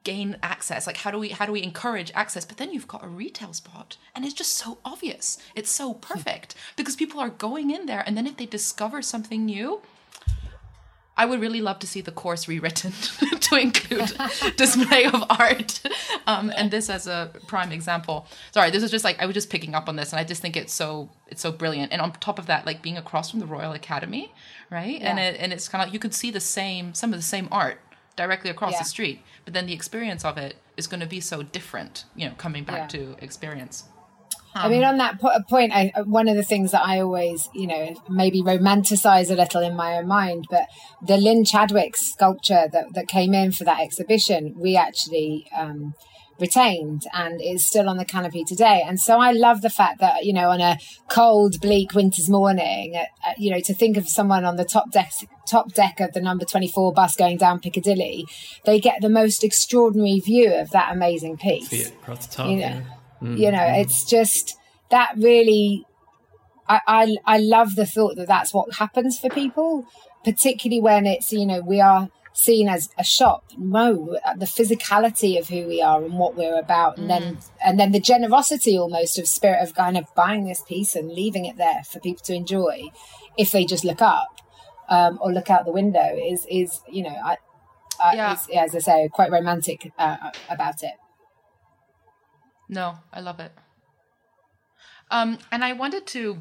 gain 0.04 0.36
access? 0.42 0.86
Like 0.86 0.98
how 0.98 1.10
do 1.10 1.18
we 1.18 1.30
how 1.30 1.46
do 1.46 1.52
we 1.52 1.62
encourage 1.62 2.10
access? 2.14 2.44
But 2.44 2.56
then 2.56 2.72
you've 2.72 2.88
got 2.88 3.04
a 3.04 3.08
retail 3.08 3.52
spot 3.52 3.96
and 4.14 4.24
it's 4.24 4.34
just 4.34 4.54
so 4.54 4.78
obvious. 4.84 5.38
It's 5.54 5.70
so 5.70 5.94
perfect 5.94 6.54
because 6.76 6.96
people 6.96 7.20
are 7.20 7.30
going 7.30 7.70
in 7.70 7.86
there 7.86 8.02
and 8.06 8.16
then 8.16 8.26
if 8.26 8.36
they 8.36 8.46
discover 8.46 9.02
something 9.02 9.44
new 9.44 9.82
I 11.16 11.26
would 11.26 11.40
really 11.40 11.60
love 11.60 11.78
to 11.80 11.86
see 11.86 12.00
the 12.00 12.10
course 12.10 12.48
rewritten 12.48 12.92
to 13.40 13.56
include 13.56 14.12
display 14.56 15.04
of 15.04 15.22
art. 15.28 15.82
Um, 16.26 16.50
and 16.56 16.70
this 16.70 16.88
as 16.88 17.06
a 17.06 17.30
prime 17.46 17.70
example. 17.70 18.26
Sorry, 18.52 18.70
this 18.70 18.82
is 18.82 18.90
just 18.90 19.04
like 19.04 19.20
I 19.20 19.26
was 19.26 19.34
just 19.34 19.50
picking 19.50 19.74
up 19.74 19.88
on 19.88 19.96
this, 19.96 20.12
and 20.12 20.20
I 20.20 20.24
just 20.24 20.40
think 20.40 20.56
it's 20.56 20.72
so 20.72 21.10
it's 21.28 21.42
so 21.42 21.52
brilliant. 21.52 21.92
And 21.92 22.00
on 22.00 22.12
top 22.12 22.38
of 22.38 22.46
that, 22.46 22.64
like 22.64 22.80
being 22.82 22.96
across 22.96 23.30
from 23.30 23.40
the 23.40 23.46
Royal 23.46 23.72
Academy, 23.72 24.32
right? 24.70 25.00
Yeah. 25.00 25.10
And 25.10 25.18
it, 25.18 25.38
and 25.38 25.52
it's 25.52 25.68
kind 25.68 25.86
of 25.86 25.92
you 25.92 26.00
could 26.00 26.14
see 26.14 26.30
the 26.30 26.40
same 26.40 26.94
some 26.94 27.12
of 27.12 27.18
the 27.18 27.24
same 27.24 27.48
art 27.52 27.78
directly 28.16 28.50
across 28.50 28.72
yeah. 28.72 28.78
the 28.78 28.84
street, 28.84 29.20
but 29.44 29.52
then 29.52 29.66
the 29.66 29.74
experience 29.74 30.24
of 30.24 30.38
it 30.38 30.56
is 30.76 30.86
going 30.86 31.00
to 31.00 31.06
be 31.06 31.20
so 31.20 31.42
different. 31.42 32.04
You 32.16 32.30
know, 32.30 32.34
coming 32.36 32.64
back 32.64 32.92
yeah. 32.92 33.00
to 33.00 33.16
experience. 33.22 33.84
I 34.54 34.68
mean, 34.68 34.84
on 34.84 34.98
that 34.98 35.20
po- 35.20 35.38
point, 35.48 35.72
I, 35.72 35.92
one 36.04 36.28
of 36.28 36.36
the 36.36 36.42
things 36.42 36.72
that 36.72 36.84
I 36.84 37.00
always, 37.00 37.48
you 37.54 37.66
know, 37.66 37.94
maybe 38.08 38.42
romanticize 38.42 39.30
a 39.30 39.34
little 39.34 39.62
in 39.62 39.74
my 39.74 39.96
own 39.96 40.06
mind, 40.06 40.46
but 40.50 40.66
the 41.06 41.16
Lynn 41.16 41.44
Chadwick 41.44 41.96
sculpture 41.96 42.68
that, 42.70 42.94
that 42.94 43.08
came 43.08 43.34
in 43.34 43.52
for 43.52 43.64
that 43.64 43.80
exhibition, 43.80 44.54
we 44.56 44.76
actually 44.76 45.46
um, 45.56 45.94
retained 46.38 47.04
and 47.14 47.40
is 47.40 47.66
still 47.66 47.88
on 47.88 47.96
the 47.96 48.04
canopy 48.04 48.44
today. 48.44 48.84
And 48.86 49.00
so 49.00 49.18
I 49.18 49.32
love 49.32 49.62
the 49.62 49.70
fact 49.70 50.00
that, 50.00 50.24
you 50.24 50.32
know, 50.32 50.50
on 50.50 50.60
a 50.60 50.78
cold, 51.08 51.60
bleak 51.60 51.94
winter's 51.94 52.28
morning, 52.28 52.94
uh, 52.96 53.04
uh 53.26 53.32
you 53.38 53.50
know, 53.50 53.60
to 53.60 53.74
think 53.74 53.96
of 53.96 54.08
someone 54.08 54.44
on 54.44 54.56
the 54.56 54.64
top 54.64 54.90
deck, 54.90 55.12
top 55.48 55.72
deck 55.72 56.00
of 56.00 56.12
the 56.12 56.20
number 56.20 56.44
24 56.44 56.92
bus 56.92 57.16
going 57.16 57.38
down 57.38 57.60
Piccadilly, 57.60 58.26
they 58.66 58.80
get 58.80 59.00
the 59.00 59.08
most 59.08 59.44
extraordinary 59.44 60.20
view 60.20 60.52
of 60.52 60.70
that 60.70 60.92
amazing 60.92 61.38
piece. 61.38 61.68
See 61.68 61.78
it 61.78 61.94
across 61.94 62.26
the 62.26 62.34
top, 62.34 62.48
you 62.48 62.56
know? 62.56 62.62
yeah 62.62 62.82
Mm-hmm. 63.22 63.36
You 63.36 63.52
know, 63.52 63.64
it's 63.64 64.04
just 64.04 64.56
that 64.90 65.14
really. 65.16 65.84
I, 66.68 66.80
I 66.86 67.16
I 67.26 67.38
love 67.38 67.74
the 67.74 67.86
thought 67.86 68.16
that 68.16 68.28
that's 68.28 68.54
what 68.54 68.76
happens 68.76 69.18
for 69.18 69.28
people, 69.28 69.84
particularly 70.24 70.80
when 70.80 71.06
it's 71.06 71.32
you 71.32 71.46
know 71.46 71.60
we 71.60 71.80
are 71.80 72.08
seen 72.34 72.68
as 72.68 72.88
a 72.98 73.04
shop. 73.04 73.44
No, 73.58 74.18
the 74.36 74.46
physicality 74.46 75.38
of 75.38 75.48
who 75.48 75.66
we 75.66 75.82
are 75.82 76.02
and 76.04 76.14
what 76.18 76.36
we're 76.36 76.58
about, 76.58 76.98
and 76.98 77.06
mm. 77.06 77.08
then 77.08 77.38
and 77.64 77.80
then 77.80 77.92
the 77.92 78.00
generosity 78.00 78.78
almost 78.78 79.18
of 79.18 79.26
spirit 79.28 79.62
of 79.62 79.74
kind 79.74 79.96
of 79.96 80.06
buying 80.14 80.44
this 80.44 80.62
piece 80.62 80.94
and 80.94 81.10
leaving 81.10 81.44
it 81.44 81.56
there 81.56 81.82
for 81.90 82.00
people 82.00 82.22
to 82.24 82.34
enjoy, 82.34 82.90
if 83.36 83.50
they 83.50 83.64
just 83.64 83.84
look 83.84 84.02
up 84.02 84.40
um, 84.88 85.18
or 85.20 85.32
look 85.32 85.50
out 85.50 85.64
the 85.64 85.72
window 85.72 86.16
is 86.16 86.46
is 86.50 86.80
you 86.88 87.02
know 87.02 87.16
I, 87.24 87.36
I 88.02 88.14
yeah. 88.14 88.34
Is, 88.34 88.74
as 88.74 88.74
I 88.74 88.78
say 88.78 89.08
quite 89.12 89.30
romantic 89.30 89.92
uh, 89.98 90.30
about 90.48 90.82
it. 90.82 90.92
No, 92.72 92.96
I 93.12 93.20
love 93.20 93.38
it. 93.38 93.52
Um, 95.10 95.36
and 95.52 95.62
I 95.62 95.74
wanted 95.74 96.06
to 96.06 96.38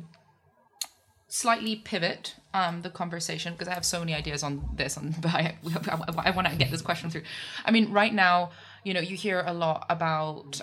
slightly 1.28 1.76
pivot 1.76 2.36
um, 2.54 2.84
the 2.84 2.90
conversation 2.90 3.52
because 3.52 3.68
I 3.68 3.74
have 3.74 3.84
so 3.84 4.00
many 4.00 4.14
ideas 4.16 4.42
on 4.42 4.70
this, 4.74 4.96
and 4.96 5.14
but 5.22 5.34
I, 5.34 5.58
I, 5.86 6.28
I 6.28 6.32
want 6.32 6.48
to 6.48 6.56
get 6.56 6.72
this 6.72 6.82
question 6.82 7.10
through. 7.10 7.24
I 7.66 7.72
mean, 7.72 7.92
right 7.92 8.14
now, 8.14 8.52
you 8.86 8.94
know, 8.94 9.02
you 9.02 9.18
hear 9.18 9.44
a 9.46 9.52
lot 9.52 9.86
about 9.90 10.62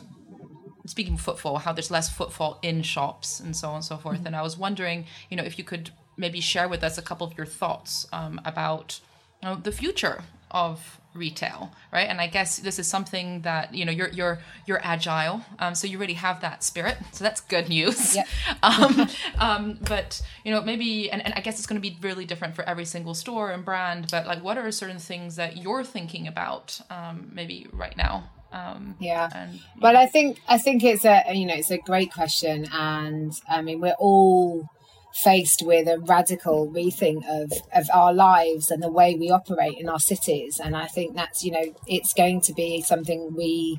speaking 0.87 1.15
of 1.15 1.21
footfall, 1.21 1.59
how 1.59 1.75
there's 1.75 1.91
less 1.91 2.09
footfall 2.09 2.59
in 2.63 2.81
shops 2.81 3.39
and 3.39 3.55
so 3.55 3.69
on 3.69 3.75
and 3.77 3.85
so 3.85 3.99
forth. 3.99 4.19
Mm-hmm. 4.19 4.29
And 4.29 4.37
I 4.37 4.41
was 4.41 4.57
wondering, 4.57 5.05
you 5.29 5.37
know, 5.37 5.45
if 5.45 5.59
you 5.59 5.65
could 5.65 5.91
maybe 6.17 6.41
share 6.41 6.67
with 6.67 6.83
us 6.83 6.97
a 6.97 7.03
couple 7.03 7.27
of 7.27 7.37
your 7.37 7.47
thoughts 7.47 8.07
um, 8.11 8.41
about 8.43 9.01
you 9.43 9.51
know, 9.51 9.57
the 9.57 9.71
future 9.71 10.23
of 10.51 10.99
retail, 11.15 11.73
right? 11.93 12.09
And 12.09 12.21
I 12.21 12.27
guess 12.27 12.59
this 12.59 12.79
is 12.79 12.87
something 12.87 13.43
that 13.43 13.75
you 13.75 13.85
know 13.85 13.93
you're 13.93 14.09
you're 14.09 14.39
you're 14.67 14.81
agile, 14.83 15.45
um, 15.59 15.75
so 15.75 15.87
you 15.87 15.99
really 15.99 16.15
have 16.15 16.41
that 16.41 16.63
spirit. 16.63 16.97
So 17.13 17.25
that's 17.25 17.41
good 17.41 17.69
news. 17.69 18.17
Yep. 18.17 18.29
um, 18.63 19.09
um, 19.39 19.79
but 19.89 20.23
you 20.45 20.53
know 20.53 20.61
maybe, 20.63 21.11
and, 21.11 21.25
and 21.25 21.35
I 21.35 21.41
guess 21.41 21.59
it's 21.59 21.67
going 21.67 21.81
to 21.81 21.91
be 21.91 21.99
really 22.01 22.25
different 22.25 22.55
for 22.55 22.63
every 22.69 22.85
single 22.85 23.15
store 23.15 23.51
and 23.51 23.65
brand. 23.65 24.09
But 24.11 24.27
like, 24.27 24.43
what 24.43 24.57
are 24.57 24.71
certain 24.71 24.99
things 24.99 25.37
that 25.37 25.57
you're 25.57 25.85
thinking 25.85 26.27
about 26.29 26.81
um, 26.91 27.31
maybe 27.33 27.67
right 27.73 27.97
now? 27.97 28.31
Um, 28.51 28.97
yeah 28.99 29.29
and, 29.35 29.61
well 29.79 29.95
i 29.95 30.07
think 30.07 30.41
i 30.49 30.57
think 30.57 30.83
it's 30.83 31.05
a 31.05 31.23
you 31.35 31.45
know 31.45 31.53
it's 31.53 31.71
a 31.71 31.77
great 31.77 32.11
question 32.11 32.65
and 32.73 33.39
i 33.47 33.61
mean 33.61 33.79
we're 33.79 33.95
all 33.99 34.71
faced 35.15 35.63
with 35.65 35.89
a 35.89 35.99
radical 35.99 36.71
rethink 36.71 37.23
of 37.29 37.51
of 37.75 37.89
our 37.93 38.13
lives 38.13 38.71
and 38.71 38.83
the 38.83 38.91
way 38.91 39.15
we 39.15 39.31
operate 39.31 39.77
in 39.79 39.89
our 39.89 39.99
cities 39.99 40.61
and 40.63 40.77
i 40.77 40.87
think 40.87 41.17
that's 41.17 41.43
you 41.43 41.51
know 41.51 41.65
it's 41.87 42.13
going 42.15 42.41
to 42.41 42.53
be 42.53 42.83
something 42.83 43.35
we 43.37 43.79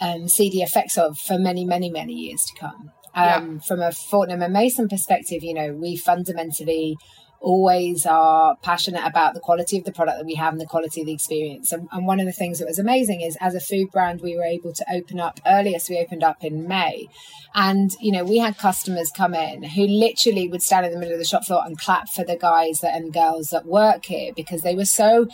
um, 0.00 0.28
see 0.28 0.50
the 0.50 0.60
effects 0.62 0.98
of 0.98 1.18
for 1.18 1.38
many 1.38 1.64
many 1.64 1.90
many 1.90 2.12
years 2.12 2.42
to 2.44 2.60
come 2.60 2.90
um, 3.14 3.54
Yeah. 3.54 3.58
from 3.66 3.80
a 3.80 3.90
fortnum 3.90 4.42
and 4.42 4.52
mason 4.52 4.88
perspective 4.88 5.42
you 5.42 5.54
know 5.54 5.72
we 5.72 5.96
fundamentally 5.96 6.96
always 7.40 8.06
are 8.06 8.56
passionate 8.62 9.04
about 9.04 9.34
the 9.34 9.40
quality 9.40 9.78
of 9.78 9.84
the 9.84 9.92
product 9.92 10.18
that 10.18 10.26
we 10.26 10.34
have 10.34 10.52
and 10.52 10.60
the 10.60 10.66
quality 10.66 11.00
of 11.00 11.06
the 11.06 11.12
experience. 11.12 11.72
And, 11.72 11.88
and 11.92 12.06
one 12.06 12.20
of 12.20 12.26
the 12.26 12.32
things 12.32 12.58
that 12.58 12.66
was 12.66 12.78
amazing 12.78 13.20
is 13.20 13.36
as 13.40 13.54
a 13.54 13.60
food 13.60 13.90
brand, 13.90 14.20
we 14.20 14.36
were 14.36 14.44
able 14.44 14.72
to 14.72 14.84
open 14.92 15.20
up 15.20 15.40
earliest. 15.46 15.88
We 15.88 15.98
opened 15.98 16.24
up 16.24 16.42
in 16.42 16.66
May. 16.66 17.08
And, 17.54 17.90
you 18.00 18.12
know, 18.12 18.24
we 18.24 18.38
had 18.38 18.58
customers 18.58 19.10
come 19.10 19.34
in 19.34 19.62
who 19.62 19.86
literally 19.86 20.48
would 20.48 20.62
stand 20.62 20.86
in 20.86 20.92
the 20.92 20.98
middle 20.98 21.14
of 21.14 21.20
the 21.20 21.24
shop 21.24 21.44
floor 21.44 21.62
and 21.64 21.78
clap 21.78 22.08
for 22.08 22.24
the 22.24 22.36
guys 22.36 22.80
that, 22.80 22.94
and 22.94 23.12
girls 23.12 23.48
that 23.50 23.66
work 23.66 24.06
here 24.06 24.32
because 24.34 24.62
they 24.62 24.74
were 24.74 24.84
so 24.84 25.26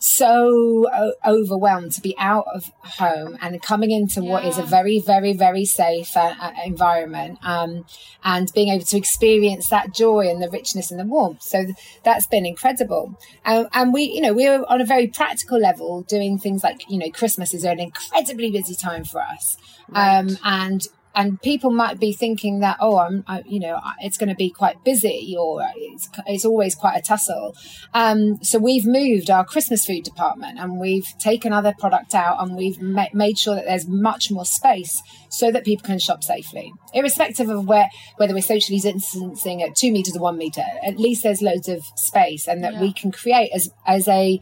so 0.00 0.88
o- 0.92 1.12
overwhelmed 1.24 1.92
to 1.92 2.00
be 2.00 2.16
out 2.18 2.46
of 2.52 2.72
home 2.82 3.38
and 3.40 3.60
coming 3.62 3.90
into 3.90 4.22
what 4.22 4.44
is 4.44 4.58
a 4.58 4.62
very 4.62 4.98
very 4.98 5.32
very 5.32 5.64
safe 5.64 6.16
uh, 6.16 6.34
uh, 6.40 6.52
environment 6.64 7.38
um, 7.42 7.84
and 8.24 8.50
being 8.54 8.68
able 8.68 8.84
to 8.84 8.96
experience 8.96 9.68
that 9.68 9.94
joy 9.94 10.28
and 10.28 10.42
the 10.42 10.50
richness 10.50 10.90
and 10.90 10.98
the 10.98 11.04
warmth. 11.04 11.42
So 11.42 11.64
th- 11.64 11.76
that's 12.02 12.26
been 12.26 12.46
incredible. 12.46 13.14
Um, 13.44 13.68
and 13.72 13.92
we 13.92 14.04
you 14.04 14.20
know 14.20 14.32
we 14.32 14.48
were 14.48 14.64
on 14.68 14.80
a 14.80 14.86
very 14.86 15.06
practical 15.06 15.58
level 15.60 16.02
doing 16.02 16.38
things 16.38 16.64
like 16.64 16.88
you 16.88 16.98
know 16.98 17.10
christmas 17.10 17.52
is 17.54 17.64
an 17.64 17.78
incredibly 17.78 18.50
busy 18.50 18.74
time 18.74 19.04
for 19.04 19.20
us 19.20 19.56
um, 19.94 20.38
and 20.44 20.86
and 21.14 21.40
people 21.42 21.70
might 21.70 21.98
be 21.98 22.12
thinking 22.12 22.60
that 22.60 22.76
oh 22.80 22.98
i'm 22.98 23.24
I, 23.26 23.42
you 23.46 23.60
know 23.60 23.80
it's 24.00 24.16
going 24.16 24.28
to 24.28 24.34
be 24.34 24.50
quite 24.50 24.82
busy 24.84 25.34
or 25.38 25.62
it's, 25.76 26.08
it's 26.26 26.44
always 26.44 26.74
quite 26.74 26.96
a 26.96 27.02
tussle. 27.02 27.54
Um, 27.94 28.42
so 28.42 28.58
we've 28.58 28.86
moved 28.86 29.30
our 29.30 29.44
christmas 29.44 29.84
food 29.84 30.04
department 30.04 30.58
and 30.58 30.78
we've 30.78 31.06
taken 31.18 31.52
other 31.52 31.74
product 31.78 32.14
out 32.14 32.42
and 32.42 32.56
we've 32.56 32.80
ma- 32.80 33.06
made 33.12 33.38
sure 33.38 33.54
that 33.54 33.64
there's 33.64 33.86
much 33.86 34.30
more 34.30 34.44
space 34.44 35.02
so 35.28 35.50
that 35.50 35.64
people 35.64 35.86
can 35.86 35.98
shop 35.98 36.24
safely. 36.24 36.72
Irrespective 36.94 37.48
of 37.48 37.66
where 37.66 37.88
whether 38.16 38.34
we're 38.34 38.42
socially 38.42 38.78
distancing 38.78 39.62
at 39.62 39.74
two 39.74 39.92
meters 39.92 40.16
or 40.16 40.20
one 40.20 40.38
meter 40.38 40.64
at 40.84 40.98
least 40.98 41.22
there's 41.22 41.42
loads 41.42 41.68
of 41.68 41.82
space 41.96 42.46
and 42.48 42.64
that 42.64 42.80
we 42.80 42.92
can 42.92 43.12
create 43.12 43.50
as 43.54 43.70
as 43.86 44.08
a 44.08 44.40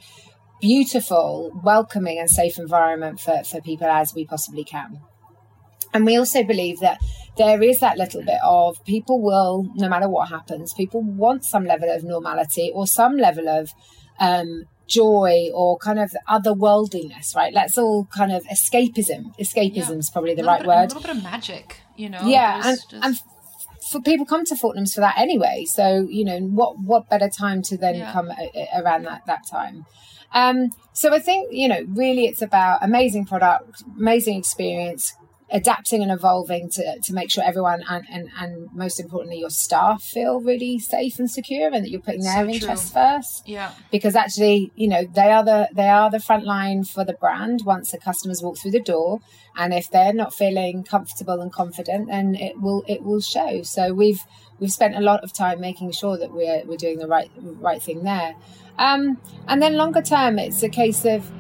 beautiful 0.61 1.52
welcoming 1.62 2.18
and 2.18 2.28
safe 2.28 2.59
environment 2.59 3.20
for, 3.20 3.42
for 3.44 3.61
people 3.61 3.87
as 3.87 4.12
we 4.14 4.24
possibly 4.24 4.64
can 4.64 5.00
and 5.94 6.05
we 6.07 6.16
also 6.16 6.42
believe 6.42 6.81
that 6.81 6.98
there 7.37 7.62
is 7.62 7.81
that 7.81 7.96
little 7.98 8.22
bit 8.24 8.38
of 8.44 8.85
people 8.85 9.20
will, 9.22 9.70
no 9.77 9.88
matter 9.88 10.09
what 10.09 10.29
happens, 10.29 10.72
people 10.74 11.03
want 11.03 11.44
some 11.44 11.64
level 11.64 11.88
of 11.90 12.03
normality 12.05 12.70
or 12.74 12.87
some 12.87 13.16
level 13.16 13.48
of 13.48 13.70
um, 14.18 14.64
joy 14.88 15.48
or 15.55 15.79
kind 15.79 15.98
of 16.01 16.11
otherworldliness, 16.29 17.35
right? 17.37 17.53
Let's 17.55 17.79
all 17.79 18.07
kind 18.07 18.33
of 18.33 18.44
escapism. 18.44 19.37
Escapism 19.38 19.98
is 19.98 20.11
probably 20.11 20.35
the 20.35 20.44
right 20.44 20.61
bit- 20.61 20.66
word. 20.68 20.77
A 20.92 20.94
little 20.94 21.01
bit 21.03 21.11
of 21.16 21.22
magic, 21.22 21.81
you 21.96 22.09
know. 22.09 22.20
yeah, 22.22 22.61
and, 22.64 22.77
just- 22.79 22.94
and 23.05 23.16
for 23.90 24.01
people 24.03 24.27
come 24.27 24.44
to 24.46 24.55
Fortnum's 24.55 24.92
for 24.94 25.01
that 25.01 25.16
anyway. 25.16 25.64
So 25.66 26.07
you 26.11 26.24
know 26.24 26.38
what 26.40 26.79
what 26.81 27.09
better 27.09 27.29
time 27.29 27.62
to 27.62 27.77
then 27.77 27.96
Yeah. 27.96 28.12
come 28.12 28.31
a, 28.31 28.51
a- 28.55 28.83
around 28.83 29.05
that 29.05 29.22
that 29.27 29.46
time. 29.46 29.87
Um, 30.35 30.70
so 30.92 31.14
I 31.14 31.20
think 31.20 31.48
you 31.53 31.68
know 31.68 31.85
really 31.94 32.27
it's 32.27 32.42
about 32.42 32.81
amazing 32.83 33.24
product, 33.27 33.83
amazing 33.98 34.37
experience, 34.38 35.14
adapting 35.50 36.02
and 36.02 36.12
evolving 36.12 36.68
to, 36.68 36.98
to 37.02 37.14
make 37.14 37.30
sure 37.30 37.42
everyone 37.42 37.82
and, 37.88 38.04
and 38.12 38.28
and 38.38 38.68
most 38.74 39.00
importantly 39.00 39.38
your 39.38 39.50
staff 39.50 40.02
feel 40.02 40.40
really 40.40 40.78
safe 40.78 41.18
and 41.18 41.30
secure 41.30 41.72
and 41.72 41.84
that 41.84 41.90
you're 41.90 42.00
putting 42.00 42.22
their 42.22 42.34
So 42.34 42.44
true. 42.44 42.52
interests 42.54 42.92
first. 42.92 43.48
Yeah, 43.48 43.72
because 43.90 44.14
actually 44.14 44.72
you 44.74 44.88
know 44.88 45.04
they 45.04 45.30
are 45.30 45.44
the 45.44 45.68
they 45.72 45.88
are 45.88 46.11
the 46.11 46.20
front 46.20 46.44
line 46.44 46.84
for 46.84 47.04
the 47.04 47.14
brand 47.14 47.62
once 47.64 47.92
the 47.92 47.98
customers 47.98 48.42
walk 48.42 48.58
through 48.58 48.72
the 48.72 48.80
door. 48.80 49.20
And 49.56 49.74
if 49.74 49.90
they're 49.90 50.12
not 50.12 50.34
feeling 50.34 50.84
comfortable 50.84 51.40
and 51.40 51.52
confident 51.52 52.08
then 52.08 52.34
it 52.34 52.61
will 52.61 52.84
it 52.87 53.02
will 53.02 53.20
show. 53.20 53.62
So 53.62 53.94
we've 53.94 54.20
we've 54.58 54.70
spent 54.70 54.96
a 54.96 55.00
lot 55.00 55.24
of 55.24 55.32
time 55.32 55.61
making 55.61 55.92
sure 55.92 56.18
that 56.18 56.32
we're 56.32 56.62
we're 56.66 56.76
doing 56.76 56.98
the 56.98 57.08
right 57.08 57.30
right 57.38 57.82
thing 57.82 58.04
there. 58.04 58.34
Um 58.78 59.18
and 59.46 59.62
then 59.62 59.76
longer 59.76 60.02
term 60.02 60.38
it's 60.38 60.62
a 60.62 60.68
case 60.68 61.04
of 61.06 61.30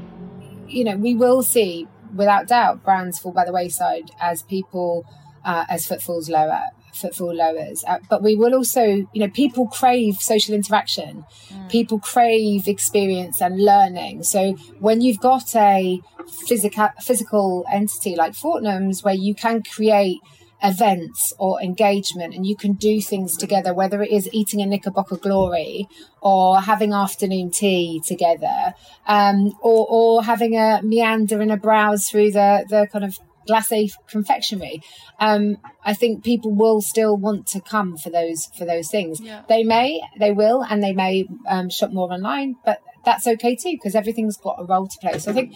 you 0.66 0.84
know 0.84 0.96
we 0.96 1.14
will 1.14 1.42
see 1.42 1.86
without 2.14 2.48
doubt 2.48 2.84
brands 2.84 3.18
fall 3.18 3.32
by 3.32 3.44
the 3.44 3.52
wayside 3.52 4.10
as 4.20 4.42
people 4.42 5.04
uh, 5.44 5.64
as 5.68 5.86
footfalls 5.86 6.28
lower 6.28 6.64
footfall 6.94 7.34
lowers. 7.34 7.84
Uh, 7.86 7.98
but 8.10 8.22
we 8.22 8.34
will 8.34 8.54
also 8.54 8.82
you 8.84 9.20
know 9.20 9.28
people 9.28 9.66
crave 9.66 10.16
social 10.16 10.54
interaction. 10.54 11.24
People 11.68 11.98
crave 11.98 12.66
experience 12.66 13.40
and 13.40 13.62
learning. 13.62 14.24
So 14.24 14.54
when 14.80 15.00
you've 15.00 15.20
got 15.20 15.54
a 15.54 16.00
physical 16.46 16.88
physical 17.00 17.64
entity 17.72 18.16
like 18.16 18.32
Fortnum's 18.32 19.02
where 19.02 19.14
you 19.14 19.34
can 19.34 19.62
create 19.62 20.18
events 20.62 21.32
or 21.38 21.60
engagement 21.62 22.34
and 22.34 22.46
you 22.46 22.56
can 22.56 22.72
do 22.72 23.00
things 23.00 23.36
together 23.36 23.72
whether 23.72 24.02
it 24.02 24.10
is 24.10 24.28
eating 24.32 24.60
a 24.60 24.66
knickerbocker 24.66 25.16
glory 25.16 25.86
or 26.20 26.60
having 26.60 26.92
afternoon 26.92 27.50
tea 27.50 28.02
together 28.04 28.74
um, 29.06 29.52
or, 29.62 29.86
or 29.88 30.24
having 30.24 30.56
a 30.56 30.80
meander 30.82 31.40
and 31.40 31.52
a 31.52 31.56
browse 31.56 32.08
through 32.08 32.30
the, 32.32 32.64
the 32.68 32.88
kind 32.90 33.04
of 33.04 33.18
glacé 33.48 33.90
confectionery. 34.08 34.82
Um, 35.18 35.56
i 35.84 35.94
think 35.94 36.22
people 36.22 36.54
will 36.54 36.82
still 36.82 37.16
want 37.16 37.46
to 37.46 37.60
come 37.60 37.96
for 37.96 38.10
those 38.10 38.46
for 38.56 38.64
those 38.64 38.90
things. 38.90 39.20
Yeah. 39.20 39.42
they 39.48 39.62
may 39.62 40.02
they 40.18 40.32
will 40.32 40.62
and 40.62 40.82
they 40.82 40.92
may 40.92 41.26
um, 41.46 41.70
shop 41.70 41.92
more 41.92 42.12
online 42.12 42.56
but 42.64 42.80
that's 43.04 43.26
okay 43.26 43.54
too 43.54 43.72
because 43.72 43.94
everything's 43.94 44.36
got 44.36 44.56
a 44.58 44.64
role 44.64 44.88
to 44.88 44.98
play. 45.00 45.18
So 45.18 45.30
i 45.30 45.34
think 45.34 45.54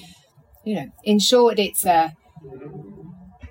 you 0.64 0.76
know 0.76 0.86
in 1.04 1.18
short 1.18 1.58
it's 1.58 1.84
a 1.84 2.14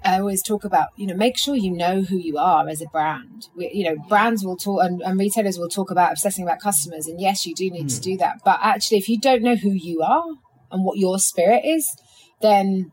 I 0.03 0.19
always 0.19 0.41
talk 0.41 0.63
about, 0.63 0.89
you 0.95 1.05
know, 1.05 1.15
make 1.15 1.37
sure 1.37 1.55
you 1.55 1.71
know 1.71 2.01
who 2.01 2.17
you 2.17 2.37
are 2.37 2.67
as 2.67 2.81
a 2.81 2.87
brand. 2.87 3.47
We, 3.55 3.71
you 3.71 3.83
know, 3.83 3.97
brands 4.09 4.43
will 4.43 4.57
talk 4.57 4.83
and, 4.83 5.01
and 5.01 5.19
retailers 5.19 5.59
will 5.59 5.69
talk 5.69 5.91
about 5.91 6.11
obsessing 6.11 6.43
about 6.43 6.59
customers. 6.59 7.05
And 7.07 7.21
yes, 7.21 7.45
you 7.45 7.53
do 7.53 7.69
need 7.69 7.89
to 7.89 7.95
hmm. 7.95 8.01
do 8.01 8.17
that. 8.17 8.41
But 8.43 8.59
actually, 8.63 8.97
if 8.97 9.09
you 9.09 9.19
don't 9.19 9.43
know 9.43 9.55
who 9.55 9.71
you 9.71 10.01
are 10.01 10.25
and 10.71 10.83
what 10.83 10.97
your 10.97 11.19
spirit 11.19 11.63
is, 11.65 11.95
then 12.41 12.91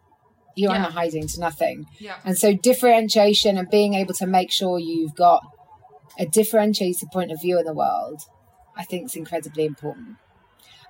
you're 0.55 0.73
Yeah. 0.73 0.83
not 0.83 0.93
hiding 0.93 1.27
to 1.29 1.41
nothing. 1.41 1.87
yeah, 1.99 2.17
And 2.25 2.37
so 2.37 2.53
differentiation 2.53 3.57
and 3.57 3.71
being 3.71 3.95
able 3.95 4.15
to 4.15 4.27
make 4.27 4.51
sure 4.51 4.79
you've 4.79 5.15
got 5.15 5.43
a 6.19 6.27
differentiated 6.27 7.11
point 7.11 7.31
of 7.31 7.41
view 7.41 7.59
in 7.59 7.65
the 7.65 7.73
world, 7.73 8.23
I 8.77 8.85
think 8.85 9.07
is 9.07 9.17
incredibly 9.17 9.65
important. 9.65 10.17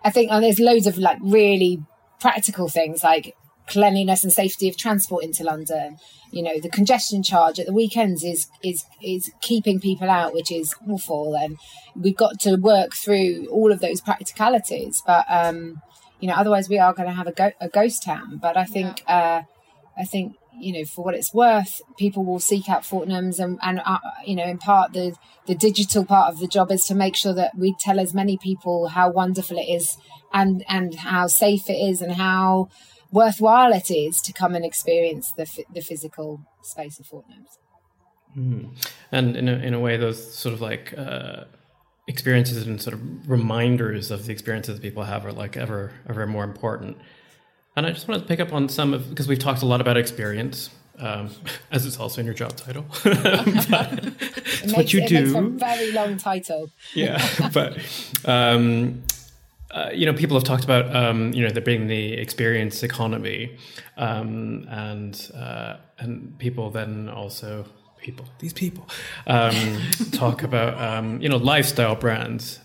I 0.02 0.10
think 0.10 0.32
and 0.32 0.42
there's 0.42 0.58
loads 0.58 0.86
of 0.86 0.96
like 0.96 1.18
really 1.20 1.82
practical 2.20 2.68
things 2.68 3.04
like 3.04 3.36
cleanliness 3.68 4.24
and 4.24 4.32
safety 4.32 4.68
of 4.68 4.76
transport 4.76 5.24
into 5.24 5.44
London. 5.44 5.98
You 6.30 6.42
know, 6.42 6.60
the 6.60 6.68
congestion 6.68 7.22
charge 7.22 7.58
at 7.58 7.66
the 7.66 7.72
weekends 7.72 8.24
is 8.24 8.48
is 8.62 8.84
is 9.02 9.30
keeping 9.40 9.80
people 9.80 10.10
out, 10.10 10.34
which 10.34 10.50
is 10.50 10.74
awful. 10.88 11.34
And 11.34 11.56
we've 11.94 12.16
got 12.16 12.40
to 12.40 12.56
work 12.56 12.94
through 12.94 13.46
all 13.50 13.72
of 13.72 13.80
those 13.80 14.00
practicalities. 14.00 15.02
But 15.06 15.24
um, 15.28 15.80
you 16.20 16.28
know, 16.28 16.34
otherwise 16.34 16.68
we 16.68 16.78
are 16.78 16.92
going 16.92 17.08
to 17.08 17.14
have 17.14 17.26
a, 17.26 17.32
go- 17.32 17.52
a 17.60 17.68
ghost 17.68 18.02
town. 18.02 18.38
But 18.42 18.56
I 18.56 18.64
think 18.64 19.02
uh, 19.06 19.42
I 19.96 20.04
think 20.04 20.36
you 20.58 20.72
know 20.72 20.84
for 20.84 21.04
what 21.04 21.14
it's 21.14 21.32
worth, 21.32 21.80
people 21.96 22.24
will 22.24 22.40
seek 22.40 22.68
out 22.68 22.82
Fortnum's, 22.82 23.38
and 23.38 23.58
and 23.62 23.80
uh, 23.84 23.98
you 24.26 24.34
know, 24.34 24.44
in 24.44 24.58
part 24.58 24.92
the 24.92 25.14
the 25.46 25.54
digital 25.54 26.04
part 26.04 26.32
of 26.32 26.40
the 26.40 26.48
job 26.48 26.70
is 26.70 26.84
to 26.84 26.94
make 26.94 27.16
sure 27.16 27.32
that 27.32 27.56
we 27.56 27.74
tell 27.80 27.98
as 27.98 28.12
many 28.14 28.36
people 28.36 28.88
how 28.88 29.10
wonderful 29.10 29.58
it 29.58 29.68
is, 29.68 29.96
and 30.32 30.64
and 30.68 30.94
how 30.96 31.26
safe 31.26 31.68
it 31.68 31.74
is, 31.90 32.02
and 32.02 32.12
how 32.12 32.68
worthwhile 33.10 33.72
it 33.72 33.90
is 33.90 34.20
to 34.20 34.32
come 34.32 34.54
and 34.54 34.64
experience 34.64 35.32
the 35.36 35.46
the 35.72 35.80
physical 35.80 36.40
space 36.62 36.98
of 36.98 37.06
fort 37.06 37.24
Fortnum's. 37.28 37.58
And 39.10 39.36
in 39.36 39.48
a, 39.48 39.52
in 39.52 39.74
a 39.74 39.80
way, 39.80 39.96
those 39.96 40.34
sort 40.34 40.54
of 40.54 40.60
like 40.60 40.94
uh, 40.96 41.44
experiences 42.06 42.66
and 42.66 42.80
sort 42.80 42.94
of 42.94 43.28
reminders 43.28 44.10
of 44.10 44.26
the 44.26 44.32
experiences 44.32 44.76
that 44.76 44.82
people 44.82 45.04
have 45.04 45.24
are 45.26 45.32
like 45.32 45.56
ever 45.56 45.92
ever 46.08 46.26
more 46.26 46.44
important. 46.44 46.96
And 47.76 47.86
I 47.86 47.92
just 47.92 48.08
want 48.08 48.20
to 48.20 48.26
pick 48.26 48.40
up 48.40 48.52
on 48.52 48.68
some 48.68 48.94
of 48.94 49.08
because 49.08 49.28
we've 49.28 49.38
talked 49.38 49.62
a 49.62 49.66
lot 49.66 49.80
about 49.80 49.96
experience, 49.96 50.70
um, 50.98 51.30
as 51.70 51.86
it's 51.86 51.98
also 51.98 52.20
in 52.20 52.26
your 52.26 52.34
job 52.34 52.56
title. 52.56 52.84
it's 53.04 54.72
what 54.72 54.92
you 54.92 55.00
makes 55.00 55.12
do. 55.12 55.50
very 55.50 55.92
long 55.92 56.16
title. 56.16 56.70
yeah, 56.94 57.50
but 57.52 57.78
um, 58.24 59.02
uh, 59.70 59.90
you 59.92 60.06
know, 60.06 60.14
people 60.14 60.36
have 60.36 60.44
talked 60.44 60.64
about 60.64 60.94
um, 60.94 61.32
you 61.34 61.44
know 61.44 61.50
there 61.50 61.62
being 61.62 61.86
the 61.88 62.14
experience 62.14 62.82
economy, 62.82 63.56
um, 63.96 64.66
and 64.70 65.30
uh, 65.34 65.76
and 65.98 66.38
people 66.38 66.70
then 66.70 67.08
also 67.08 67.66
people 67.98 68.24
these 68.38 68.52
people 68.52 68.88
um, 69.26 69.78
talk 70.12 70.42
about 70.42 70.80
um, 70.80 71.20
you 71.20 71.28
know 71.28 71.36
lifestyle 71.36 71.94
brands 71.96 72.60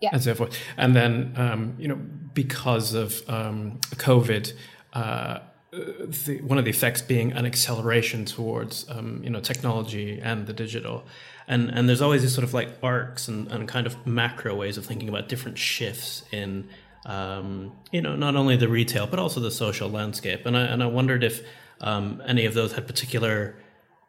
Yeah. 0.00 0.10
and 0.12 0.22
so 0.22 0.34
forth, 0.34 0.56
and 0.76 0.94
then 0.96 1.32
um, 1.36 1.74
you 1.78 1.88
know 1.88 1.96
because 2.34 2.94
of 2.94 3.22
um, 3.28 3.78
COVID. 3.96 4.52
Uh, 4.92 5.40
the, 5.72 6.40
one 6.42 6.56
of 6.56 6.64
the 6.64 6.70
effects 6.70 7.02
being 7.02 7.32
an 7.32 7.44
acceleration 7.44 8.24
towards 8.24 8.88
um, 8.88 9.20
you 9.22 9.28
know 9.28 9.40
technology 9.40 10.18
and 10.22 10.46
the 10.46 10.54
digital 10.54 11.04
and 11.48 11.70
and 11.70 11.88
there's 11.88 12.02
always 12.02 12.22
these 12.22 12.34
sort 12.34 12.44
of 12.44 12.54
like 12.54 12.70
arcs 12.82 13.28
and, 13.28 13.48
and 13.48 13.68
kind 13.68 13.86
of 13.86 14.06
macro 14.06 14.54
ways 14.54 14.76
of 14.76 14.86
thinking 14.86 15.08
about 15.08 15.28
different 15.28 15.58
shifts 15.58 16.24
in 16.32 16.68
um, 17.04 17.72
you 17.92 18.02
know 18.02 18.16
not 18.16 18.36
only 18.36 18.56
the 18.56 18.68
retail 18.68 19.06
but 19.06 19.18
also 19.18 19.40
the 19.40 19.50
social 19.50 19.88
landscape. 19.88 20.46
And 20.46 20.56
I 20.56 20.62
and 20.62 20.82
I 20.82 20.86
wondered 20.86 21.22
if 21.22 21.42
um, 21.80 22.22
any 22.26 22.46
of 22.46 22.54
those 22.54 22.72
had 22.72 22.86
particular 22.86 23.56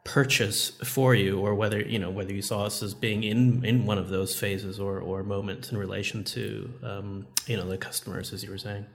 purchase 0.04 0.70
for 0.84 1.14
you 1.14 1.38
or 1.38 1.54
whether 1.54 1.80
you 1.80 1.98
know 1.98 2.10
whether 2.10 2.32
you 2.32 2.42
saw 2.42 2.64
us 2.64 2.82
as 2.82 2.94
being 2.94 3.22
in 3.22 3.64
in 3.64 3.84
one 3.86 3.98
of 3.98 4.08
those 4.08 4.34
phases 4.34 4.80
or 4.80 4.98
or 4.98 5.22
moments 5.22 5.70
in 5.70 5.76
relation 5.76 6.24
to 6.24 6.72
um, 6.82 7.26
you 7.46 7.56
know 7.56 7.68
the 7.68 7.78
customers 7.78 8.32
as 8.32 8.42
you 8.42 8.50
were 8.50 8.58
saying. 8.58 8.86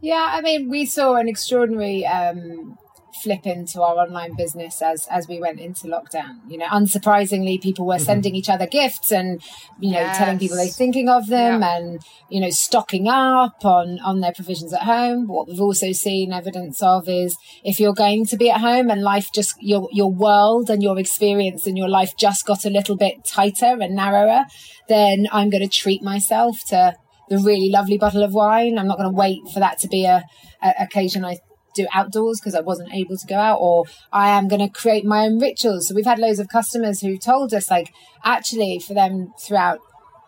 Yeah, 0.00 0.26
I 0.30 0.40
mean, 0.40 0.68
we 0.68 0.84
saw 0.84 1.14
an 1.14 1.28
extraordinary 1.28 2.04
um, 2.04 2.76
flip 3.22 3.46
into 3.46 3.82
our 3.82 3.96
online 3.96 4.34
business 4.34 4.80
as 4.82 5.06
as 5.10 5.28
we 5.28 5.38
went 5.38 5.60
into 5.60 5.86
lockdown. 5.86 6.38
You 6.48 6.58
know, 6.58 6.66
unsurprisingly, 6.66 7.60
people 7.60 7.86
were 7.86 7.96
mm-hmm. 7.96 8.04
sending 8.04 8.34
each 8.34 8.48
other 8.48 8.66
gifts 8.66 9.12
and 9.12 9.42
you 9.80 9.92
know 9.92 10.12
telling 10.14 10.38
people 10.38 10.56
they're 10.56 10.66
thinking 10.66 11.08
of 11.08 11.28
them 11.28 11.60
Yeah. 11.60 11.76
and 11.76 12.02
you 12.28 12.40
know 12.40 12.50
stocking 12.50 13.08
up 13.08 13.64
on 13.64 13.98
on 14.00 14.20
their 14.20 14.32
provisions 14.32 14.72
at 14.72 14.82
home. 14.82 15.28
What 15.28 15.48
we've 15.48 15.60
also 15.60 15.92
seen 15.92 16.32
evidence 16.32 16.82
of 16.82 17.08
is 17.08 17.36
if 17.64 17.78
you're 17.78 17.94
going 17.94 18.26
to 18.26 18.36
be 18.36 18.50
at 18.50 18.60
home 18.60 18.90
and 18.90 19.02
life 19.02 19.28
just 19.34 19.54
your 19.60 19.88
your 19.92 20.10
world 20.10 20.70
and 20.70 20.82
your 20.82 20.98
experience 20.98 21.66
and 21.66 21.76
your 21.76 21.88
life 21.88 22.16
just 22.16 22.46
got 22.46 22.64
a 22.64 22.70
little 22.70 22.96
bit 22.96 23.24
tighter 23.24 23.78
and 23.80 23.94
narrower, 23.94 24.44
then 24.88 25.26
I'm 25.32 25.50
going 25.50 25.62
to 25.62 25.68
treat 25.68 26.02
myself 26.02 26.58
to 26.68 26.94
the 27.28 27.38
really 27.38 27.70
lovely 27.70 27.98
bottle 27.98 28.22
of 28.22 28.34
wine. 28.34 28.78
I'm 28.78 28.86
not 28.86 28.98
going 28.98 29.10
to 29.10 29.16
wait 29.16 29.40
for 29.52 29.60
that 29.60 29.78
to 29.80 29.88
be 29.88 30.04
a, 30.04 30.24
a 30.62 30.72
occasion 30.80 31.24
I 31.24 31.38
do 31.74 31.86
outdoors 31.92 32.40
because 32.40 32.54
I 32.54 32.60
wasn't 32.60 32.94
able 32.94 33.16
to 33.16 33.26
go 33.26 33.36
out, 33.36 33.58
or 33.60 33.84
I 34.12 34.30
am 34.30 34.48
going 34.48 34.60
to 34.60 34.68
create 34.68 35.04
my 35.04 35.26
own 35.26 35.38
rituals. 35.38 35.88
So 35.88 35.94
we've 35.94 36.04
had 36.04 36.18
loads 36.18 36.38
of 36.38 36.48
customers 36.48 37.00
who 37.00 37.16
told 37.16 37.54
us, 37.54 37.70
like, 37.70 37.92
actually, 38.24 38.78
for 38.78 38.94
them 38.94 39.32
throughout 39.40 39.80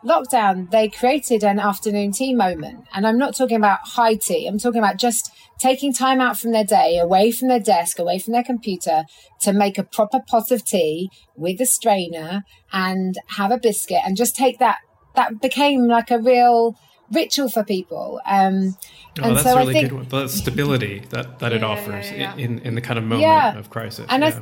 lockdown, 0.05 0.71
they 0.71 0.89
created 0.89 1.43
an 1.43 1.59
afternoon 1.59 2.13
tea 2.13 2.35
moment. 2.35 2.85
And 2.95 3.07
I'm 3.07 3.19
not 3.19 3.35
talking 3.35 3.57
about 3.57 3.81
high 3.83 4.15
tea, 4.15 4.47
I'm 4.47 4.59
talking 4.59 4.81
about 4.81 4.99
just 4.99 5.31
taking 5.59 5.93
time 5.93 6.21
out 6.21 6.39
from 6.39 6.53
their 6.53 6.65
day, 6.65 6.99
away 6.99 7.31
from 7.31 7.49
their 7.49 7.61
desk, 7.61 7.99
away 7.99 8.19
from 8.19 8.33
their 8.33 8.45
computer, 8.45 9.05
to 9.41 9.53
make 9.53 9.79
a 9.79 9.85
proper 9.85 10.21
pot 10.27 10.51
of 10.51 10.65
tea 10.65 11.11
with 11.37 11.61
a 11.61 11.67
strainer 11.67 12.45
and 12.73 13.19
have 13.37 13.51
a 13.51 13.59
biscuit 13.59 14.01
and 14.05 14.17
just 14.17 14.37
take 14.37 14.59
that. 14.59 14.79
That 15.15 15.41
became 15.41 15.87
like 15.87 16.11
a 16.11 16.19
real 16.19 16.77
ritual 17.13 17.49
for 17.49 17.65
people. 17.65 18.21
Um, 18.27 18.77
Oh, 19.21 19.23
and 19.29 19.37
that's 19.37 19.45
so 19.45 19.55
a 19.55 19.59
really 19.59 19.71
I 19.71 19.73
think, 19.81 19.91
good 19.91 19.97
one. 19.97 20.09
The 20.09 20.29
stability 20.29 21.05
that, 21.11 21.39
that 21.39 21.53
it 21.53 21.61
Yeah, 21.63 21.69
yeah, 21.69 21.73
offers 21.73 22.11
yeah, 22.11 22.17
yeah. 22.37 22.45
in, 22.45 22.59
in 22.61 22.75
the 22.75 22.81
kind 22.81 22.99
of 22.99 23.05
moment 23.05 23.23
Yeah. 23.23 23.57
of 23.57 23.71
crisis. 23.71 24.07
and 24.09 24.25
yeah. 24.25 24.41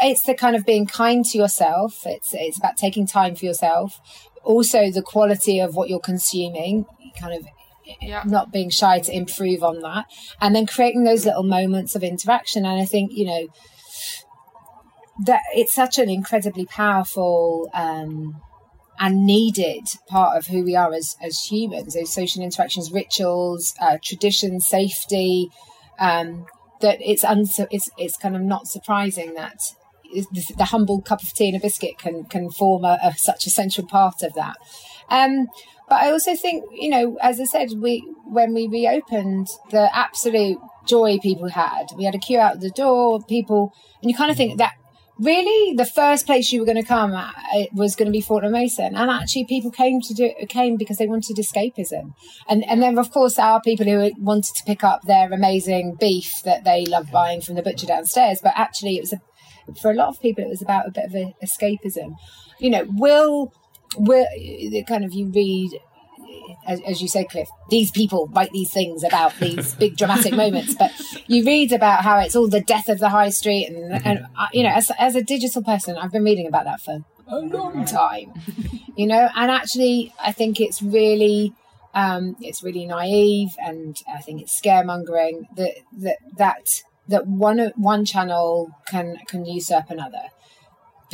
I, 0.00 0.06
it's 0.08 0.22
the 0.22 0.34
kind 0.34 0.56
of 0.56 0.64
being 0.64 0.86
kind 0.86 1.22
to 1.26 1.36
yourself. 1.36 2.00
It's 2.06 2.32
it's 2.32 2.56
about 2.56 2.78
taking 2.78 3.06
time 3.06 3.34
for 3.36 3.44
yourself. 3.44 4.00
Also, 4.42 4.90
the 4.90 5.02
quality 5.02 5.58
of 5.60 5.74
what 5.76 5.90
you're 5.90 6.00
consuming, 6.00 6.86
kind 7.20 7.34
of 7.34 7.46
Yeah. 8.00 8.22
not 8.24 8.52
being 8.52 8.70
shy 8.70 9.00
to 9.00 9.12
improve 9.14 9.62
on 9.62 9.80
that, 9.80 10.06
and 10.40 10.56
then 10.56 10.66
creating 10.66 11.04
those 11.04 11.26
little 11.26 11.42
moments 11.42 11.94
of 11.94 12.02
interaction. 12.02 12.64
And 12.64 12.80
I 12.80 12.86
think 12.86 13.12
you 13.12 13.26
know 13.26 13.48
that 15.26 15.42
it's 15.54 15.74
such 15.74 15.98
an 15.98 16.08
incredibly 16.08 16.64
powerful. 16.64 17.68
Um, 17.74 18.40
and 18.98 19.26
needed 19.26 19.88
part 20.08 20.36
of 20.36 20.46
who 20.46 20.64
we 20.64 20.74
are 20.76 20.92
as 20.92 21.16
as 21.22 21.40
humans. 21.40 21.94
Those 21.94 22.12
social 22.12 22.42
interactions, 22.42 22.92
rituals, 22.92 23.74
uh, 23.80 23.98
traditions, 24.02 24.68
safety. 24.68 25.50
Um, 25.98 26.46
that 26.80 26.98
it's 27.00 27.24
unsu- 27.24 27.68
it's 27.70 27.88
it's 27.96 28.16
kind 28.16 28.36
of 28.36 28.42
not 28.42 28.68
surprising 28.68 29.34
that 29.34 29.60
the, 30.12 30.44
the 30.56 30.66
humble 30.66 31.00
cup 31.00 31.22
of 31.22 31.32
tea 31.32 31.48
and 31.48 31.56
a 31.56 31.60
biscuit 31.60 31.98
can 31.98 32.24
can 32.24 32.50
form 32.50 32.84
a, 32.84 32.98
a, 33.02 33.14
such 33.16 33.46
a 33.46 33.50
central 33.50 33.86
part 33.86 34.22
of 34.22 34.34
that. 34.34 34.56
Um, 35.08 35.48
but 35.88 36.02
I 36.02 36.10
also 36.10 36.34
think 36.34 36.64
you 36.72 36.90
know, 36.90 37.16
as 37.22 37.40
I 37.40 37.44
said, 37.44 37.70
we 37.78 38.00
when 38.24 38.54
we 38.54 38.66
reopened, 38.66 39.48
the 39.70 39.94
absolute 39.96 40.58
joy 40.86 41.18
people 41.18 41.48
had. 41.48 41.86
We 41.96 42.04
had 42.04 42.14
a 42.14 42.18
queue 42.18 42.38
out 42.38 42.60
the 42.60 42.70
door, 42.70 43.20
people, 43.22 43.72
and 44.02 44.10
you 44.10 44.16
kind 44.16 44.30
of 44.30 44.36
think 44.36 44.58
that 44.58 44.74
really 45.18 45.74
the 45.74 45.86
first 45.86 46.26
place 46.26 46.52
you 46.52 46.60
were 46.60 46.66
going 46.66 46.82
to 46.82 46.86
come 46.86 47.14
at, 47.14 47.34
it 47.54 47.70
was 47.72 47.96
going 47.96 48.06
to 48.06 48.12
be 48.12 48.20
Fortnum 48.20 48.52
Mason, 48.52 48.94
and 48.94 49.10
actually 49.10 49.44
people 49.44 49.70
came 49.70 50.00
to 50.00 50.14
do 50.14 50.32
came 50.48 50.76
because 50.76 50.98
they 50.98 51.06
wanted 51.06 51.36
escapism, 51.36 52.14
and 52.48 52.64
and 52.68 52.82
then 52.82 52.98
of 52.98 53.10
course 53.10 53.34
there 53.34 53.46
are 53.46 53.60
people 53.60 53.86
who 53.86 54.10
wanted 54.18 54.54
to 54.54 54.64
pick 54.64 54.84
up 54.84 55.02
their 55.02 55.32
amazing 55.32 55.96
beef 55.98 56.42
that 56.44 56.64
they 56.64 56.86
love 56.86 57.10
buying 57.10 57.40
from 57.40 57.54
the 57.54 57.62
butcher 57.62 57.86
downstairs, 57.86 58.40
but 58.42 58.52
actually 58.56 58.96
it 58.96 59.00
was 59.00 59.12
a 59.12 59.20
for 59.80 59.90
a 59.90 59.94
lot 59.94 60.08
of 60.08 60.20
people 60.20 60.44
it 60.44 60.48
was 60.48 60.62
about 60.62 60.86
a 60.86 60.92
bit 60.92 61.06
of 61.06 61.14
a 61.14 61.34
escapism. 61.44 62.14
You 62.58 62.70
know, 62.70 62.86
will 62.88 63.52
will 63.96 64.26
kind 64.88 65.04
of 65.04 65.12
you 65.12 65.26
read 65.26 65.80
as, 66.66 66.80
as 66.86 67.02
you 67.02 67.08
said, 67.08 67.28
Cliff, 67.28 67.48
these 67.70 67.90
people 67.90 68.28
write 68.34 68.52
these 68.52 68.72
things 68.72 69.04
about 69.04 69.34
these 69.38 69.74
big 69.74 69.96
dramatic 69.96 70.34
moments, 70.44 70.74
but 70.74 70.92
you 71.26 71.44
read 71.44 71.72
about 71.72 72.02
how 72.02 72.18
it's 72.18 72.36
all 72.36 72.48
the 72.48 72.60
death 72.60 72.88
of 72.88 72.98
the 72.98 73.08
high 73.08 73.30
street, 73.30 73.66
and, 73.68 73.92
and 74.06 74.26
uh, 74.38 74.46
you 74.52 74.62
know, 74.62 74.70
as, 74.70 74.90
as 74.98 75.14
a 75.14 75.22
digital 75.22 75.62
person, 75.62 75.96
I've 75.96 76.12
been 76.12 76.24
reading 76.24 76.46
about 76.46 76.64
that 76.64 76.80
for 76.80 77.04
a 77.28 77.38
long 77.38 77.84
time, 77.84 78.32
you 78.96 79.06
know, 79.06 79.28
and 79.34 79.50
actually, 79.50 80.12
I 80.22 80.32
think 80.32 80.60
it's 80.60 80.82
really, 80.82 81.52
um, 81.94 82.36
it's 82.40 82.62
really 82.62 82.86
naive, 82.86 83.50
and 83.58 84.00
I 84.12 84.20
think 84.20 84.42
it's 84.42 84.60
scaremongering 84.60 85.46
that 85.56 85.72
that 85.98 86.18
that 86.36 86.82
that 87.08 87.26
one 87.26 87.72
one 87.76 88.04
channel 88.04 88.70
can 88.86 89.18
can 89.26 89.44
usurp 89.44 89.90
another 89.90 90.22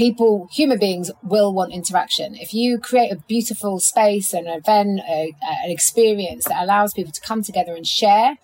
people, 0.02 0.48
human 0.50 0.80
beings 0.80 1.12
will 1.22 1.54
want 1.54 1.72
interaction. 1.72 2.34
If 2.34 2.52
you 2.52 2.78
create 2.78 3.12
a 3.12 3.16
beautiful 3.28 3.78
space, 3.78 4.32
an 4.32 4.48
event, 4.48 5.00
a, 5.08 5.32
an 5.64 5.70
experience 5.70 6.44
that 6.46 6.60
allows 6.60 6.92
people 6.92 7.12
to 7.12 7.20
come 7.20 7.44
together 7.44 7.76
and 7.76 7.86
share 7.86 8.34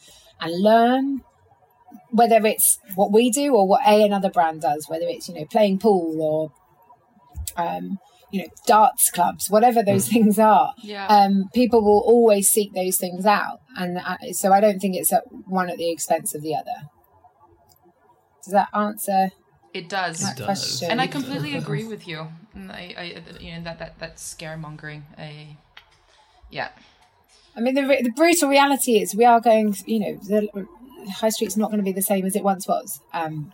and 0.40 0.62
learn, 0.62 1.22
whether 2.11 2.46
it's 2.46 2.78
what 2.94 3.12
we 3.12 3.28
do 3.30 3.56
or 3.56 3.66
what 3.66 3.84
a 3.84 4.04
another 4.04 4.30
brand 4.30 4.61
does, 4.61 4.86
whether 4.88 5.06
it's 5.09 5.28
you 5.28 5.34
know 5.34 5.46
playing 5.46 5.80
pool 5.80 6.22
or 6.22 6.52
um, 7.56 7.98
you 8.30 8.42
know 8.42 8.48
darts 8.68 9.11
clubs, 9.11 9.50
whatever 9.50 9.82
those 9.82 10.06
things 10.12 10.38
are, 10.38 10.72
Yeah. 10.84 11.09
um, 11.09 11.48
people 11.52 11.82
will 11.82 12.04
always 12.06 12.48
seek 12.48 12.72
those 12.72 12.98
things 12.98 13.26
out, 13.26 13.59
and 13.76 13.98
I, 13.98 14.30
so 14.30 14.52
I 14.52 14.61
don't 14.61 14.78
think 14.78 14.94
it's 14.94 15.12
at 15.12 15.24
one 15.28 15.68
at 15.70 15.76
the 15.76 15.90
expense 15.90 16.36
of 16.36 16.42
the 16.42 16.54
other. 16.54 16.78
Does 18.44 18.52
that 18.52 18.68
answer? 18.72 19.30
It 19.74 19.88
does. 19.88 20.20
That 20.20 20.36
does. 20.36 20.82
and 20.82 21.00
I 21.00 21.06
completely 21.06 21.56
agree 21.56 21.86
with 21.86 22.08
you. 22.08 22.28
I, 22.56 22.94
I, 22.98 23.22
you 23.40 23.52
know, 23.52 23.62
that 23.64 23.78
that 23.78 23.98
that 23.98 24.16
scaremongering. 24.16 25.02
I, 25.16 25.56
yeah. 26.50 26.70
I 27.56 27.60
mean, 27.60 27.74
the, 27.74 27.86
re- 27.86 28.02
the 28.02 28.10
brutal 28.10 28.48
reality 28.48 29.00
is 29.00 29.14
we 29.14 29.24
are 29.24 29.40
going, 29.40 29.74
you 29.84 30.00
know, 30.00 30.14
the 30.16 30.66
high 31.12 31.28
street's 31.28 31.56
not 31.56 31.70
going 31.70 31.78
to 31.78 31.84
be 31.84 31.92
the 31.92 32.02
same 32.02 32.24
as 32.24 32.36
it 32.36 32.44
once 32.44 32.68
was. 32.68 33.00
Um, 33.12 33.52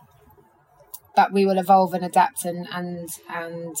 but 1.15 1.33
we 1.33 1.45
will 1.45 1.57
evolve 1.57 1.93
and 1.93 2.05
adapt 2.05 2.45
and, 2.45 2.67
and, 2.71 3.09
and 3.29 3.75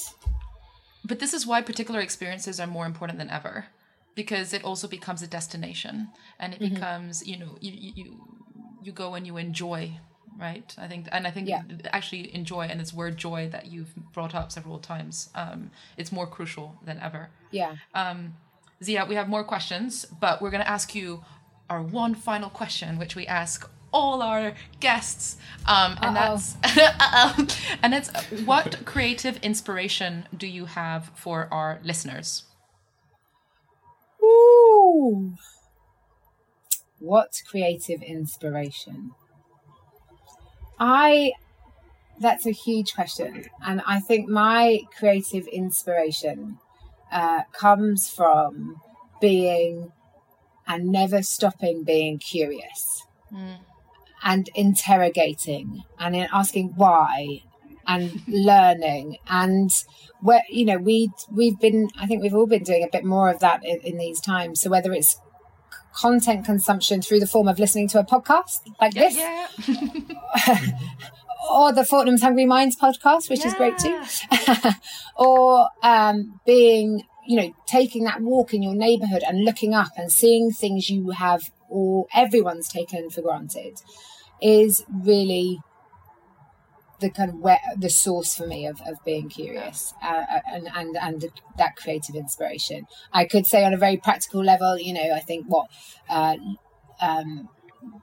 But 1.05 1.19
this 1.19 1.33
is 1.33 1.45
why 1.45 1.61
particular 1.61 1.99
experiences 1.99 2.59
are 2.59 2.67
more 2.67 2.85
important 2.85 3.19
than 3.19 3.29
ever, 3.29 3.67
because 4.15 4.53
it 4.53 4.63
also 4.63 4.87
becomes 4.87 5.21
a 5.21 5.27
destination, 5.27 6.09
and 6.39 6.53
it 6.53 6.59
becomes, 6.59 7.25
you 7.27 7.37
know, 7.37 7.57
you 7.61 7.71
you 7.71 7.91
you, 7.95 8.05
you 8.83 8.91
go 8.91 9.13
and 9.13 9.27
you 9.27 9.37
enjoy. 9.37 9.99
Right, 10.37 10.73
I 10.77 10.87
think, 10.87 11.07
and 11.11 11.25
I 11.25 11.31
think 11.31 11.47
Yeah. 11.47 11.63
actually 11.93 12.33
enjoy, 12.35 12.63
and 12.67 12.81
it's 12.81 12.93
word 12.93 13.15
joy 13.17 13.47
that 13.49 13.67
you've 13.67 13.93
brought 14.13 14.35
up 14.35 14.51
several 14.51 14.79
times. 14.79 15.29
Um, 15.33 15.71
it's 15.97 16.11
more 16.11 16.27
crucial 16.27 16.75
than 16.83 16.99
ever. 16.99 17.29
yeah. 17.51 17.75
Zia, 18.83 19.05
we 19.05 19.15
have 19.15 19.29
more 19.29 19.43
questions, 19.45 20.03
but 20.19 20.41
we're 20.41 20.51
going 20.51 20.61
to 20.63 20.69
ask 20.69 20.93
you 20.93 21.23
our 21.69 21.81
one 21.81 22.13
final 22.13 22.49
question, 22.49 22.97
which 22.97 23.15
we 23.15 23.25
ask 23.25 23.69
all 23.93 24.21
our 24.21 24.53
guests, 24.81 25.37
um, 25.65 25.97
and 26.01 26.17
Uh-oh. 26.17 26.37
that's 27.37 27.57
and 27.81 27.93
it's 27.93 28.09
what 28.45 28.83
creative 28.83 29.37
inspiration 29.37 30.27
do 30.35 30.47
you 30.47 30.65
have 30.65 31.11
for 31.15 31.47
our 31.51 31.79
listeners? 31.83 32.43
Ooh. 34.21 35.35
What 36.99 37.41
creative 37.49 38.01
inspiration? 38.01 39.11
I 40.79 41.33
that's 42.19 42.45
a 42.45 42.51
huge 42.51 42.93
question. 42.93 43.45
And 43.65 43.81
I 43.85 43.99
think 43.99 44.29
my 44.29 44.81
creative 44.97 45.47
inspiration 45.47 46.59
uh, 47.11 47.41
comes 47.51 48.09
from 48.09 48.81
being 49.19 49.91
and 50.67 50.87
never 50.87 51.21
stopping 51.21 51.83
being 51.83 52.17
curious 52.17 53.03
and 54.23 54.49
interrogating 54.55 55.83
and 55.99 56.15
asking 56.15 56.73
why 56.75 57.43
and 57.87 58.21
learning. 58.27 59.17
And 59.29 59.69
where 60.21 60.43
you 60.49 60.65
know 60.65 60.77
we 60.77 61.11
we've 61.31 61.59
been 61.59 61.89
i 61.99 62.07
think 62.07 62.21
we've 62.23 62.33
all 62.33 62.47
been 62.47 62.63
doing 62.63 62.83
a 62.83 62.89
bit 62.91 63.03
more 63.03 63.29
of 63.29 63.39
that 63.39 63.63
in, 63.63 63.79
in 63.81 63.97
these 63.97 64.19
times. 64.19 64.61
So 64.61 64.69
whether 64.69 64.93
it's 64.93 65.19
content 65.95 66.45
consumption 66.45 67.01
through 67.01 67.19
the 67.19 67.27
form 67.27 67.47
of 67.47 67.57
listening 67.59 67.87
to 67.89 67.99
a 67.99 68.03
podcast 68.03 68.61
like 68.79 68.93
this. 68.93 69.15
Yeah. 69.15 69.47
or 71.49 71.71
the 71.71 71.85
Fortnum's 71.85 72.21
Hungry 72.21 72.45
Minds 72.45 72.75
podcast, 72.75 73.29
which 73.29 73.45
is 73.45 73.53
great 73.53 73.77
too, 73.77 74.01
or 75.15 75.67
um, 75.83 76.39
being, 76.45 77.03
you 77.27 77.37
know, 77.37 77.55
taking 77.65 78.03
that 78.03 78.21
walk 78.21 78.53
in 78.53 78.61
your 78.61 78.75
neighborhood 78.75 79.23
and 79.27 79.43
looking 79.43 79.73
up 79.73 79.91
and 79.97 80.11
seeing 80.11 80.51
things 80.51 80.89
you 80.89 81.11
have 81.11 81.41
or 81.69 82.07
everyone's 82.13 82.67
taken 82.67 83.09
for 83.09 83.21
granted 83.21 83.81
is 84.41 84.83
really 85.03 85.59
the 86.99 87.09
kind 87.09 87.29
of 87.29 87.37
where 87.39 87.59
the 87.77 87.89
source 87.89 88.35
for 88.35 88.47
me 88.47 88.65
of, 88.65 88.79
of 88.87 89.03
being 89.03 89.29
curious 89.29 89.93
uh, 90.01 90.23
and 90.47 90.69
and 90.75 90.97
and 91.01 91.25
that 91.57 91.75
creative 91.75 92.15
inspiration. 92.15 92.87
I 93.11 93.25
could 93.25 93.45
say 93.45 93.63
on 93.65 93.73
a 93.73 93.77
very 93.77 93.97
practical 93.97 94.43
level, 94.43 94.77
you 94.79 94.93
know, 94.93 95.13
I 95.13 95.19
think 95.19 95.45
what 95.47 95.67
uh, 96.09 96.37
um, 97.01 97.49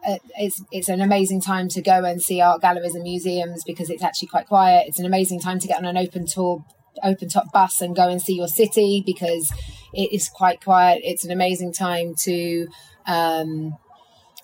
uh, 0.06 0.18
it's 0.38 0.62
it's 0.70 0.88
an 0.88 1.00
amazing 1.00 1.40
time 1.40 1.68
to 1.68 1.82
go 1.82 2.04
and 2.04 2.20
see 2.20 2.40
art 2.40 2.60
galleries 2.60 2.94
and 2.94 3.02
museums 3.02 3.62
because 3.66 3.90
it's 3.90 4.02
actually 4.02 4.28
quite 4.28 4.46
quiet. 4.46 4.86
It's 4.88 4.98
an 4.98 5.06
amazing 5.06 5.40
time 5.40 5.58
to 5.60 5.68
get 5.68 5.78
on 5.78 5.84
an 5.84 5.96
open 5.96 6.26
tour, 6.26 6.64
open 7.02 7.28
top 7.28 7.52
bus 7.52 7.80
and 7.80 7.96
go 7.96 8.08
and 8.08 8.20
see 8.20 8.34
your 8.34 8.48
city 8.48 9.02
because 9.04 9.52
it 9.94 10.12
is 10.12 10.28
quite 10.28 10.62
quiet. 10.62 11.00
It's 11.04 11.24
an 11.24 11.30
amazing 11.30 11.72
time 11.72 12.14
to 12.24 12.66
um, 13.06 13.76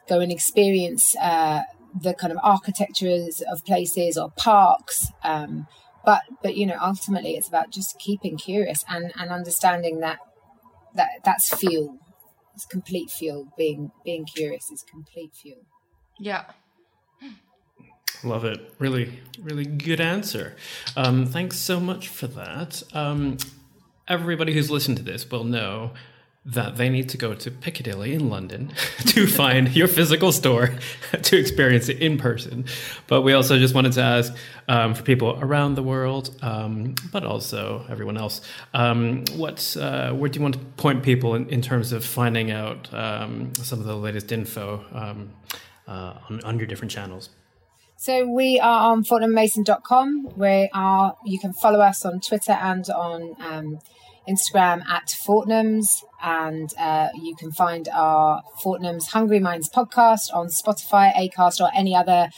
go 0.08 0.20
and 0.20 0.32
experience 0.32 1.14
uh, 1.20 1.62
the 2.00 2.14
kind 2.14 2.32
of 2.32 2.38
architectures 2.42 3.42
of 3.50 3.64
places 3.64 4.16
or 4.16 4.30
parks. 4.36 5.06
Um, 5.22 5.66
but 6.04 6.22
but 6.42 6.56
you 6.56 6.66
know, 6.66 6.78
ultimately, 6.80 7.36
it's 7.36 7.48
about 7.48 7.70
just 7.70 7.98
keeping 7.98 8.36
curious 8.36 8.84
and 8.88 9.12
and 9.18 9.30
understanding 9.30 10.00
that 10.00 10.18
that 10.94 11.08
that's 11.24 11.54
fuel 11.54 11.98
it's 12.58 12.66
complete 12.66 13.08
fuel. 13.08 13.52
Being 13.56 13.92
being 14.04 14.24
curious 14.24 14.68
is 14.72 14.82
complete 14.82 15.32
fuel. 15.32 15.64
Yeah. 16.18 16.46
Love 18.24 18.44
it. 18.44 18.74
Really, 18.80 19.20
really 19.40 19.64
good 19.64 20.00
answer. 20.00 20.56
Um, 20.96 21.24
thanks 21.24 21.56
so 21.56 21.78
much 21.78 22.08
for 22.08 22.26
that. 22.26 22.82
Um, 22.92 23.36
everybody 24.08 24.54
who's 24.54 24.72
listened 24.72 24.96
to 24.96 25.04
this 25.04 25.30
will 25.30 25.44
know 25.44 25.92
that 26.48 26.76
they 26.76 26.88
need 26.88 27.10
to 27.10 27.18
go 27.18 27.34
to 27.34 27.50
Piccadilly 27.50 28.14
in 28.14 28.30
London 28.30 28.72
to 29.06 29.26
find 29.26 29.76
your 29.76 29.86
physical 29.86 30.32
store 30.32 30.70
to 31.22 31.36
experience 31.36 31.90
it 31.90 31.98
in 31.98 32.16
person. 32.16 32.64
But 33.06 33.20
we 33.22 33.34
also 33.34 33.58
just 33.58 33.74
wanted 33.74 33.92
to 33.92 34.02
ask 34.02 34.34
um, 34.66 34.94
for 34.94 35.02
people 35.02 35.38
around 35.40 35.74
the 35.74 35.82
world, 35.82 36.34
um, 36.40 36.94
but 37.12 37.24
also 37.24 37.84
everyone 37.90 38.16
else, 38.16 38.40
um, 38.72 39.24
what, 39.36 39.76
uh, 39.78 40.12
where 40.12 40.30
do 40.30 40.38
you 40.38 40.42
want 40.42 40.54
to 40.54 40.60
point 40.76 41.02
people 41.02 41.34
in, 41.34 41.48
in 41.50 41.60
terms 41.60 41.92
of 41.92 42.02
finding 42.02 42.50
out 42.50 42.92
um, 42.94 43.54
some 43.54 43.78
of 43.78 43.84
the 43.84 43.96
latest 43.96 44.32
info 44.32 44.84
um, 44.92 45.30
uh, 45.86 46.14
on, 46.30 46.40
on 46.44 46.58
your 46.58 46.66
different 46.66 46.90
channels? 46.90 47.28
So 48.00 48.26
we 48.26 48.60
are 48.60 48.92
on 48.92 49.04
fortnummason.com. 49.04 50.34
We 50.36 50.70
are. 50.72 51.16
You 51.26 51.40
can 51.40 51.52
follow 51.52 51.80
us 51.80 52.06
on 52.06 52.20
Twitter 52.20 52.52
and 52.52 52.88
on 52.90 53.34
um, 53.40 53.80
Instagram 54.28 54.86
at 54.88 55.08
Fortnums, 55.08 56.02
and 56.22 56.70
uh, 56.78 57.08
you 57.14 57.34
can 57.36 57.50
find 57.52 57.88
our 57.94 58.42
Fortnum's 58.62 59.08
Hungry 59.08 59.40
Minds 59.40 59.70
podcast 59.74 60.32
on 60.34 60.48
Spotify, 60.48 61.12
Acast, 61.14 61.60
or 61.60 61.70
any 61.74 61.94
other 61.94 62.28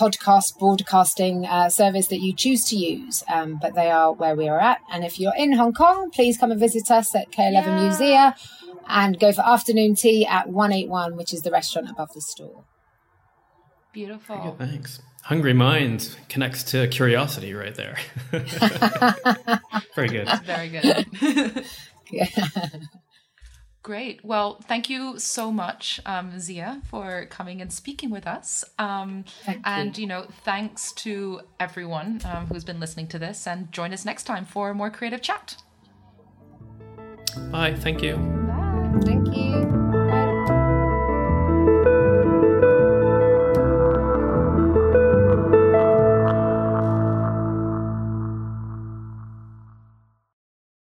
podcast 0.00 0.58
broadcasting 0.58 1.44
uh, 1.46 1.68
service 1.68 2.06
that 2.08 2.20
you 2.20 2.34
choose 2.34 2.64
to 2.64 2.76
use. 2.76 3.22
Um, 3.32 3.58
but 3.60 3.74
they 3.74 3.90
are 3.90 4.12
where 4.12 4.34
we 4.34 4.48
are 4.48 4.58
at. 4.60 4.78
And 4.90 5.04
if 5.04 5.20
you're 5.20 5.36
in 5.36 5.52
Hong 5.52 5.74
Kong, 5.74 6.10
please 6.10 6.38
come 6.38 6.50
and 6.50 6.60
visit 6.60 6.90
us 6.90 7.14
at 7.14 7.30
K11 7.30 7.52
Yeah. 7.52 7.82
Museum 7.82 8.32
and 8.88 9.20
go 9.20 9.32
for 9.32 9.46
afternoon 9.46 9.94
tea 9.94 10.26
at 10.26 10.48
181, 10.48 11.16
which 11.16 11.32
is 11.32 11.42
the 11.42 11.50
restaurant 11.50 11.90
above 11.90 12.10
the 12.14 12.20
store. 12.20 12.64
Beautiful. 13.92 14.56
Thanks. 14.58 15.00
Hungry 15.22 15.52
Minds 15.52 16.16
connects 16.28 16.64
to 16.64 16.88
curiosity 16.88 17.54
right 17.54 17.74
there. 17.74 17.96
Very 19.94 20.08
good. 20.08 20.28
Very 20.44 20.68
good. 20.68 21.64
Yeah. 22.10 22.26
Great. 23.82 24.22
Well, 24.22 24.60
thank 24.68 24.90
you 24.90 25.18
so 25.18 25.50
much, 25.50 25.98
um, 26.04 26.38
Zia, 26.38 26.82
for 26.90 27.24
coming 27.30 27.62
and 27.62 27.72
speaking 27.72 28.10
with 28.10 28.26
us. 28.26 28.64
Um, 28.78 29.24
Thank 29.44 29.56
you. 29.56 29.62
and, 29.64 29.96
you 29.96 30.06
know, 30.06 30.26
thanks 30.44 30.92
to 30.92 31.40
everyone 31.58 32.20
um, 32.26 32.46
who's 32.48 32.64
been 32.64 32.80
listening 32.80 33.06
to 33.08 33.18
this. 33.18 33.46
And 33.46 33.72
join 33.72 33.94
us 33.94 34.04
next 34.04 34.24
time 34.24 34.44
for 34.44 34.74
more 34.74 34.90
creative 34.90 35.22
chat. 35.22 35.56
Bye. 37.50 37.74
Thank 37.74 38.02
you. 38.02 38.16
Bye. 38.16 39.00
Thank 39.04 39.34
you. 39.34 39.91